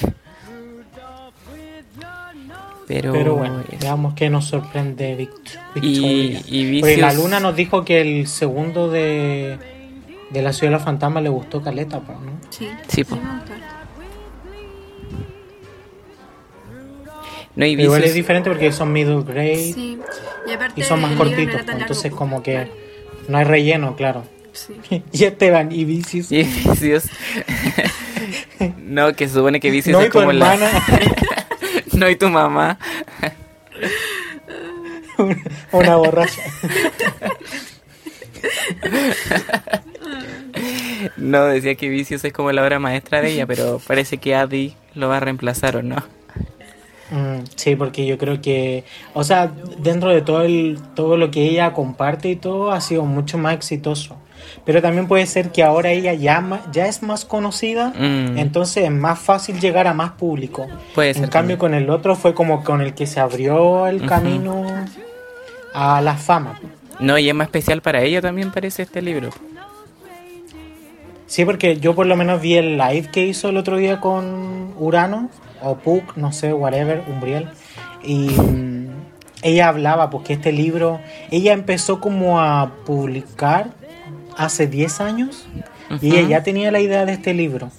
Pero, 2.89 3.13
Pero 3.13 3.35
bueno, 3.35 3.59
eso. 3.69 3.77
veamos 3.79 4.15
qué 4.15 4.29
nos 4.31 4.45
sorprende 4.45 5.15
Vict- 5.15 5.59
Y, 5.75 5.79
Victoria. 6.01 6.41
y 6.47 6.79
Porque 6.81 6.97
la 6.97 7.13
luna 7.13 7.39
nos 7.39 7.55
dijo 7.55 7.85
que 7.85 8.01
el 8.01 8.27
segundo 8.27 8.89
de, 8.89 9.57
de 10.31 10.41
la 10.41 10.51
ciudad 10.53 10.71
de 10.71 10.77
los 10.77 10.83
fantasmas 10.83 11.21
le 11.21 11.29
gustó 11.29 11.61
Caleta, 11.61 11.99
pues, 11.99 12.17
¿no? 12.19 12.31
Sí. 12.49 12.67
Sí, 12.87 13.03
po. 13.03 13.15
me 13.15 13.21
gustó. 13.21 13.53
No, 17.55 17.65
y 17.65 17.79
igual 17.81 18.03
es 18.03 18.13
diferente 18.13 18.49
porque 18.49 18.71
son 18.71 18.91
middle 18.93 19.21
grade 19.23 19.71
Sí. 19.73 19.99
Y 20.47 20.51
aparte 20.51 20.81
y 20.81 20.83
son 20.83 21.01
más 21.01 21.11
no 21.11 21.17
cortitos, 21.17 21.61
pues, 21.63 21.77
entonces 21.81 22.11
como 22.11 22.41
que 22.41 22.53
Claro. 22.53 22.71
no 23.27 23.37
hay 23.37 23.43
relleno, 23.43 23.95
claro. 23.95 24.23
Sí. 24.53 24.73
y 25.11 25.23
Esteban 25.25 25.71
y 25.71 25.85
Vicious. 25.85 26.31
y 26.31 26.43
Vicious. 26.43 27.03
no, 28.79 29.13
que 29.13 29.27
se 29.27 29.35
supone 29.35 29.59
que 29.59 29.69
Vicious 29.69 29.93
No, 29.93 30.01
es 30.01 30.07
y 30.07 30.09
como 30.09 30.31
la. 30.31 30.57
no, 31.99 32.09
y 32.09 32.15
tu 32.15 32.29
mamá. 32.29 32.77
una 35.71 35.95
borracha. 35.97 36.41
No, 41.17 41.45
decía 41.45 41.75
que 41.75 41.89
Vicious 41.89 42.23
es 42.23 42.33
como 42.33 42.51
la 42.51 42.63
obra 42.63 42.79
maestra 42.79 43.21
de 43.21 43.33
ella, 43.33 43.45
pero 43.45 43.79
parece 43.85 44.17
que 44.17 44.35
Adi 44.35 44.75
lo 44.95 45.09
va 45.09 45.17
a 45.17 45.19
reemplazar 45.19 45.75
o 45.77 45.83
no. 45.83 45.97
Mm, 47.11 47.43
sí, 47.55 47.75
porque 47.75 48.05
yo 48.05 48.17
creo 48.17 48.41
que, 48.41 48.83
o 49.13 49.23
sea, 49.23 49.51
dentro 49.79 50.11
de 50.11 50.21
todo 50.21 50.43
el 50.43 50.79
todo 50.95 51.17
lo 51.17 51.31
que 51.31 51.43
ella 51.43 51.73
comparte 51.73 52.29
y 52.29 52.35
todo 52.35 52.71
ha 52.71 52.81
sido 52.81 53.05
mucho 53.05 53.37
más 53.37 53.55
exitoso. 53.55 54.17
Pero 54.65 54.81
también 54.81 55.07
puede 55.07 55.25
ser 55.25 55.51
que 55.51 55.63
ahora 55.63 55.89
ella 55.91 56.13
ya, 56.13 56.61
ya 56.71 56.87
es 56.87 57.01
más 57.03 57.25
conocida, 57.25 57.89
Mm. 57.97 58.37
entonces 58.37 58.83
es 58.85 58.91
más 58.91 59.19
fácil 59.19 59.59
llegar 59.59 59.87
a 59.87 59.93
más 59.93 60.11
público. 60.11 60.67
Puede 60.95 61.09
En 61.09 61.15
ser. 61.15 61.29
cambio, 61.29 61.57
con 61.57 61.73
el 61.73 61.89
otro 61.89 62.15
fue 62.15 62.33
como 62.33 62.63
con 62.63 62.81
el 62.81 62.93
que 62.93 63.07
se 63.07 63.19
abrió 63.19 63.87
el 63.87 63.97
Ujú. 63.97 64.05
camino 64.07 64.65
a 65.73 66.01
la 66.01 66.15
fama. 66.15 66.59
No, 66.99 67.17
y 67.17 67.29
es 67.29 67.35
más 67.35 67.47
especial 67.47 67.81
para 67.81 68.01
ella 68.01 68.21
también 68.21 68.51
parece 68.51 68.83
este 68.83 69.01
libro. 69.01 69.29
Sí, 71.27 71.45
porque 71.45 71.77
yo 71.79 71.93
por 71.95 72.07
lo 72.07 72.15
menos 72.15 72.41
vi 72.41 72.55
el 72.55 72.77
live 72.77 73.09
que 73.11 73.25
hizo 73.25 73.49
el 73.49 73.57
otro 73.57 73.77
día 73.77 73.99
con 73.99 74.73
Urano, 74.77 75.29
o 75.61 75.75
Puck, 75.75 76.15
no 76.17 76.31
sé, 76.31 76.53
whatever, 76.53 77.03
Umbriel. 77.07 77.47
Y 78.03 78.29
mm, 78.29 78.87
ella 79.43 79.67
hablaba, 79.67 80.09
porque 80.09 80.33
este 80.33 80.51
libro, 80.51 80.99
ella 81.29 81.53
empezó 81.53 81.99
como 82.01 82.39
a 82.41 82.71
publicar 82.85 83.67
hace 84.39 84.67
10 84.67 85.01
años, 85.01 85.47
y 86.01 86.15
ella 86.15 86.29
ya 86.29 86.43
tenía 86.43 86.71
la 86.71 86.79
idea 86.79 87.05
de 87.05 87.11
este 87.11 87.33
libro. 87.33 87.69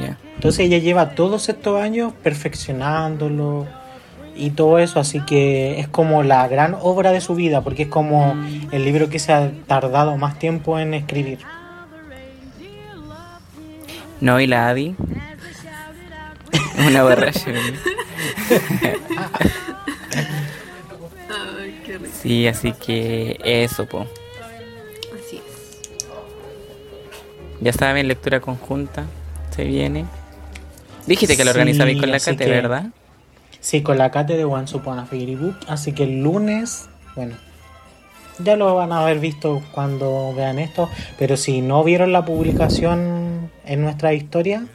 Ya. 0.00 0.16
Entonces 0.34 0.60
ella 0.60 0.78
lleva 0.78 1.10
todos 1.10 1.48
estos 1.48 1.80
años 1.80 2.12
perfeccionándolo 2.22 3.66
y 4.34 4.50
todo 4.50 4.78
eso, 4.78 4.98
así 4.98 5.20
que 5.20 5.78
es 5.80 5.88
como 5.88 6.22
la 6.22 6.48
gran 6.48 6.74
obra 6.80 7.12
de 7.12 7.20
su 7.20 7.34
vida, 7.34 7.60
porque 7.60 7.82
es 7.82 7.88
como 7.88 8.34
el 8.72 8.84
libro 8.84 9.10
que 9.10 9.18
se 9.18 9.32
ha 9.32 9.52
tardado 9.66 10.16
más 10.16 10.38
tiempo 10.38 10.78
en 10.78 10.94
escribir. 10.94 11.40
No, 14.20 14.40
y 14.40 14.46
la 14.46 14.68
Adi. 14.68 14.96
Una 16.78 17.02
borracha. 17.02 17.50
Ay, 21.60 21.80
qué 21.84 21.98
rico. 21.98 22.10
Sí, 22.22 22.46
así 22.46 22.72
que 22.72 23.38
eso, 23.44 23.86
po. 23.86 24.06
Ya 27.60 27.72
saben, 27.72 28.08
lectura 28.08 28.40
conjunta. 28.40 29.04
Se 29.50 29.64
viene. 29.64 30.04
Dijiste 31.06 31.36
que 31.36 31.44
lo 31.44 31.52
Sí, 31.52 31.58
organizabais 31.58 32.00
con 32.00 32.10
la 32.10 32.18
Cate, 32.18 32.36
que- 32.44 32.50
¿verdad? 32.50 32.86
Sí, 33.60 33.82
con 33.82 33.98
la 33.98 34.10
Cate 34.10 34.36
de 34.36 34.44
Once 34.44 34.76
Upon 34.76 34.98
a 34.98 35.06
Fairy 35.06 35.36
Book, 35.36 35.56
así 35.68 35.92
que 35.92 36.02
el 36.04 36.22
lunes, 36.22 36.88
bueno, 37.16 37.34
ya 38.38 38.56
lo 38.56 38.74
van 38.74 38.92
a 38.92 39.00
haber 39.02 39.20
visto 39.20 39.62
cuando 39.72 40.34
vean 40.34 40.58
esto, 40.58 40.90
pero 41.18 41.36
si 41.36 41.60
no 41.62 41.82
vieron 41.84 42.12
la 42.12 42.24
publicación 42.24 43.50
en 43.64 43.80
nuestra 43.82 44.12
historia 44.12 44.66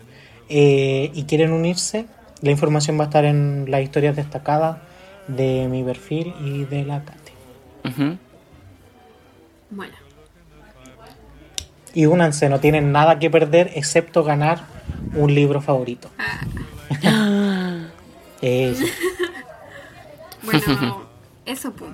eh, 0.49 1.11
y 1.13 1.23
quieren 1.25 1.51
unirse, 1.51 2.05
la 2.41 2.49
información 2.51 2.97
va 2.97 3.03
a 3.03 3.07
estar 3.07 3.25
en 3.25 3.65
las 3.69 3.81
historias 3.81 4.15
destacadas 4.15 4.77
de 5.27 5.67
mi 5.69 5.83
perfil 5.83 6.33
y 6.43 6.63
de 6.63 6.85
la 6.85 7.03
Cate. 7.03 7.33
Ujú. 7.85 8.17
Bueno. 9.69 9.93
Y 11.93 12.05
únanse, 12.05 12.49
no 12.49 12.59
tienen 12.59 12.91
nada 12.91 13.19
que 13.19 13.29
perder 13.29 13.71
excepto 13.75 14.23
ganar 14.23 14.65
un 15.15 15.33
libro 15.33 15.61
favorito. 15.61 16.09
Ah, 16.17 16.39
Eso. 18.41 18.83
bueno, 20.43 21.07
eso, 21.45 21.71
pues. 21.73 21.91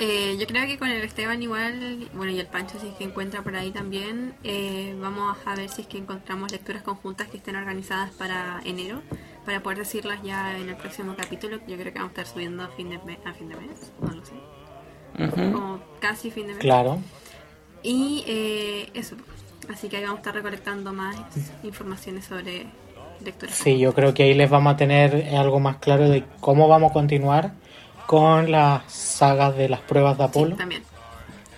Eh, 0.00 0.36
yo 0.40 0.46
creo 0.48 0.66
que 0.66 0.76
con 0.76 0.88
el 0.88 1.02
Esteban 1.04 1.40
igual, 1.40 2.08
bueno, 2.14 2.32
y 2.32 2.40
el 2.40 2.48
Pancho 2.48 2.80
si 2.80 2.88
es 2.88 2.94
que 2.94 3.04
encuentra 3.04 3.42
por 3.42 3.54
ahí 3.54 3.70
también, 3.70 4.34
eh, 4.42 4.92
vamos 5.00 5.36
a 5.46 5.54
ver 5.54 5.68
si 5.68 5.82
es 5.82 5.86
que 5.86 5.98
encontramos 5.98 6.50
lecturas 6.50 6.82
conjuntas 6.82 7.28
que 7.28 7.36
estén 7.36 7.54
organizadas 7.54 8.10
para 8.10 8.60
enero, 8.64 9.02
para 9.44 9.62
poder 9.62 9.78
decirlas 9.78 10.18
ya 10.24 10.58
en 10.58 10.68
el 10.68 10.74
próximo 10.76 11.14
capítulo. 11.16 11.58
Yo 11.68 11.76
creo 11.76 11.92
que 11.92 12.00
vamos 12.00 12.08
a 12.16 12.22
estar 12.22 12.26
subiendo 12.26 12.64
a 12.64 12.68
fin 12.70 12.90
de, 12.90 12.98
me- 13.06 13.20
a 13.24 13.32
fin 13.34 13.48
de 13.48 13.54
mes, 13.54 13.92
no 14.00 14.08
lo 14.14 14.24
sé, 14.24 14.32
como 15.52 15.78
casi 16.00 16.32
fin 16.32 16.48
de 16.48 16.54
mes. 16.54 16.60
Claro. 16.60 16.98
Y 17.84 18.24
eh, 18.26 18.90
eso, 18.94 19.14
así 19.72 19.88
que 19.88 19.96
ahí 19.96 20.02
vamos 20.02 20.18
a 20.18 20.20
estar 20.20 20.34
recolectando 20.34 20.92
más 20.92 21.16
informaciones 21.62 22.24
sobre 22.24 22.66
lecturas. 23.24 23.54
Sí, 23.54 23.78
yo 23.78 23.94
creo 23.94 24.14
que 24.14 24.24
ahí 24.24 24.34
les 24.34 24.50
vamos 24.50 24.74
a 24.74 24.76
tener 24.76 25.34
algo 25.36 25.60
más 25.60 25.76
claro 25.76 26.08
de 26.08 26.24
cómo 26.40 26.68
vamos 26.68 26.90
a 26.90 26.94
continuar 26.94 27.52
con 28.06 28.50
las 28.50 28.82
sagas 28.92 29.56
de 29.56 29.68
las 29.68 29.80
pruebas 29.80 30.18
de 30.18 30.24
Apolo, 30.24 30.56
También. 30.56 30.82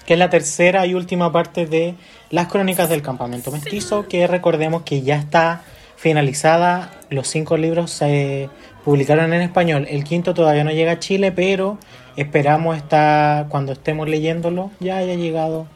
que 0.06 0.12
es 0.12 0.18
la 0.18 0.30
tercera 0.30 0.86
y 0.86 0.94
última 0.94 1.32
parte 1.32 1.66
de 1.66 1.94
las 2.30 2.48
crónicas 2.48 2.88
del 2.88 3.02
campamento 3.02 3.50
mestizo, 3.50 4.06
que 4.08 4.26
recordemos 4.26 4.82
que 4.82 5.02
ya 5.02 5.16
está 5.16 5.62
finalizada, 5.96 6.92
los 7.10 7.26
cinco 7.28 7.56
libros 7.56 7.90
se 7.90 8.48
publicaron 8.84 9.32
en 9.32 9.42
español, 9.42 9.86
el 9.90 10.04
quinto 10.04 10.34
todavía 10.34 10.62
no 10.62 10.70
llega 10.70 10.92
a 10.92 10.98
Chile, 10.98 11.32
pero 11.32 11.78
esperamos 12.16 12.76
estar, 12.76 13.48
cuando 13.48 13.72
estemos 13.72 14.08
leyéndolo, 14.08 14.70
ya 14.78 14.98
haya 14.98 15.14
llegado 15.14 15.66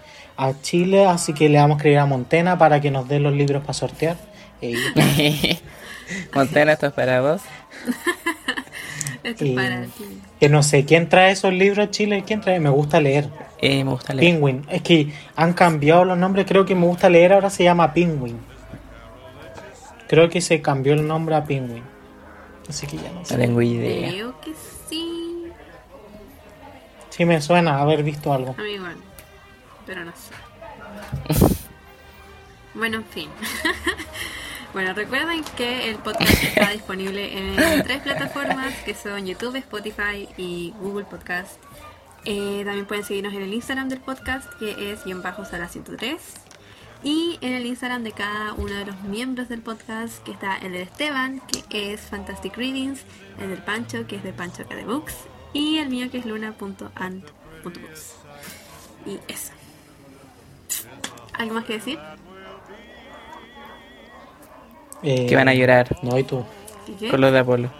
a 0.48 0.60
Chile, 0.62 1.06
así 1.06 1.32
que 1.34 1.48
le 1.48 1.58
vamos 1.58 1.74
a 1.74 1.78
escribir 1.78 1.98
a 1.98 2.06
Montena 2.06 2.56
para 2.58 2.80
que 2.80 2.90
nos 2.90 3.08
dé 3.08 3.20
los 3.20 3.32
libros 3.34 3.60
para 3.62 3.74
sortear. 3.74 4.16
Eh, 4.62 4.74
Montana, 6.34 6.72
esto 6.72 6.86
es 6.86 6.92
para 6.92 7.20
vos. 7.20 7.42
Esto 9.22 9.44
Y- 9.44 9.50
es 9.50 9.54
para 9.54 9.82
ti. 9.82 10.20
Que 10.40 10.48
no 10.48 10.62
sé, 10.62 10.86
¿quién 10.86 11.08
trae 11.10 11.32
esos 11.32 11.52
libros 11.52 11.86
a 11.86 11.90
Chile? 11.90 12.24
¿Quién 12.26 12.40
trae? 12.40 12.58
Me 12.58 12.70
gusta 12.70 13.00
leer. 13.02 13.28
Eh, 13.60 13.84
me 13.84 13.90
gusta 13.90 14.14
leer. 14.14 14.32
Penguin. 14.32 14.64
Es 14.70 14.80
que 14.80 15.12
han 15.36 15.52
cambiado 15.52 16.06
los 16.06 16.16
nombres, 16.16 16.46
creo 16.48 16.64
que 16.64 16.74
me 16.74 16.86
gusta 16.86 17.10
leer, 17.10 17.34
ahora 17.34 17.50
se 17.50 17.62
llama 17.64 17.92
Penguin. 17.92 18.38
Creo 20.08 20.30
que 20.30 20.40
se 20.40 20.62
cambió 20.62 20.94
el 20.94 21.06
nombre 21.06 21.34
a 21.34 21.44
Penguin. 21.44 21.82
Así 22.68 22.86
que 22.86 22.96
ya 22.96 23.10
no 23.12 23.20
No 23.20 23.24
sé. 23.26 23.36
tengo 23.36 23.60
idea. 23.60 24.08
Creo 24.10 24.40
que 24.40 24.52
sí. 24.88 25.44
Sí 27.10 27.24
me 27.26 27.40
suena 27.42 27.78
haber 27.78 28.02
visto 28.02 28.32
algo. 28.32 28.54
A 28.58 28.62
mí 28.62 28.70
igual, 28.70 28.96
pero 29.90 30.04
no 30.04 30.12
sé. 30.12 31.56
bueno, 32.74 32.98
en 32.98 33.04
fin. 33.06 33.28
bueno, 34.72 34.94
recuerden 34.94 35.42
que 35.56 35.90
el 35.90 35.96
podcast 35.96 36.44
está 36.44 36.70
disponible 36.72 37.36
en 37.36 37.82
tres 37.82 38.00
plataformas 38.00 38.72
que 38.84 38.94
son 38.94 39.26
YouTube, 39.26 39.56
Spotify 39.56 40.28
y 40.36 40.72
Google 40.78 41.06
Podcast. 41.06 41.60
Eh, 42.24 42.62
también 42.64 42.86
pueden 42.86 43.02
seguirnos 43.02 43.34
en 43.34 43.42
el 43.42 43.52
Instagram 43.52 43.88
del 43.88 43.98
podcast 43.98 44.48
que 44.60 44.92
es 44.92 45.04
guion 45.04 45.22
bajo 45.22 45.44
sala 45.44 45.68
103 45.68 46.20
y 47.02 47.38
en 47.40 47.54
el 47.54 47.66
Instagram 47.66 48.04
de 48.04 48.12
cada 48.12 48.52
uno 48.52 48.74
de 48.74 48.84
los 48.84 49.00
miembros 49.02 49.48
del 49.48 49.62
podcast 49.62 50.22
que 50.22 50.30
está 50.30 50.56
el 50.58 50.70
de 50.70 50.82
Esteban 50.82 51.42
que 51.68 51.92
es 51.92 52.00
Fantastic 52.02 52.56
Readings, 52.56 53.00
el 53.40 53.48
del 53.48 53.62
Pancho 53.64 54.06
que 54.06 54.16
es 54.16 54.22
de 54.22 54.32
Pancho 54.32 54.62
Acadebooks 54.62 55.16
y 55.52 55.78
el 55.78 55.88
mío 55.88 56.08
que 56.12 56.18
es 56.18 56.26
luna.and.books. 56.26 58.14
Y 59.06 59.18
eso. 59.26 59.59
¿Algo 61.40 61.54
más 61.54 61.64
que 61.64 61.72
decir? 61.74 61.98
Eh, 65.02 65.26
Que 65.26 65.36
van 65.36 65.48
a 65.48 65.54
llorar 65.54 65.96
No, 66.02 66.18
y 66.18 66.24
tú. 66.24 66.44
¿Y 66.86 66.92
qué? 66.92 67.08
con 67.08 67.20
los 67.20 67.32
de 67.32 67.38
Apolo. 67.38 67.70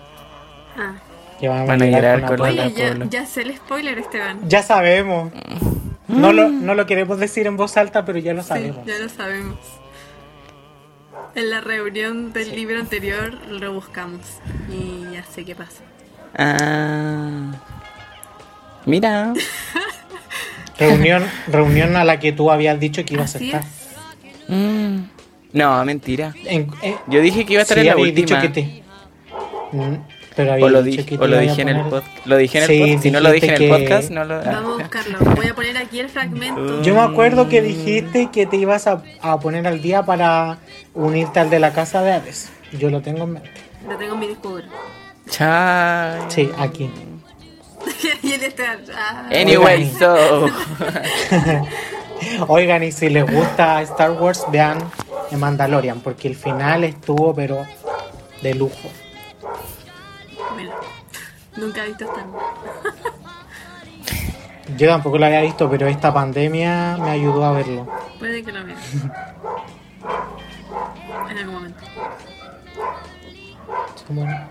Ah. 0.76 0.94
Que 1.38 1.48
van 1.48 1.60
a, 1.60 1.64
Van 1.66 1.82
a 1.82 1.86
llorar 1.86 2.24
con 2.26 2.36
con 2.38 2.54
ya, 2.54 2.66
Apolo. 2.66 3.06
ya 3.10 3.26
sé 3.26 3.42
el 3.42 3.56
spoiler, 3.56 3.98
Esteban. 3.98 4.48
Ya 4.48 4.62
sabemos. 4.62 5.32
No 6.08 6.32
lo, 6.32 6.48
no 6.48 6.74
lo 6.74 6.86
queremos 6.86 7.18
decir 7.18 7.46
en 7.46 7.56
voz 7.56 7.76
alta, 7.76 8.04
pero 8.04 8.18
ya 8.18 8.32
lo 8.34 8.42
sabemos. 8.42 8.78
Sí, 8.84 8.90
ya 8.92 8.98
lo 8.98 9.08
sabemos. 9.08 9.58
En 11.34 11.50
la 11.50 11.60
reunión 11.60 12.32
del 12.32 12.54
libro 12.56 12.80
anterior 12.80 13.34
lo 13.48 13.72
buscamos 13.74 14.20
y 14.70 15.12
ya 15.12 15.22
sé 15.24 15.44
qué 15.44 15.54
pasa. 15.54 15.82
Ah. 16.36 17.52
Mira. 18.86 19.32
Reunión, 20.80 21.24
reunión 21.48 21.96
a 21.96 22.04
la 22.04 22.18
que 22.18 22.32
tú 22.32 22.50
habías 22.50 22.80
dicho 22.80 23.04
que 23.04 23.14
ibas 23.14 23.34
a 23.36 23.38
estar. 23.38 23.60
es. 23.62 24.48
Mm. 24.48 24.98
No, 25.52 25.84
mentira. 25.84 26.34
En- 26.46 26.70
eh, 26.82 26.96
Yo 27.06 27.20
dije 27.20 27.44
que 27.44 27.52
iba 27.54 27.60
a 27.60 27.62
estar 27.62 27.76
sí, 27.76 27.80
en 27.82 27.86
la 27.86 27.92
habías 27.92 28.08
última. 28.08 28.40
dicho 28.40 28.40
que 28.40 28.48
te. 28.62 28.82
Mm, 29.72 29.94
pero 30.36 30.50
O 30.50 30.54
habías 30.54 30.70
lo, 30.72 30.82
dicho 30.82 31.04
que 31.06 31.18
te 31.18 31.24
o 31.24 31.26
lo 31.26 31.38
dije 31.38 31.62
en 31.62 31.68
el 31.68 31.80
podcast. 31.82 32.26
Lo 32.26 32.36
dije 32.36 32.58
en 32.58 32.64
el 32.64 32.68
Sí, 32.70 32.78
podcast. 32.80 33.02
Si 33.02 33.10
no 33.10 33.20
lo 33.20 33.30
dije 33.32 33.46
en 33.46 33.52
el 33.52 33.58
que- 33.58 33.68
podcast, 33.68 34.10
no 34.10 34.24
lo. 34.24 34.34
ah. 34.36 34.42
Vamos 34.44 34.72
a 34.72 34.82
buscarlo. 34.82 35.18
Voy 35.36 35.46
a 35.48 35.54
poner 35.54 35.76
aquí 35.76 35.98
el 36.00 36.08
fragmento. 36.08 36.82
Yo 36.82 36.94
me 36.94 37.00
acuerdo 37.00 37.48
que 37.48 37.62
dijiste 37.62 38.28
que 38.32 38.46
te 38.46 38.56
ibas 38.56 38.86
a, 38.86 39.02
a 39.22 39.38
poner 39.40 39.66
al 39.66 39.82
día 39.82 40.04
para 40.04 40.58
unirte 40.94 41.40
al 41.40 41.50
de 41.50 41.58
la 41.58 41.72
casa 41.72 42.02
de 42.02 42.12
Hades. 42.12 42.50
Yo 42.78 42.90
lo 42.90 43.00
tengo 43.02 43.24
en 43.24 43.32
mente. 43.34 43.50
Lo 43.88 43.96
tengo 43.96 44.14
en 44.14 44.20
mi 44.20 44.28
disco 44.28 44.50
duro. 44.50 44.64
Chai. 45.28 46.20
Sí, 46.28 46.48
aquí. 46.58 46.90
Anyway, 49.32 49.84
Oigan. 49.84 49.98
so. 49.98 50.46
Oigan, 52.48 52.82
y 52.82 52.92
si 52.92 53.08
les 53.08 53.30
gusta 53.30 53.80
Star 53.82 54.12
Wars, 54.12 54.44
vean 54.50 54.78
The 55.30 55.36
Mandalorian, 55.36 56.00
porque 56.00 56.28
el 56.28 56.36
final 56.36 56.84
estuvo, 56.84 57.34
pero 57.34 57.66
de 58.42 58.54
lujo. 58.54 58.88
Bueno, 60.54 60.72
nunca 61.56 61.84
he 61.84 61.88
visto 61.88 62.04
Star 62.04 62.26
Wars. 62.28 62.46
Yo 64.76 64.88
tampoco 64.88 65.18
lo 65.18 65.26
había 65.26 65.42
visto, 65.42 65.68
pero 65.68 65.88
esta 65.88 66.14
pandemia 66.14 66.96
me 66.98 67.10
ayudó 67.10 67.44
a 67.44 67.52
verlo. 67.52 67.86
Puede 68.18 68.44
que 68.44 68.52
lo 68.52 68.64
vea. 68.64 68.76
En 71.28 71.38
algún 71.38 71.54
momento. 71.54 71.84
Bueno. 74.08 74.48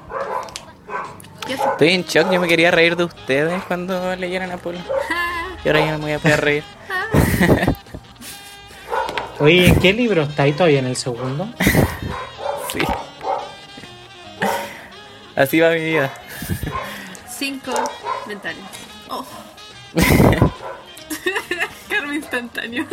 Estoy 1.48 1.90
en 1.90 2.04
shock. 2.04 2.32
Yo 2.32 2.40
me 2.40 2.48
quería 2.48 2.72
reír 2.72 2.96
de 2.96 3.06
ustedes 3.06 3.62
cuando 3.64 4.16
leyeran 4.16 4.52
Apolo. 4.52 4.80
Y 5.64 5.68
ahora 5.68 5.80
ya 5.80 5.92
no 5.92 5.98
me 5.98 6.04
voy 6.06 6.14
a 6.14 6.20
poder 6.20 6.42
reír. 6.42 6.64
Oye, 9.40 9.68
¿en 9.68 9.80
qué 9.80 9.94
libro 9.94 10.24
está 10.24 10.44
ahí 10.44 10.54
todavía 10.54 10.80
en 10.80 10.88
el 10.88 10.96
segundo? 10.96 11.50
Sí. 12.72 12.82
Así 15.36 15.60
va 15.60 15.72
mi 15.72 15.80
vida. 15.80 16.14
Cinco 17.28 17.74
mentales. 18.28 18.60
Oh. 19.10 19.26
Karma 21.90 22.14
instantáneo. 22.14 22.86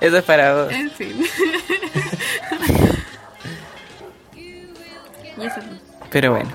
Eso 0.00 0.16
es 0.16 0.24
para 0.24 0.54
vos. 0.54 0.72
en 0.72 0.90
fin. 0.90 1.22
Y 5.40 5.46
eso, 5.46 5.60
Pero 6.10 6.32
bueno. 6.32 6.50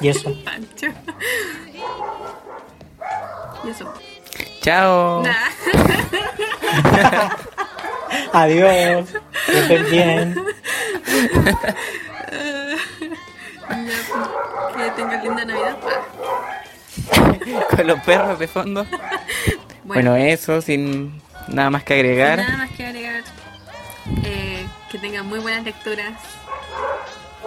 Y 0.00 0.08
eso. 0.08 0.34
Pancho. 0.44 0.86
Y 3.64 3.70
eso. 3.70 3.92
Chao. 4.60 5.22
Nah. 5.22 5.48
Adiós. 8.32 9.08
Que 9.46 9.58
estén 9.58 9.90
bien. 9.90 10.34
Que 14.76 14.90
tengan 14.92 15.22
linda 15.24 15.44
Navidad. 15.44 15.76
Con 17.70 17.86
los 17.86 18.00
perros 18.00 18.38
de 18.38 18.48
fondo. 18.48 18.86
Bueno, 19.84 20.14
eso, 20.16 20.62
sin 20.62 21.20
nada 21.48 21.68
más 21.68 21.82
que 21.82 21.94
agregar. 21.94 22.38
Nada 22.38 22.56
más 22.58 22.70
que 22.70 22.86
agregar. 22.86 23.24
Eh, 24.24 24.66
que 24.90 24.98
tengan 24.98 25.26
muy 25.26 25.40
buenas 25.40 25.64
lecturas 25.64 26.12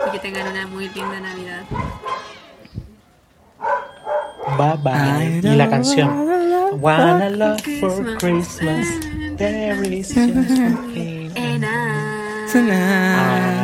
y 0.07 0.11
que 0.11 0.19
tengan 0.19 0.47
una 0.47 0.67
muy 0.67 0.89
linda 0.89 1.19
Navidad. 1.19 1.63
Bye 4.57 4.77
bye. 4.83 5.39
Y 5.43 5.55
la 5.55 5.69
canción. 5.69 6.27
Wanna 6.79 7.29
love 7.29 7.61
for 7.79 8.17
Christmas. 8.17 8.87
There 9.37 9.81
is 9.83 10.09
just 10.13 10.17
one 10.35 10.93
thing. 10.93 11.31
And 11.35 11.65
I- 11.65 12.11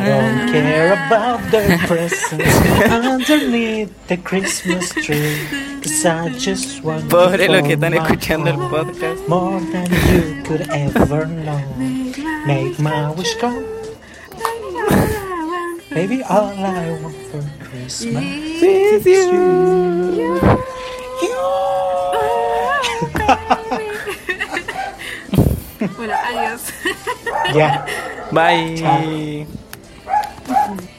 don't 0.08 0.50
care 0.52 0.94
about 0.94 1.42
the 1.52 1.78
presents 1.88 2.90
underneath 2.90 3.92
the 4.08 4.16
Christmas 4.18 4.90
tree. 4.92 5.36
Cause 5.82 6.06
I 6.06 6.30
just 6.38 6.82
want 6.84 7.10
Pobre 7.10 7.46
you 7.46 7.52
los 7.52 7.60
for 7.62 7.68
que 7.68 7.74
están 7.74 7.94
escuchando 7.94 8.50
el 8.50 8.58
podcast. 8.70 9.28
More 9.28 9.60
than 9.72 9.88
you 9.92 10.42
could 10.44 10.62
ever 10.72 11.26
know. 11.28 11.60
Make 12.46 12.80
my 12.80 13.10
wish 13.12 13.36
come. 13.40 13.77
Baby, 15.98 16.22
all 16.22 16.54
I 16.54 16.94
want 17.02 17.18
for 17.34 17.42
Christmas 17.66 18.62
is 18.62 19.02
you. 19.04 19.34
You. 20.14 20.38
you. 21.24 21.34
Bueno, 25.98 26.14
adiós. 26.14 26.70
Ya. 27.56 27.84
Bye. 28.32 28.76
Chao. 28.78 29.02